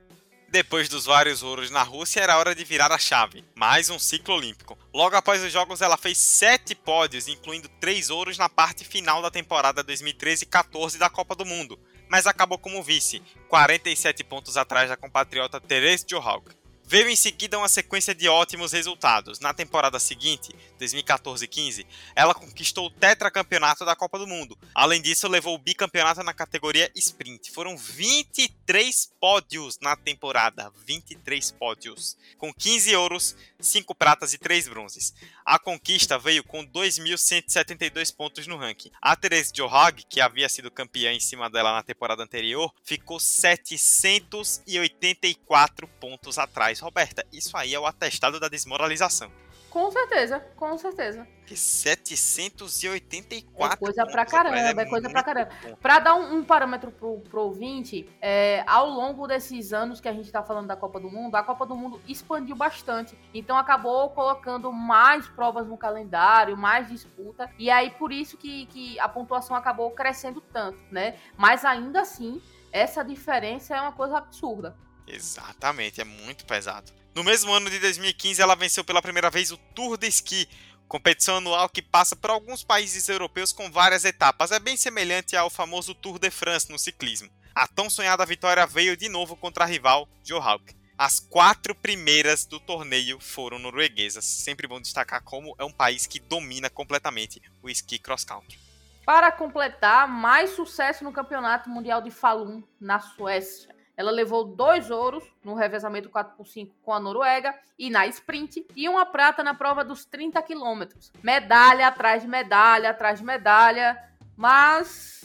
Depois 0.53 0.87
dos 0.87 1.05
vários 1.05 1.41
ouros 1.41 1.71
na 1.71 1.81
Rússia, 1.81 2.21
era 2.21 2.37
hora 2.37 2.53
de 2.53 2.63
virar 2.63 2.91
a 2.91 2.97
chave. 2.99 3.43
Mais 3.55 3.89
um 3.89 3.97
ciclo 3.97 4.35
olímpico. 4.35 4.77
Logo 4.93 5.15
após 5.15 5.43
os 5.43 5.51
Jogos, 5.51 5.81
ela 5.81 5.97
fez 5.97 6.15
sete 6.19 6.75
pódios, 6.75 7.27
incluindo 7.27 7.67
três 7.79 8.11
ouros 8.11 8.37
na 8.37 8.47
parte 8.47 8.85
final 8.85 9.19
da 9.19 9.31
temporada 9.31 9.83
2013-14 9.83 10.99
da 10.99 11.09
Copa 11.09 11.33
do 11.33 11.43
Mundo, 11.43 11.79
mas 12.07 12.27
acabou 12.27 12.59
como 12.59 12.83
vice, 12.83 13.19
47 13.49 14.23
pontos 14.23 14.55
atrás 14.55 14.89
da 14.89 14.95
compatriota 14.95 15.59
Therese 15.59 16.05
Johaug. 16.07 16.51
Veio 16.85 17.09
em 17.09 17.15
seguida 17.15 17.57
uma 17.57 17.69
sequência 17.69 18.13
de 18.13 18.27
ótimos 18.27 18.73
resultados. 18.73 19.39
Na 19.39 19.53
temporada 19.53 19.97
seguinte, 19.99 20.53
2014-15, 20.79 21.87
ela 22.15 22.35
conquistou 22.35 22.87
o 22.87 22.89
tetracampeonato 22.89 23.85
da 23.85 23.95
Copa 23.95 24.19
do 24.19 24.27
Mundo. 24.27 24.57
Além 24.75 25.01
disso, 25.01 25.25
levou 25.27 25.55
o 25.55 25.57
bicampeonato 25.57 26.21
na 26.23 26.33
categoria 26.33 26.91
sprint. 26.95 27.51
Foram 27.51 27.77
23 27.77 29.13
pódios 29.19 29.79
na 29.81 29.95
temporada, 29.95 30.71
23 30.85 31.51
pódios, 31.53 32.17
com 32.37 32.53
15 32.53 32.95
ouros, 32.95 33.35
5 33.59 33.95
pratas 33.95 34.33
e 34.33 34.37
3 34.37 34.67
bronzes. 34.67 35.13
A 35.45 35.57
conquista 35.57 36.19
veio 36.19 36.43
com 36.43 36.63
2.172 36.65 38.13
pontos 38.15 38.45
no 38.45 38.57
ranking. 38.57 38.91
A 39.01 39.15
Therese 39.15 39.51
Johag, 39.53 40.03
que 40.09 40.21
havia 40.21 40.49
sido 40.49 40.69
campeã 40.69 41.13
em 41.13 41.19
cima 41.19 41.49
dela 41.49 41.73
na 41.73 41.81
temporada 41.81 42.21
anterior, 42.23 42.71
ficou 42.83 43.19
784 43.19 45.87
pontos 45.87 46.37
atrás. 46.37 46.72
Roberta, 46.79 47.25
isso 47.31 47.55
aí 47.57 47.73
é 47.73 47.79
o 47.79 47.85
atestado 47.85 48.39
da 48.39 48.47
desmoralização. 48.47 49.31
Com 49.73 49.89
certeza, 49.89 50.39
com 50.55 50.77
certeza. 50.77 51.27
Que 51.47 51.57
784 51.57 53.73
É 53.73 53.75
coisa 53.75 54.05
pra 54.05 54.23
caramba, 54.23 54.83
é 54.83 54.85
coisa 54.85 55.09
pra 55.09 55.23
caramba. 55.23 55.49
Para 55.81 55.97
dar 55.97 56.13
um, 56.13 56.35
um 56.35 56.43
parâmetro 56.43 56.91
pro, 56.91 57.21
pro 57.21 57.41
ouvinte, 57.41 58.07
é, 58.21 58.63
ao 58.67 58.87
longo 58.87 59.25
desses 59.25 59.73
anos 59.73 59.99
que 59.99 60.07
a 60.07 60.13
gente 60.13 60.31
tá 60.31 60.43
falando 60.43 60.67
da 60.67 60.75
Copa 60.75 60.99
do 60.99 61.09
Mundo, 61.09 61.33
a 61.33 61.41
Copa 61.41 61.65
do 61.65 61.75
Mundo 61.75 61.99
expandiu 62.07 62.55
bastante. 62.55 63.17
Então 63.33 63.57
acabou 63.57 64.11
colocando 64.11 64.71
mais 64.71 65.27
provas 65.29 65.65
no 65.65 65.75
calendário, 65.75 66.55
mais 66.55 66.87
disputa. 66.87 67.49
E 67.57 67.71
aí 67.71 67.89
por 67.89 68.11
isso 68.11 68.37
que, 68.37 68.67
que 68.67 68.99
a 68.99 69.09
pontuação 69.09 69.55
acabou 69.55 69.89
crescendo 69.89 70.39
tanto, 70.39 70.77
né? 70.91 71.15
Mas 71.35 71.65
ainda 71.65 72.01
assim, 72.01 72.39
essa 72.71 73.03
diferença 73.03 73.75
é 73.75 73.81
uma 73.81 73.93
coisa 73.93 74.19
absurda. 74.19 74.77
Exatamente, 75.07 76.01
é 76.01 76.03
muito 76.03 76.45
pesado. 76.45 76.91
No 77.15 77.23
mesmo 77.23 77.51
ano 77.53 77.69
de 77.69 77.79
2015, 77.79 78.41
ela 78.41 78.55
venceu 78.55 78.83
pela 78.83 79.01
primeira 79.01 79.29
vez 79.29 79.51
o 79.51 79.57
Tour 79.57 79.97
de 79.97 80.07
Ski, 80.07 80.47
competição 80.87 81.37
anual 81.37 81.69
que 81.69 81.81
passa 81.81 82.15
por 82.15 82.29
alguns 82.29 82.63
países 82.63 83.07
europeus 83.09 83.51
com 83.51 83.71
várias 83.71 84.05
etapas. 84.05 84.51
É 84.51 84.59
bem 84.59 84.77
semelhante 84.77 85.35
ao 85.35 85.49
famoso 85.49 85.93
Tour 85.93 86.19
de 86.19 86.29
France 86.29 86.71
no 86.71 86.79
ciclismo. 86.79 87.29
A 87.53 87.67
tão 87.67 87.89
sonhada 87.89 88.25
vitória 88.25 88.65
veio 88.65 88.97
de 88.97 89.09
novo 89.09 89.35
contra 89.35 89.63
a 89.63 89.67
rival 89.67 90.07
Johaug. 90.23 90.63
As 90.97 91.19
quatro 91.19 91.75
primeiras 91.75 92.45
do 92.45 92.59
torneio 92.59 93.19
foram 93.19 93.59
norueguesas. 93.59 94.25
Sempre 94.25 94.67
bom 94.67 94.79
destacar 94.79 95.23
como 95.23 95.55
é 95.59 95.63
um 95.63 95.71
país 95.71 96.07
que 96.07 96.19
domina 96.19 96.69
completamente 96.69 97.41
o 97.61 97.69
esqui 97.69 97.99
cross-country. 97.99 98.59
Para 99.05 99.31
completar, 99.31 100.07
mais 100.07 100.51
sucesso 100.51 101.03
no 101.03 101.11
Campeonato 101.11 101.69
Mundial 101.69 102.01
de 102.01 102.09
Falun, 102.09 102.63
na 102.79 102.99
Suécia. 102.99 103.75
Ela 104.03 104.11
levou 104.11 104.43
dois 104.43 104.91
ouros 104.91 105.23
no 105.41 105.53
revezamento 105.53 106.09
4x5 106.09 106.71
com 106.83 106.91
a 106.91 106.99
Noruega 106.99 107.57
e 107.79 107.89
na 107.89 108.05
sprint, 108.07 108.67
e 108.75 108.89
uma 108.89 109.05
prata 109.05 109.41
na 109.41 109.53
prova 109.53 109.81
dos 109.81 110.03
30 110.03 110.41
quilômetros. 110.41 111.09
Medalha 111.23 111.87
atrás 111.87 112.21
de 112.21 112.27
medalha, 112.27 112.89
atrás 112.89 113.19
de 113.19 113.25
medalha, 113.25 113.97
mas 114.35 115.23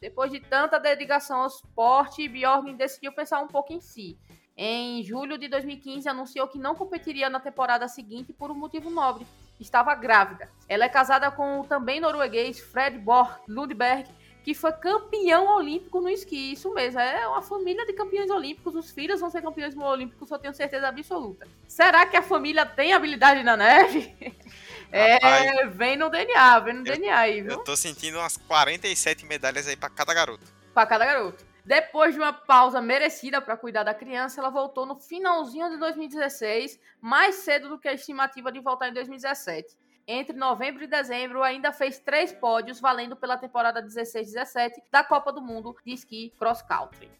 depois 0.00 0.30
de 0.30 0.38
tanta 0.38 0.78
dedicação 0.78 1.40
ao 1.40 1.48
esporte, 1.48 2.28
Bjorn 2.28 2.72
decidiu 2.74 3.12
pensar 3.12 3.42
um 3.42 3.48
pouco 3.48 3.72
em 3.72 3.80
si. 3.80 4.16
Em 4.56 5.02
julho 5.02 5.36
de 5.36 5.48
2015, 5.48 6.08
anunciou 6.08 6.46
que 6.46 6.60
não 6.60 6.76
competiria 6.76 7.28
na 7.28 7.40
temporada 7.40 7.88
seguinte 7.88 8.32
por 8.32 8.52
um 8.52 8.54
motivo 8.54 8.88
nobre. 8.88 9.26
Estava 9.58 9.96
grávida. 9.96 10.48
Ela 10.68 10.84
é 10.84 10.88
casada 10.88 11.28
com 11.32 11.58
o 11.58 11.64
também 11.64 11.98
norueguês 11.98 12.60
Fred 12.60 12.98
Borg 12.98 13.40
Lundberg, 13.48 14.08
que 14.42 14.54
foi 14.54 14.72
campeão 14.72 15.46
olímpico 15.56 16.00
no 16.00 16.08
esqui. 16.08 16.52
Isso 16.52 16.72
mesmo, 16.74 16.98
é 17.00 17.26
uma 17.26 17.42
família 17.42 17.86
de 17.86 17.92
campeões 17.92 18.30
olímpicos. 18.30 18.74
Os 18.74 18.90
filhos 18.90 19.20
vão 19.20 19.30
ser 19.30 19.42
campeões 19.42 19.76
olímpicos, 19.76 20.30
eu 20.30 20.38
tenho 20.38 20.54
certeza 20.54 20.88
absoluta. 20.88 21.46
Será 21.68 22.06
que 22.06 22.16
a 22.16 22.22
família 22.22 22.66
tem 22.66 22.92
habilidade 22.92 23.42
na 23.42 23.56
neve? 23.56 24.14
É, 24.94 25.14
Rapaz, 25.14 25.74
vem 25.74 25.96
no 25.96 26.10
DNA, 26.10 26.58
vem 26.58 26.74
no 26.74 26.84
DNA 26.84 27.16
aí, 27.16 27.40
viu? 27.40 27.52
Eu 27.52 27.64
tô 27.64 27.74
sentindo 27.74 28.18
umas 28.18 28.36
47 28.36 29.24
medalhas 29.24 29.66
aí 29.66 29.74
pra 29.74 29.88
cada 29.88 30.12
garoto. 30.12 30.44
Pra 30.74 30.84
cada 30.84 31.06
garoto. 31.06 31.42
Depois 31.64 32.12
de 32.12 32.20
uma 32.20 32.32
pausa 32.32 32.78
merecida 32.82 33.40
para 33.40 33.56
cuidar 33.56 33.84
da 33.84 33.94
criança, 33.94 34.38
ela 34.38 34.50
voltou 34.50 34.84
no 34.84 34.96
finalzinho 34.96 35.70
de 35.70 35.78
2016, 35.78 36.78
mais 37.00 37.36
cedo 37.36 37.70
do 37.70 37.78
que 37.78 37.88
a 37.88 37.94
estimativa 37.94 38.52
de 38.52 38.60
voltar 38.60 38.90
em 38.90 38.92
2017. 38.92 39.74
Entre 40.06 40.36
novembro 40.36 40.82
e 40.82 40.86
dezembro, 40.86 41.42
ainda 41.42 41.72
fez 41.72 41.98
três 41.98 42.32
pódios, 42.32 42.80
valendo 42.80 43.14
pela 43.14 43.38
temporada 43.38 43.82
16-17 43.82 44.72
da 44.90 45.04
Copa 45.04 45.32
do 45.32 45.40
Mundo 45.40 45.76
de 45.84 45.92
Esqui 45.92 46.32
Cross 46.38 46.62
Country. 46.62 47.10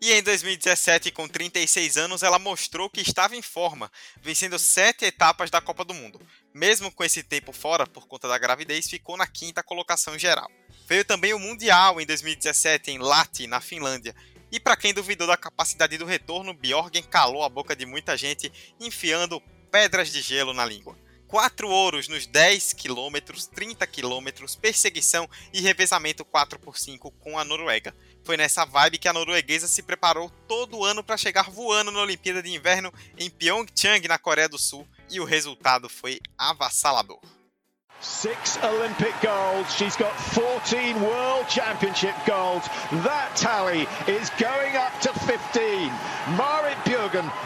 E 0.00 0.12
em 0.12 0.22
2017, 0.22 1.10
com 1.10 1.26
36 1.26 1.96
anos, 1.96 2.22
ela 2.22 2.38
mostrou 2.38 2.90
que 2.90 3.00
estava 3.00 3.34
em 3.34 3.40
forma, 3.40 3.90
vencendo 4.20 4.58
sete 4.58 5.06
etapas 5.06 5.50
da 5.50 5.60
Copa 5.62 5.84
do 5.84 5.94
Mundo. 5.94 6.20
Mesmo 6.52 6.92
com 6.92 7.02
esse 7.02 7.22
tempo 7.22 7.52
fora 7.52 7.86
por 7.86 8.06
conta 8.06 8.28
da 8.28 8.36
gravidez, 8.36 8.86
ficou 8.88 9.16
na 9.16 9.26
quinta 9.26 9.62
colocação 9.62 10.18
geral. 10.18 10.50
Veio 10.86 11.04
também 11.04 11.32
o 11.32 11.38
Mundial 11.38 12.00
em 12.00 12.06
2017 12.06 12.90
em 12.90 12.98
Lahti, 12.98 13.46
na 13.46 13.60
Finlândia. 13.60 14.14
E 14.52 14.60
para 14.60 14.76
quem 14.76 14.92
duvidou 14.92 15.26
da 15.26 15.36
capacidade 15.36 15.96
do 15.96 16.04
retorno, 16.04 16.52
Bjorgen 16.52 17.02
calou 17.04 17.42
a 17.42 17.48
boca 17.48 17.74
de 17.74 17.86
muita 17.86 18.16
gente, 18.16 18.52
enfiando 18.78 19.42
pedras 19.70 20.12
de 20.12 20.20
gelo 20.20 20.52
na 20.52 20.66
língua. 20.66 20.96
Quatro 21.26 21.68
ouros 21.68 22.08
nos 22.08 22.26
10 22.26 22.74
km, 22.74 23.16
30 23.54 23.86
km, 23.86 24.26
perseguição 24.60 25.28
e 25.52 25.60
revezamento 25.60 26.24
4x5 26.24 27.12
com 27.20 27.38
a 27.38 27.44
Noruega. 27.44 27.94
Foi 28.22 28.36
nessa 28.36 28.64
vibe 28.64 28.98
que 28.98 29.08
a 29.08 29.12
norueguesa 29.12 29.68
se 29.68 29.82
preparou 29.82 30.30
todo 30.48 30.84
ano 30.84 31.04
para 31.04 31.16
chegar 31.16 31.50
voando 31.50 31.90
na 31.90 32.00
Olimpíada 32.00 32.42
de 32.42 32.54
Inverno 32.54 32.92
em 33.18 33.28
Pyeongchang, 33.28 34.06
na 34.08 34.18
Coreia 34.18 34.48
do 34.48 34.58
Sul, 34.58 34.86
e 35.10 35.20
o 35.20 35.24
resultado 35.24 35.88
foi 35.88 36.20
avassalador. 36.38 37.20
Six 38.04 38.58
Olympic 38.62 39.14
golds. 39.22 39.74
She's 39.74 39.96
got 39.96 40.12
14 40.34 40.94
World 41.00 41.48
Championship 41.48 42.14
golds. 42.26 42.68
That 43.02 43.34
tally 43.34 43.88
is 44.06 44.28
going 44.38 44.76
up 44.76 44.92
to 45.00 45.12
15. 45.20 45.90
Marit 46.36 46.76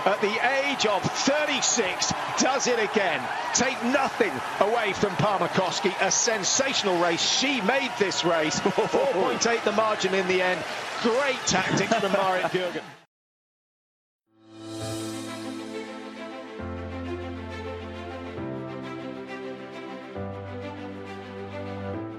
At 0.04 0.20
the 0.20 0.36
age 0.46 0.86
of 0.86 1.02
36, 1.02 2.12
does 2.38 2.66
it 2.66 2.78
again. 2.78 3.20
Take 3.54 3.82
nothing 3.84 4.32
away 4.60 4.92
from 4.92 5.10
Parmakoski. 5.16 5.94
A 6.00 6.10
sensational 6.10 7.00
race. 7.00 7.22
She 7.22 7.60
made 7.60 7.90
this 7.98 8.24
race. 8.24 8.60
4.8 8.60 9.64
the 9.64 9.72
margin 9.72 10.14
in 10.14 10.26
the 10.28 10.42
end. 10.42 10.62
Great 11.02 11.40
tactics 11.46 11.94
from 11.94 12.12
Marit 12.12 12.44
Bjørgen. 12.52 12.97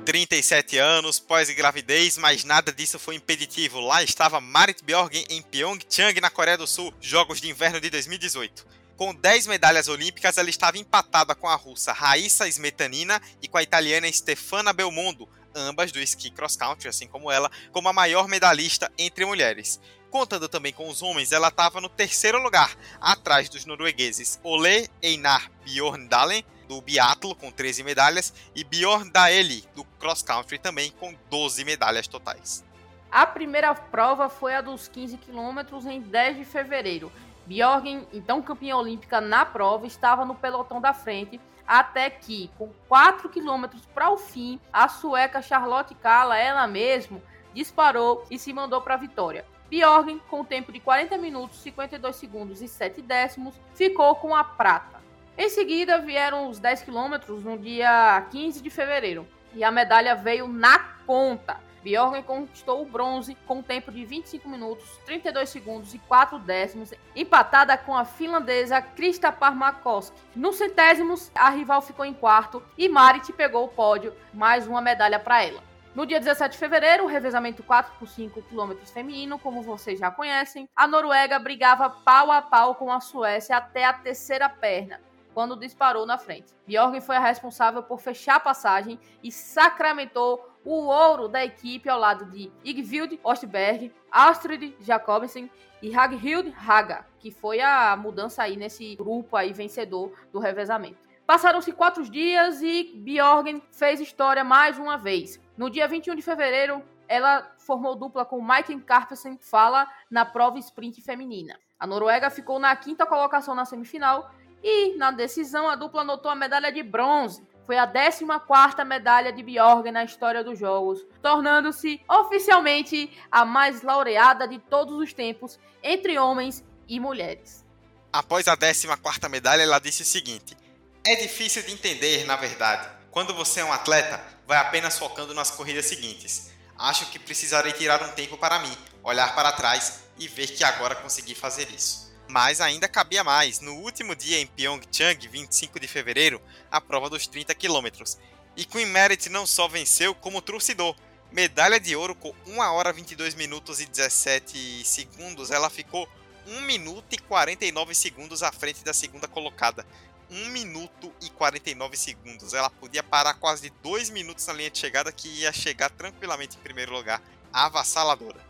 37 0.09 0.75
anos, 0.79 1.19
pós-gravidez, 1.19 2.17
mas 2.17 2.43
nada 2.43 2.73
disso 2.73 2.97
foi 2.97 3.13
impeditivo. 3.13 3.79
Lá 3.79 4.01
estava 4.01 4.41
Marit 4.41 4.83
Bjorgen 4.83 5.23
em 5.29 5.39
Pyeongchang, 5.39 6.19
na 6.19 6.31
Coreia 6.31 6.57
do 6.57 6.65
Sul, 6.65 6.91
Jogos 6.99 7.39
de 7.39 7.47
Inverno 7.47 7.79
de 7.79 7.91
2018. 7.91 8.65
Com 8.97 9.13
10 9.13 9.45
medalhas 9.45 9.87
olímpicas, 9.87 10.39
ela 10.39 10.49
estava 10.49 10.79
empatada 10.79 11.35
com 11.35 11.47
a 11.47 11.53
russa 11.53 11.93
Raissa 11.93 12.47
Smetanina 12.47 13.21
e 13.39 13.47
com 13.47 13.59
a 13.59 13.61
italiana 13.61 14.11
Stefana 14.11 14.73
Belmondo, 14.73 15.29
ambas 15.53 15.91
do 15.91 15.99
esqui 15.99 16.31
cross 16.31 16.55
country, 16.55 16.89
assim 16.89 17.07
como 17.07 17.31
ela, 17.31 17.51
como 17.71 17.87
a 17.87 17.93
maior 17.93 18.27
medalhista 18.27 18.91
entre 18.97 19.27
mulheres. 19.27 19.79
Contando 20.09 20.49
também 20.49 20.73
com 20.73 20.89
os 20.89 21.03
homens, 21.03 21.31
ela 21.31 21.49
estava 21.49 21.79
no 21.79 21.87
terceiro 21.87 22.41
lugar, 22.41 22.75
atrás 22.99 23.47
dos 23.47 23.63
noruegueses 23.63 24.39
Ole 24.41 24.89
Einar 25.03 25.51
Bjorndalen 25.63 26.43
do 26.69 26.79
biatlo 26.81 27.33
com 27.33 27.51
13 27.51 27.83
medalhas 27.83 28.31
e 28.55 28.63
Bjorn 28.63 29.09
Daeli 29.09 29.65
do 29.75 29.83
cross 29.99 30.21
country 30.21 30.59
também 30.59 30.91
com 30.91 31.15
12 31.27 31.65
medalhas 31.65 32.07
totais. 32.07 32.63
A 33.11 33.25
primeira 33.25 33.73
prova 33.73 34.29
foi 34.29 34.53
a 34.53 34.61
dos 34.61 34.87
15 34.87 35.17
quilômetros 35.17 35.87
em 35.87 35.99
10 35.99 36.37
de 36.37 36.45
fevereiro. 36.45 37.11
Bjorgen, 37.47 38.07
então 38.13 38.39
campeã 38.43 38.75
olímpica 38.75 39.19
na 39.19 39.43
prova, 39.43 39.87
estava 39.87 40.23
no 40.23 40.35
pelotão 40.35 40.79
da 40.79 40.93
frente 40.93 41.41
até 41.65 42.07
que, 42.09 42.51
com 42.57 42.69
4 42.87 43.29
quilômetros 43.29 43.83
para 43.87 44.11
o 44.11 44.17
fim, 44.17 44.59
a 44.71 44.87
sueca 44.87 45.41
Charlotte 45.41 45.95
Kalla, 45.95 46.37
ela 46.37 46.67
mesma, 46.67 47.19
disparou 47.53 48.25
e 48.29 48.37
se 48.37 48.53
mandou 48.53 48.79
para 48.81 48.93
a 48.93 48.97
vitória. 48.97 49.43
Bjorgen, 49.69 50.19
com 50.29 50.43
tempo 50.45 50.71
de 50.71 50.79
40 50.79 51.17
minutos, 51.17 51.59
52 51.61 52.15
segundos 52.15 52.61
e 52.61 52.67
7 52.67 53.01
décimos, 53.01 53.55
ficou 53.73 54.15
com 54.15 54.35
a 54.35 54.43
prata. 54.43 54.98
Em 55.41 55.47
seguida 55.47 55.99
vieram 55.99 56.49
os 56.49 56.59
10 56.59 56.81
quilômetros 56.81 57.45
no 57.45 57.57
dia 57.57 58.27
15 58.29 58.61
de 58.61 58.69
fevereiro. 58.69 59.25
E 59.53 59.63
a 59.63 59.71
medalha 59.71 60.13
veio 60.13 60.49
na 60.49 60.77
conta. 61.07 61.55
Bjorgen 61.81 62.21
conquistou 62.23 62.81
o 62.81 62.85
bronze 62.85 63.37
com 63.47 63.59
um 63.59 63.63
tempo 63.63 63.89
de 63.89 64.03
25 64.03 64.49
minutos, 64.49 64.99
32 65.05 65.49
segundos 65.49 65.93
e 65.93 65.97
4 65.99 66.39
décimos, 66.39 66.93
empatada 67.15 67.77
com 67.77 67.95
a 67.95 68.03
finlandesa 68.03 68.81
Krista 68.81 69.31
Parmakoski. 69.31 70.19
Nos 70.35 70.57
centésimos, 70.57 71.31
a 71.33 71.49
rival 71.49 71.81
ficou 71.81 72.03
em 72.03 72.13
quarto 72.13 72.61
e 72.77 72.89
Marit 72.89 73.31
pegou 73.31 73.63
o 73.63 73.69
pódio, 73.69 74.13
mais 74.33 74.67
uma 74.67 74.81
medalha 74.81 75.21
para 75.21 75.41
ela. 75.41 75.63
No 75.95 76.05
dia 76.05 76.19
17 76.19 76.51
de 76.51 76.57
fevereiro, 76.57 77.05
o 77.05 77.07
revezamento 77.07 77.63
4 77.63 77.93
por 77.97 78.09
5 78.09 78.41
km 78.41 78.73
feminino, 78.93 79.39
como 79.39 79.61
vocês 79.61 79.99
já 79.99 80.11
conhecem, 80.11 80.67
a 80.75 80.85
Noruega 80.85 81.39
brigava 81.39 81.89
pau 81.89 82.29
a 82.29 82.41
pau 82.41 82.75
com 82.75 82.91
a 82.91 82.99
Suécia 82.99 83.55
até 83.55 83.85
a 83.85 83.93
terceira 83.93 84.49
perna 84.49 84.99
quando 85.33 85.55
disparou 85.55 86.05
na 86.05 86.17
frente. 86.17 86.53
Bjorgen 86.67 87.01
foi 87.01 87.15
a 87.15 87.19
responsável 87.19 87.83
por 87.83 87.99
fechar 87.99 88.35
a 88.35 88.39
passagem 88.39 88.99
e 89.23 89.31
sacramentou 89.31 90.49
o 90.65 90.85
ouro 90.85 91.27
da 91.27 91.43
equipe 91.43 91.89
ao 91.89 91.99
lado 91.99 92.25
de 92.25 92.51
Igvild 92.63 93.19
Ostberg, 93.23 93.93
Astrid 94.11 94.75
Jacobsen 94.81 95.49
e 95.81 95.95
Haghild 95.95 96.53
Haga, 96.57 97.05
que 97.19 97.31
foi 97.31 97.61
a 97.61 97.95
mudança 97.95 98.43
aí 98.43 98.57
nesse 98.57 98.95
grupo 98.95 99.35
aí 99.35 99.53
vencedor 99.53 100.11
do 100.31 100.39
revezamento. 100.39 101.07
Passaram-se 101.25 101.71
quatro 101.71 102.03
dias 102.09 102.61
e 102.61 102.91
Bjorgen 102.95 103.61
fez 103.71 103.99
história 103.99 104.43
mais 104.43 104.79
uma 104.79 104.97
vez. 104.97 105.39
No 105.55 105.69
dia 105.69 105.87
21 105.87 106.15
de 106.15 106.21
fevereiro, 106.21 106.83
ela 107.07 107.51
formou 107.57 107.95
dupla 107.95 108.25
com 108.25 108.39
Maiken 108.39 108.79
Carpesen 108.79 109.37
Fala 109.39 109.87
na 110.09 110.25
prova 110.25 110.59
sprint 110.59 111.01
feminina. 111.01 111.59
A 111.79 111.87
Noruega 111.87 112.29
ficou 112.29 112.59
na 112.59 112.75
quinta 112.75 113.05
colocação 113.05 113.55
na 113.55 113.63
semifinal 113.63 114.29
e 114.63 114.95
na 114.97 115.11
decisão, 115.11 115.69
a 115.69 115.75
dupla 115.75 116.01
anotou 116.01 116.29
a 116.29 116.35
medalha 116.35 116.71
de 116.71 116.83
bronze. 116.83 117.47
Foi 117.65 117.77
a 117.77 117.87
14ª 117.87 118.83
medalha 118.83 119.31
de 119.31 119.43
Bjorgen 119.43 119.91
na 119.91 120.03
história 120.03 120.43
dos 120.43 120.57
Jogos, 120.57 121.05
tornando-se 121.21 122.01
oficialmente 122.09 123.11
a 123.31 123.45
mais 123.45 123.83
laureada 123.83 124.47
de 124.47 124.57
todos 124.57 124.95
os 124.97 125.13
tempos 125.13 125.59
entre 125.83 126.17
homens 126.17 126.63
e 126.87 126.99
mulheres. 126.99 127.63
Após 128.11 128.47
a 128.47 128.57
14ª 128.57 129.29
medalha, 129.29 129.61
ela 129.61 129.79
disse 129.79 130.01
o 130.01 130.05
seguinte: 130.05 130.57
É 131.05 131.15
difícil 131.17 131.61
de 131.61 131.71
entender, 131.71 132.25
na 132.25 132.35
verdade. 132.35 132.89
Quando 133.11 133.35
você 133.35 133.59
é 133.59 133.65
um 133.65 133.71
atleta, 133.71 134.19
vai 134.47 134.57
apenas 134.57 134.97
focando 134.97 135.33
nas 135.33 135.51
corridas 135.51 135.85
seguintes. 135.85 136.51
Acho 136.77 137.09
que 137.11 137.19
precisarei 137.19 137.71
tirar 137.73 138.01
um 138.01 138.11
tempo 138.13 138.37
para 138.37 138.59
mim, 138.59 138.75
olhar 139.03 139.35
para 139.35 139.51
trás 139.51 140.05
e 140.17 140.27
ver 140.27 140.47
que 140.47 140.63
agora 140.63 140.95
consegui 140.95 141.35
fazer 141.35 141.69
isso 141.69 142.08
mas 142.29 142.61
ainda 142.61 142.87
cabia 142.87 143.23
mais. 143.23 143.59
No 143.59 143.73
último 143.77 144.15
dia 144.15 144.39
em 144.39 144.45
Pyeongchang, 144.45 145.27
25 145.27 145.79
de 145.79 145.87
fevereiro, 145.87 146.39
a 146.71 146.79
prova 146.79 147.09
dos 147.09 147.25
30 147.25 147.55
quilômetros. 147.55 148.17
E 148.55 148.65
Queen 148.65 148.85
Merit 148.85 149.29
não 149.29 149.47
só 149.47 149.67
venceu, 149.67 150.13
como 150.13 150.41
trucidou. 150.41 150.95
Medalha 151.31 151.79
de 151.79 151.95
ouro 151.95 152.15
com 152.15 152.33
1 152.45 152.59
hora 152.59 152.93
22 152.93 153.33
minutos 153.33 153.79
e 153.79 153.85
17 153.85 154.83
segundos. 154.85 155.49
Ela 155.49 155.69
ficou 155.69 156.07
1 156.45 156.61
minuto 156.61 157.05
e 157.11 157.17
49 157.17 157.95
segundos 157.95 158.43
à 158.43 158.51
frente 158.51 158.83
da 158.83 158.93
segunda 158.93 159.27
colocada. 159.27 159.85
1 160.29 160.49
minuto 160.49 161.11
e 161.21 161.29
49 161.31 161.97
segundos. 161.97 162.53
Ela 162.53 162.69
podia 162.69 163.01
parar 163.01 163.33
quase 163.35 163.71
2 163.81 164.11
minutos 164.11 164.45
na 164.45 164.53
linha 164.53 164.69
de 164.69 164.77
chegada, 164.77 165.11
que 165.11 165.27
ia 165.27 165.51
chegar 165.51 165.89
tranquilamente 165.89 166.57
em 166.57 166.61
primeiro 166.61 166.93
lugar. 166.93 167.21
Avassaladora. 167.51 168.48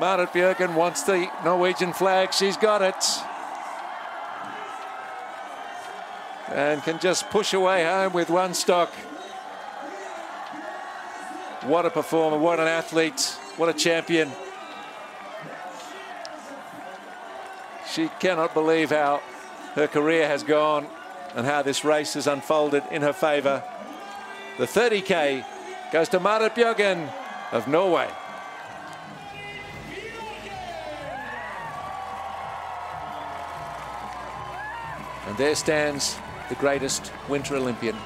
Marit 0.00 0.30
Bjørgen 0.30 0.74
wants 0.74 1.02
the 1.02 1.28
Norwegian 1.44 1.92
flag. 1.92 2.32
She's 2.32 2.56
got 2.56 2.82
it. 2.82 3.04
And 6.48 6.82
can 6.82 6.98
just 6.98 7.30
push 7.30 7.54
away 7.54 7.84
home 7.84 8.12
with 8.12 8.30
one 8.30 8.54
stock. 8.54 8.90
What 11.66 11.86
a 11.86 11.90
performer, 11.90 12.38
what 12.38 12.58
an 12.58 12.68
athlete, 12.68 13.38
what 13.56 13.68
a 13.68 13.72
champion. 13.72 14.32
She 17.86 18.08
cannot 18.20 18.54
believe 18.54 18.90
how 18.90 19.20
her 19.74 19.86
career 19.86 20.26
has 20.26 20.42
gone 20.42 20.86
and 21.36 21.46
how 21.46 21.62
this 21.62 21.84
race 21.84 22.14
has 22.14 22.26
unfolded 22.26 22.82
in 22.90 23.02
her 23.02 23.12
favour. 23.12 23.62
The 24.58 24.66
30k 24.66 25.44
goes 25.92 26.08
to 26.08 26.20
Marit 26.20 26.54
Bjørgen 26.54 27.08
of 27.52 27.68
Norway. 27.68 28.08
And 35.26 35.36
there 35.36 35.54
stands 35.54 36.16
the 36.48 36.56
greatest 36.56 37.12
Winter 37.28 37.56
Olympian, 37.56 37.96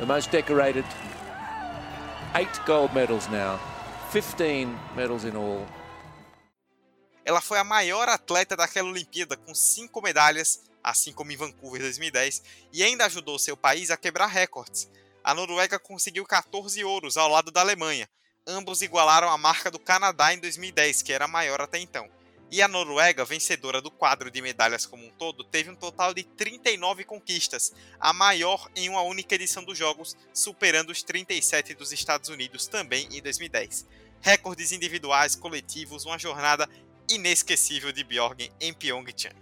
the 0.00 0.06
most 0.06 0.30
decorated. 0.30 0.84
Eight 2.34 2.48
gold 2.66 2.94
medals 2.94 3.28
now, 3.28 3.58
15 4.12 4.74
medals 4.96 5.24
in 5.24 5.36
all. 5.36 5.66
Ela 7.24 7.42
foi 7.42 7.58
a 7.58 7.64
maior 7.64 8.08
atleta 8.08 8.56
daquela 8.56 8.88
Olimpíada, 8.88 9.36
com 9.36 9.54
cinco 9.54 10.00
medalhas, 10.00 10.62
assim 10.82 11.12
como 11.12 11.30
em 11.30 11.36
Vancouver 11.36 11.82
2010, 11.82 12.42
e 12.72 12.82
ainda 12.82 13.04
ajudou 13.04 13.38
seu 13.38 13.54
país 13.54 13.90
a 13.90 13.98
quebrar 13.98 14.28
recordes. 14.28 14.88
A 15.22 15.34
Noruega 15.34 15.78
conseguiu 15.78 16.24
14 16.24 16.82
ouros 16.82 17.18
ao 17.18 17.28
lado 17.28 17.50
da 17.50 17.60
Alemanha. 17.60 18.08
Ambos 18.46 18.80
igualaram 18.80 19.28
a 19.28 19.36
marca 19.36 19.70
do 19.70 19.78
Canadá 19.78 20.32
em 20.32 20.38
2010, 20.38 21.02
que 21.02 21.12
era 21.12 21.26
a 21.26 21.28
maior 21.28 21.60
até 21.60 21.78
então. 21.78 22.08
E 22.50 22.62
a 22.62 22.68
Noruega, 22.68 23.26
vencedora 23.26 23.82
do 23.82 23.90
quadro 23.90 24.30
de 24.30 24.40
medalhas 24.40 24.86
como 24.86 25.04
um 25.04 25.10
todo, 25.10 25.44
teve 25.44 25.68
um 25.68 25.74
total 25.74 26.14
de 26.14 26.22
39 26.22 27.04
conquistas, 27.04 27.74
a 28.00 28.10
maior 28.14 28.70
em 28.74 28.88
uma 28.88 29.02
única 29.02 29.34
edição 29.34 29.62
dos 29.62 29.76
Jogos, 29.76 30.16
superando 30.32 30.88
os 30.88 31.02
37 31.02 31.74
dos 31.74 31.92
Estados 31.92 32.30
Unidos 32.30 32.66
também 32.66 33.06
em 33.12 33.20
2010. 33.20 33.86
Recordes 34.22 34.72
individuais, 34.72 35.36
coletivos, 35.36 36.06
uma 36.06 36.18
jornada 36.18 36.66
inesquecível 37.10 37.92
de 37.92 38.02
Bjorgen 38.02 38.50
em 38.58 38.72
Pyeongchang. 38.72 39.36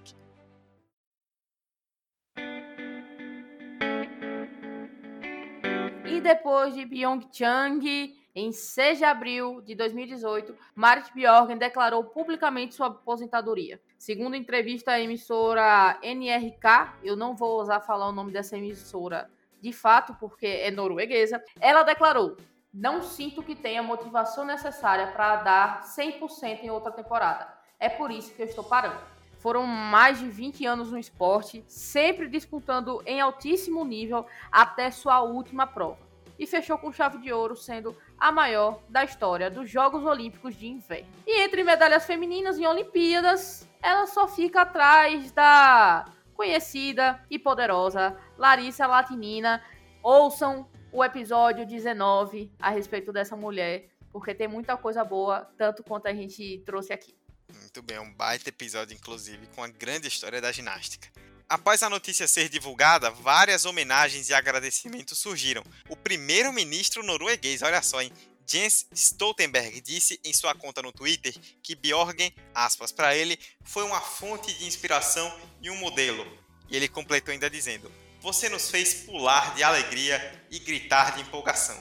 E 6.04 6.20
depois 6.20 6.74
de 6.74 6.84
Pyeongchang, 6.86 8.16
em 8.36 8.52
6 8.52 8.98
de 8.98 9.04
abril 9.04 9.62
de 9.62 9.74
2018, 9.74 10.54
Marit 10.74 11.10
Bjorgen 11.14 11.56
declarou 11.56 12.04
publicamente 12.04 12.74
sua 12.74 12.88
aposentadoria. 12.88 13.80
Segundo 13.98 14.36
entrevista 14.36 14.92
à 14.92 15.00
emissora 15.00 15.98
NRK, 16.02 16.98
eu 17.02 17.16
não 17.16 17.34
vou 17.34 17.56
ousar 17.56 17.80
falar 17.80 18.06
o 18.06 18.12
nome 18.12 18.30
dessa 18.30 18.58
emissora 18.58 19.30
de 19.58 19.72
fato, 19.72 20.14
porque 20.20 20.46
é 20.46 20.70
norueguesa, 20.70 21.42
ela 21.58 21.82
declarou: 21.82 22.36
Não 22.72 23.02
sinto 23.02 23.42
que 23.42 23.56
tenha 23.56 23.82
motivação 23.82 24.44
necessária 24.44 25.06
para 25.06 25.36
dar 25.36 25.82
100% 25.84 26.62
em 26.62 26.70
outra 26.70 26.92
temporada. 26.92 27.48
É 27.80 27.88
por 27.88 28.10
isso 28.10 28.34
que 28.34 28.42
eu 28.42 28.46
estou 28.46 28.64
parando. 28.64 29.00
Foram 29.38 29.66
mais 29.66 30.18
de 30.18 30.28
20 30.28 30.66
anos 30.66 30.92
no 30.92 30.98
esporte, 30.98 31.64
sempre 31.66 32.28
disputando 32.28 33.02
em 33.06 33.18
altíssimo 33.18 33.82
nível 33.82 34.26
até 34.52 34.90
sua 34.90 35.22
última 35.22 35.66
prova. 35.66 36.05
E 36.38 36.46
fechou 36.46 36.78
com 36.78 36.92
chave 36.92 37.18
de 37.18 37.32
ouro, 37.32 37.56
sendo 37.56 37.96
a 38.18 38.30
maior 38.30 38.82
da 38.88 39.04
história 39.04 39.50
dos 39.50 39.70
Jogos 39.70 40.04
Olímpicos 40.04 40.54
de 40.54 40.66
Inverno. 40.66 41.08
E 41.26 41.40
entre 41.40 41.62
medalhas 41.64 42.04
femininas 42.04 42.58
e 42.58 42.66
Olimpíadas, 42.66 43.68
ela 43.82 44.06
só 44.06 44.28
fica 44.28 44.62
atrás 44.62 45.32
da 45.32 46.04
conhecida 46.34 47.24
e 47.30 47.38
poderosa 47.38 48.16
Larissa 48.36 48.86
Latinina. 48.86 49.62
Ouçam 50.02 50.68
o 50.92 51.02
episódio 51.02 51.66
19 51.66 52.52
a 52.58 52.70
respeito 52.70 53.12
dessa 53.12 53.36
mulher, 53.36 53.88
porque 54.12 54.34
tem 54.34 54.48
muita 54.48 54.76
coisa 54.76 55.04
boa, 55.04 55.50
tanto 55.58 55.82
quanto 55.82 56.06
a 56.06 56.14
gente 56.14 56.62
trouxe 56.64 56.92
aqui. 56.92 57.14
Muito 57.60 57.82
bem, 57.82 57.98
um 57.98 58.12
baita 58.12 58.48
episódio, 58.48 58.94
inclusive, 58.94 59.46
com 59.48 59.62
a 59.62 59.68
grande 59.68 60.08
história 60.08 60.40
da 60.40 60.50
ginástica. 60.52 61.08
Após 61.48 61.80
a 61.84 61.88
notícia 61.88 62.26
ser 62.26 62.48
divulgada, 62.48 63.08
várias 63.08 63.64
homenagens 63.64 64.28
e 64.28 64.34
agradecimentos 64.34 65.16
surgiram. 65.16 65.62
O 65.88 65.94
primeiro-ministro 65.94 67.04
norueguês, 67.04 67.62
olha 67.62 67.80
só, 67.82 68.02
hein, 68.02 68.12
Jens 68.44 68.86
Stoltenberg 68.92 69.80
disse 69.80 70.20
em 70.24 70.32
sua 70.32 70.56
conta 70.56 70.82
no 70.82 70.90
Twitter 70.90 71.32
que 71.62 71.76
Bjorgen, 71.76 72.34
aspas 72.52 72.90
para 72.90 73.14
ele, 73.14 73.38
foi 73.64 73.84
uma 73.84 74.00
fonte 74.00 74.52
de 74.54 74.66
inspiração 74.66 75.32
e 75.62 75.70
um 75.70 75.76
modelo. 75.76 76.26
E 76.68 76.76
ele 76.76 76.88
completou 76.88 77.32
ainda 77.32 77.48
dizendo: 77.48 77.92
Você 78.20 78.48
nos 78.48 78.68
fez 78.68 78.94
pular 78.94 79.54
de 79.54 79.62
alegria 79.62 80.44
e 80.50 80.58
gritar 80.58 81.14
de 81.14 81.22
empolgação. 81.22 81.80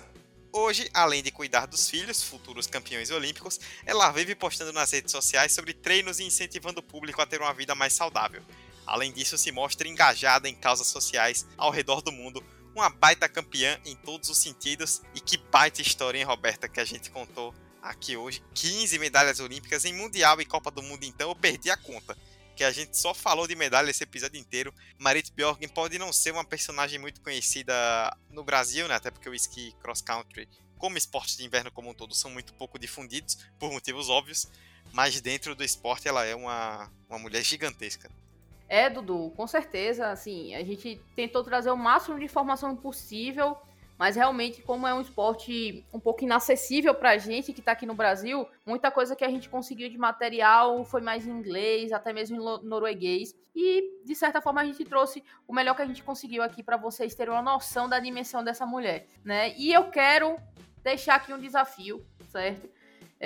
Hoje, 0.54 0.88
além 0.94 1.24
de 1.24 1.32
cuidar 1.32 1.66
dos 1.66 1.90
filhos, 1.90 2.24
futuros 2.24 2.68
campeões 2.68 3.10
olímpicos, 3.10 3.60
ela 3.84 4.12
vive 4.12 4.36
postando 4.36 4.72
nas 4.72 4.92
redes 4.92 5.12
sociais 5.12 5.54
sobre 5.54 5.74
treinos 5.74 6.20
e 6.20 6.24
incentivando 6.24 6.82
o 6.82 6.84
público 6.84 7.20
a 7.20 7.26
ter 7.26 7.42
uma 7.42 7.54
vida 7.54 7.74
mais 7.74 7.94
saudável. 7.94 8.44
Além 8.86 9.12
disso, 9.12 9.38
se 9.38 9.52
mostra 9.52 9.88
engajada 9.88 10.48
em 10.48 10.56
causas 10.56 10.88
sociais 10.88 11.46
ao 11.58 11.72
redor 11.72 12.02
do 12.02 12.12
mundo, 12.12 12.44
uma 12.76 12.90
baita 12.90 13.28
campeã 13.30 13.80
em 13.86 13.96
todos 13.96 14.30
os 14.30 14.38
sentidos. 14.38 15.02
E 15.14 15.20
que 15.20 15.38
baita 15.38 15.82
história, 15.82 16.20
hein, 16.20 16.26
Roberta, 16.26 16.68
que 16.68 16.80
a 16.80 16.86
gente 16.86 17.10
contou 17.10 17.54
aqui 17.82 18.18
hoje. 18.18 18.44
15 18.54 19.00
medalhas 19.00 19.40
olímpicas 19.40 19.86
em 19.86 19.94
Mundial 19.94 20.42
e 20.42 20.46
Copa 20.46 20.70
do 20.70 20.84
Mundo, 20.84 21.04
então 21.04 21.30
eu 21.30 21.36
perdi 21.36 21.70
a 21.70 21.78
conta. 21.78 22.18
Que 22.56 22.64
a 22.64 22.72
gente 22.72 22.98
só 22.98 23.14
falou 23.14 23.48
de 23.48 23.56
medalha 23.56 23.90
esse 23.90 24.04
episódio 24.04 24.40
inteiro. 24.40 24.74
Marit 24.98 25.32
Bjorgen 25.34 25.68
pode 25.68 26.00
não 26.00 26.14
ser 26.14 26.32
uma 26.32 26.46
personagem 26.46 26.98
muito 26.98 27.22
conhecida 27.22 27.74
no 28.30 28.46
Brasil, 28.46 28.88
né? 28.88 28.96
Até 28.96 29.12
porque 29.12 29.30
o 29.30 29.34
esqui 29.34 29.74
cross 29.82 30.02
country, 30.02 30.48
como 30.78 30.98
esporte 30.98 31.36
de 31.36 31.46
inverno 31.46 31.70
como 31.70 31.90
um 31.90 31.94
todo, 31.94 32.16
são 32.16 32.32
muito 32.32 32.54
pouco 32.54 32.80
difundidos, 32.80 33.38
por 33.60 33.72
motivos 33.72 34.10
óbvios. 34.10 34.48
Mas 34.94 35.20
dentro 35.20 35.54
do 35.54 35.66
esporte 35.66 36.08
ela 36.08 36.24
é 36.24 36.34
uma, 36.34 36.90
uma 37.10 37.20
mulher 37.20 37.44
gigantesca. 37.44 38.10
É, 38.68 38.90
Dudu, 38.90 39.32
com 39.36 39.48
certeza. 39.48 40.10
Assim, 40.10 40.56
a 40.56 40.64
gente 40.64 41.02
tentou 41.16 41.44
trazer 41.44 41.72
o 41.72 41.78
máximo 41.78 42.18
de 42.18 42.26
informação 42.26 42.76
possível, 42.76 43.58
mas 43.98 44.16
realmente, 44.16 44.62
como 44.62 44.86
é 44.86 44.94
um 44.94 45.02
esporte 45.02 45.86
um 45.94 46.00
pouco 46.00 46.24
inacessível 46.24 46.94
pra 46.94 47.18
gente 47.18 47.54
que 47.54 47.62
tá 47.62 47.72
aqui 47.72 47.86
no 47.86 47.94
Brasil, 47.94 48.46
muita 48.66 48.92
coisa 48.92 49.16
que 49.16 49.24
a 49.24 49.30
gente 49.30 49.48
conseguiu 49.50 49.90
de 49.90 49.98
material 49.98 50.84
foi 50.84 51.02
mais 51.02 51.26
em 51.26 51.32
inglês, 51.32 51.94
até 51.94 52.12
mesmo 52.12 52.36
em 52.36 52.68
norueguês. 52.68 53.34
E, 53.56 54.02
de 54.04 54.14
certa 54.14 54.42
forma, 54.42 54.62
a 54.62 54.66
gente 54.66 54.84
trouxe 54.84 55.24
o 55.48 55.54
melhor 55.54 55.76
que 55.76 55.82
a 55.82 55.86
gente 55.86 56.04
conseguiu 56.04 56.44
aqui 56.44 56.62
para 56.62 56.76
vocês 56.76 57.16
terem 57.16 57.34
uma 57.34 57.42
noção 57.42 57.88
da 57.88 58.00
dimensão 58.00 58.44
dessa 58.44 58.66
mulher, 58.66 59.08
né? 59.24 59.56
E 59.58 59.72
eu 59.72 59.90
quero 59.90 60.38
deixar 60.84 61.16
aqui 61.16 61.34
um 61.34 61.40
desafio, 61.40 62.06
certo? 62.30 62.75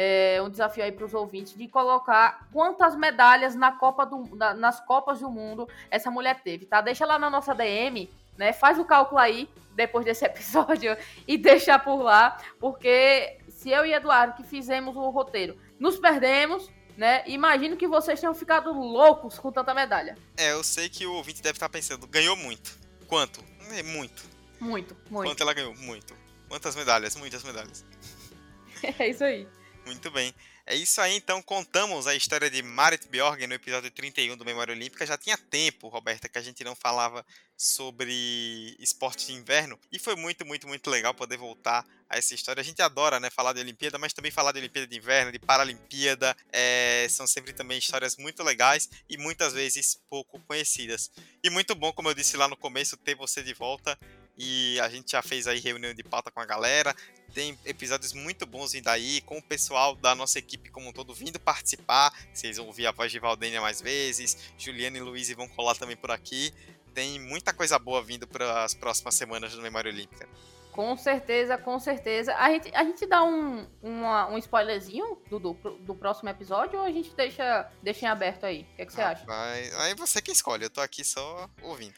É, 0.02 0.42
um 0.42 0.50
desafio 0.50 0.82
aí 0.82 0.94
para 0.94 1.04
os 1.04 1.14
ouvintes 1.14 1.54
de 1.54 1.68
colocar 1.68 2.48
quantas 2.54 2.96
medalhas 2.96 3.54
na 3.54 3.74
Copa 3.74 4.06
do, 4.06 4.34
na, 4.34 4.54
nas 4.54 4.80
Copas 4.80 5.20
do 5.20 5.30
Mundo 5.30 5.68
essa 5.92 6.10
mulher 6.10 6.40
teve, 6.42 6.66
tá? 6.66 6.80
Deixa 6.80 7.06
lá 7.06 7.20
na 7.20 7.30
nossa 7.30 7.54
DM, 7.54 8.10
né? 8.38 8.54
Faz 8.54 8.80
o 8.80 8.86
cálculo 8.86 9.20
aí 9.20 9.50
depois 9.76 10.06
desse 10.06 10.24
episódio 10.24 10.96
e 11.28 11.38
deixa 11.38 11.78
por 11.78 12.02
lá, 12.02 12.38
porque 12.62 13.40
se 13.50 13.72
eu 13.72 13.86
e 13.86 13.92
Eduardo 13.92 14.38
que 14.38 14.44
fizemos 14.44 14.96
o 14.96 15.10
roteiro 15.10 15.60
nos 15.78 16.00
perdemos, 16.00 16.72
né? 16.96 17.22
Imagino 17.28 17.76
que 17.76 17.86
vocês 17.86 18.22
tenham 18.22 18.34
ficado 18.34 18.72
loucos 18.72 19.38
com 19.38 19.52
tanta 19.52 19.74
medalha. 19.74 20.18
É, 20.38 20.54
eu 20.54 20.64
sei 20.64 20.88
que 20.88 21.06
o 21.06 21.14
ouvinte 21.16 21.42
deve 21.42 21.58
estar 21.58 21.68
pensando, 21.68 22.08
ganhou 22.08 22.38
muito. 22.38 22.80
Quanto? 23.06 23.44
É 23.72 23.84
muito. 23.84 24.24
Muito, 24.62 24.96
muito. 25.10 25.28
Quanto 25.28 25.44
ela 25.44 25.54
ganhou? 25.54 25.76
Muito. 25.76 26.14
Quantas 26.48 26.74
medalhas? 26.78 27.18
Muitas 27.18 27.44
medalhas. 27.44 27.86
É 28.98 29.10
isso 29.10 29.26
aí. 29.26 29.46
Muito 29.90 30.12
bem. 30.12 30.32
É 30.68 30.76
isso 30.76 31.02
aí, 31.02 31.16
então 31.16 31.42
contamos 31.42 32.06
a 32.06 32.14
história 32.14 32.48
de 32.48 32.62
Marit 32.62 33.08
Bjorgen 33.08 33.48
no 33.48 33.56
episódio 33.56 33.90
31 33.90 34.38
do 34.38 34.46
Memória 34.46 34.72
Olímpica. 34.72 35.04
Já 35.04 35.18
tinha 35.18 35.36
tempo, 35.36 35.88
Roberta, 35.88 36.30
que 36.30 36.38
a 36.38 36.44
gente 36.44 36.64
não 36.64 36.76
falava 36.76 37.26
sobre 37.58 38.76
esporte 38.78 39.26
de 39.26 39.34
inverno 39.34 39.80
e 39.92 39.98
foi 39.98 40.16
muito, 40.16 40.46
muito, 40.46 40.68
muito 40.68 40.88
legal 40.92 41.12
poder 41.16 41.38
voltar 41.38 41.84
a 42.08 42.20
essa 42.20 42.36
história. 42.36 42.62
A 42.62 42.64
gente 42.64 42.84
adora, 42.84 43.20
né, 43.20 43.32
falar 43.32 43.54
de 43.54 43.62
Olimpíada, 43.62 43.98
mas 43.98 44.14
também 44.14 44.30
falar 44.30 44.52
de 44.52 44.60
Olimpíada 44.60 44.86
de 44.88 44.96
Inverno, 44.96 45.32
de 45.32 45.40
Paralimpíada. 45.40 46.38
É, 46.54 47.08
são 47.10 47.26
sempre 47.26 47.52
também 47.52 47.80
histórias 47.80 48.16
muito 48.16 48.44
legais 48.44 48.88
e 49.10 49.18
muitas 49.18 49.54
vezes 49.54 50.00
pouco 50.08 50.40
conhecidas. 50.42 51.10
E 51.44 51.50
muito 51.50 51.74
bom, 51.74 51.92
como 51.92 52.10
eu 52.10 52.14
disse 52.14 52.38
lá 52.38 52.48
no 52.48 52.56
começo, 52.56 52.96
ter 52.96 53.16
você 53.16 53.42
de 53.42 53.56
volta 53.56 53.98
e 54.38 54.80
a 54.80 54.88
gente 54.88 55.12
já 55.12 55.22
fez 55.24 55.48
aí 55.48 55.60
reunião 55.60 55.96
de 55.96 56.04
pauta 56.04 56.30
com 56.30 56.40
a 56.40 56.46
galera. 56.46 56.96
Tem 57.34 57.58
episódios 57.66 58.14
muito 58.14 58.46
bons 58.46 58.74
vindo 58.74 58.88
aí, 58.88 59.22
com 59.22 59.38
o 59.38 59.42
pessoal 59.42 59.96
da 59.96 60.16
nossa 60.16 60.40
equipe 60.40 60.70
como 60.70 60.90
um 60.90 60.94
todo 60.94 61.14
vindo 61.14 61.40
participar. 61.40 62.14
Vocês 62.34 62.58
vão 62.58 62.68
ouvir 62.68 62.88
a 62.88 62.92
voz 62.92 63.12
de 63.12 63.20
Valdênia 63.20 63.62
mais 63.62 63.82
vezes, 63.82 64.38
Juliana 64.58 64.98
e 64.98 65.02
Luiz 65.02 65.30
vão 65.32 65.48
colar 65.48 65.76
também 65.76 65.96
por 65.96 66.12
aqui. 66.12 66.54
Tem 66.94 67.20
muita 67.20 67.54
coisa 67.54 67.78
boa 67.78 68.02
vindo 68.02 68.28
para 68.28 68.64
as 68.64 68.74
próximas 68.74 69.16
semanas 69.16 69.54
do 69.54 69.62
Memória 69.62 69.92
Olímpica. 69.92 70.28
Com 70.72 70.96
certeza, 70.96 71.58
com 71.58 71.80
certeza. 71.80 72.36
A 72.36 72.50
gente, 72.52 72.74
a 72.74 72.84
gente 72.84 73.06
dá 73.06 73.24
um, 73.24 73.68
uma, 73.82 74.30
um 74.30 74.38
spoilerzinho 74.38 75.22
do, 75.30 75.40
do, 75.40 75.54
do, 75.54 75.96
próximo 75.96 76.30
episódio 76.30 76.80
ou 76.80 76.86
a 76.86 76.92
gente 76.92 77.14
deixa, 77.16 77.70
deixa 77.82 78.06
em 78.06 78.10
aberto 78.10 78.46
aí? 78.46 78.62
O 78.62 78.76
que, 78.76 78.82
é 78.82 78.86
que 78.86 78.94
você 78.94 79.02
ah, 79.02 79.10
acha? 79.10 79.26
Vai, 79.26 79.70
aí 79.78 79.96
você 79.96 80.22
que 80.22 80.32
escolhe, 80.32 80.64
eu 80.64 80.70
tô 80.70 80.80
aqui 80.80 81.04
só 81.04 81.50
ouvindo. 81.62 81.96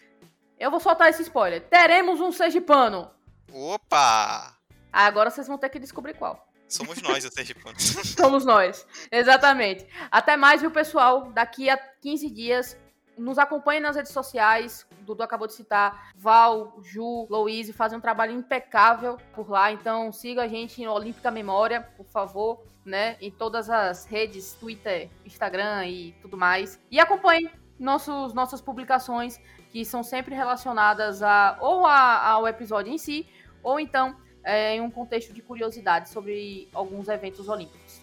Eu 0.60 0.72
vou 0.72 0.80
soltar 0.80 1.10
esse 1.10 1.22
spoiler. 1.22 1.62
Teremos 1.62 2.20
um 2.20 2.32
Sergipano. 2.32 3.12
Opa! 3.52 4.61
Agora 4.92 5.30
vocês 5.30 5.48
vão 5.48 5.58
ter 5.58 5.70
que 5.70 5.80
descobrir 5.80 6.14
qual. 6.16 6.48
Somos 6.68 7.02
nós, 7.02 7.26
os 7.26 7.34
Sergipanos. 7.36 7.84
Somos 8.18 8.46
nós, 8.46 8.88
exatamente. 9.12 9.86
Até 10.10 10.38
mais, 10.38 10.62
viu, 10.62 10.72
pessoal? 10.72 11.32
Daqui 11.32 11.70
a 11.70 11.78
15 11.78 12.30
dias, 12.30 12.78
nos 13.18 13.38
acompanhe 13.38 13.80
nas 13.80 13.96
redes 13.96 14.12
sociais. 14.12 14.86
O 15.02 15.04
Dudu 15.04 15.24
acabou 15.24 15.48
de 15.48 15.54
citar. 15.54 16.12
Val, 16.16 16.78
Ju, 16.82 17.28
Louise 17.30 17.74
fazem 17.74 17.98
um 17.98 18.02
trabalho 18.02 18.32
impecável 18.32 19.18
por 19.34 19.50
lá. 19.50 19.72
Então, 19.72 20.12
siga 20.12 20.44
a 20.44 20.48
gente 20.48 20.82
em 20.82 20.88
Olímpica 20.88 21.30
Memória, 21.30 21.82
por 21.98 22.06
favor, 22.08 22.64
né? 22.86 23.18
Em 23.22 23.30
todas 23.30 23.70
as 23.70 24.06
redes, 24.06 24.54
Twitter, 24.54 25.10
Instagram 25.26 25.88
e 25.88 26.14
tudo 26.22 26.38
mais. 26.38 26.80
E 26.90 27.00
acompanhe 27.00 27.50
nossos, 27.78 28.34
nossas 28.34 28.62
publicações 28.62 29.40
que 29.72 29.84
são 29.86 30.04
sempre 30.04 30.36
relacionadas 30.36 31.22
a, 31.22 31.58
ou 31.62 31.86
a, 31.86 32.28
ao 32.28 32.48
episódio 32.48 32.92
em 32.92 32.98
si, 32.98 33.28
ou 33.64 33.80
então 33.80 34.16
é, 34.44 34.76
em 34.76 34.82
um 34.82 34.90
contexto 34.90 35.34
de 35.34 35.42
curiosidade 35.42 36.10
sobre 36.10 36.68
alguns 36.74 37.08
eventos 37.08 37.48
olímpicos. 37.48 38.02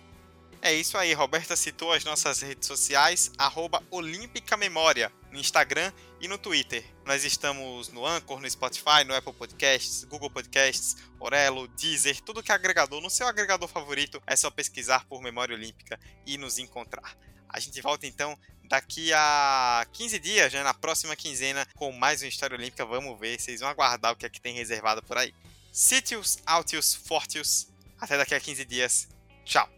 É 0.61 0.73
isso 0.73 0.99
aí, 0.99 1.13
Roberta 1.13 1.55
citou 1.55 1.93
as 1.93 2.05
nossas 2.05 2.41
redes 2.43 2.67
sociais, 2.67 3.31
arroba 3.39 3.81
Olímpica 3.93 4.57
Memória, 4.57 5.13
no 5.31 5.39
Instagram 5.39 5.93
e 6.21 6.27
no 6.27 6.37
Twitter. 6.37 6.85
Nós 7.05 7.25
estamos 7.25 7.91
no 7.91 8.05
Anchor, 8.05 8.41
no 8.41 8.51
Spotify, 8.51 9.05
no 9.07 9.15
Apple 9.15 9.33
Podcasts, 9.33 10.03
Google 10.05 10.29
Podcasts, 10.29 10.97
Orelo, 11.21 11.69
Deezer, 11.69 12.21
tudo 12.23 12.43
que 12.43 12.51
é 12.51 12.55
agregador. 12.57 13.01
No 13.01 13.09
seu 13.09 13.29
agregador 13.29 13.69
favorito, 13.69 14.21
é 14.27 14.35
só 14.35 14.51
pesquisar 14.51 15.05
por 15.07 15.23
Memória 15.23 15.55
Olímpica 15.55 15.99
e 16.27 16.37
nos 16.37 16.59
encontrar. 16.59 17.17
A 17.49 17.61
gente 17.61 17.81
volta 17.81 18.07
então 18.07 18.37
daqui 18.65 19.13
a 19.15 19.87
15 19.93 20.19
dias, 20.19 20.53
já 20.53 20.63
na 20.65 20.75
próxima 20.75 21.15
quinzena, 21.15 21.67
com 21.77 21.93
mais 21.93 22.21
uma 22.21 22.29
História 22.29 22.57
Olímpica. 22.57 22.85
Vamos 22.85 23.19
ver, 23.19 23.41
vocês 23.41 23.61
vão 23.61 23.69
aguardar 23.69 24.13
o 24.13 24.17
que 24.17 24.27
é 24.27 24.29
que 24.29 24.41
tem 24.41 24.55
reservado 24.55 25.03
por 25.05 25.17
aí. 25.17 25.33
Sitius, 25.79 26.39
Altius, 26.45 26.93
Fortius. 26.93 27.69
Até 28.01 28.17
daqui 28.17 28.35
a 28.35 28.41
15 28.41 28.65
dias. 28.65 29.07
Tchau. 29.45 29.69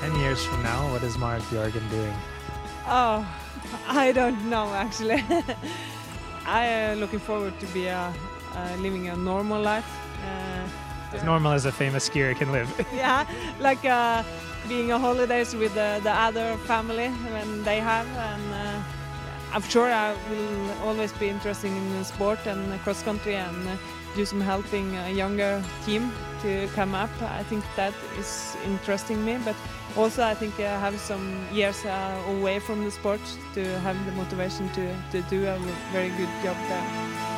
10 0.00 0.16
years 0.18 0.42
from 0.46 0.62
now, 0.62 0.90
what 0.92 1.02
is 1.02 1.18
Marit 1.18 1.42
Bjorgen 1.50 1.86
doing? 1.90 2.14
Oh, 2.88 3.22
I 3.86 4.12
don't 4.12 4.48
know 4.48 4.72
actually. 4.72 5.22
I 6.46 6.64
am 6.64 7.00
looking 7.00 7.18
forward 7.18 7.52
to 7.60 7.66
be 7.74 7.90
uh, 7.90 8.10
uh, 8.54 8.76
living 8.80 9.08
a 9.08 9.16
normal 9.16 9.60
life. 9.60 9.84
Uh, 10.24 11.16
As 11.16 11.22
normal 11.22 11.52
as 11.52 11.66
a 11.66 11.72
famous 11.72 12.08
skier 12.08 12.34
can 12.34 12.50
live. 12.50 12.68
yeah, 12.94 13.26
like 13.60 13.84
uh, 13.84 14.22
being 14.66 14.90
on 14.90 15.02
holidays 15.02 15.54
with 15.54 15.74
the, 15.74 16.00
the 16.02 16.10
other 16.10 16.56
family 16.66 17.08
when 17.30 17.62
they 17.62 17.78
have, 17.78 18.06
and 18.06 18.54
uh, 18.54 19.52
I'm 19.52 19.62
sure 19.68 19.92
I 19.92 20.16
will 20.30 20.88
always 20.88 21.12
be 21.12 21.28
interested 21.28 21.70
in 21.70 22.04
sport 22.04 22.46
and 22.46 22.80
cross 22.80 23.02
country 23.02 23.34
and 23.36 23.68
uh, 23.68 23.76
do 24.14 24.24
some 24.24 24.40
helping 24.40 24.96
a 24.96 25.10
younger 25.10 25.62
team 25.84 26.12
to 26.42 26.68
come 26.74 26.94
up. 26.94 27.10
I 27.22 27.42
think 27.44 27.64
that 27.76 27.94
is 28.18 28.56
interesting 28.64 29.24
me, 29.24 29.38
but 29.44 29.56
also 29.96 30.22
I 30.22 30.34
think 30.34 30.58
I 30.58 30.78
have 30.78 30.98
some 30.98 31.46
years 31.52 31.84
uh, 31.84 32.22
away 32.28 32.58
from 32.58 32.84
the 32.84 32.90
sport 32.90 33.20
to 33.54 33.64
have 33.80 33.96
the 34.06 34.12
motivation 34.12 34.68
to, 34.70 34.94
to 35.12 35.22
do 35.22 35.46
a 35.46 35.58
very 35.92 36.10
good 36.10 36.30
job 36.42 36.56
there. 36.68 37.33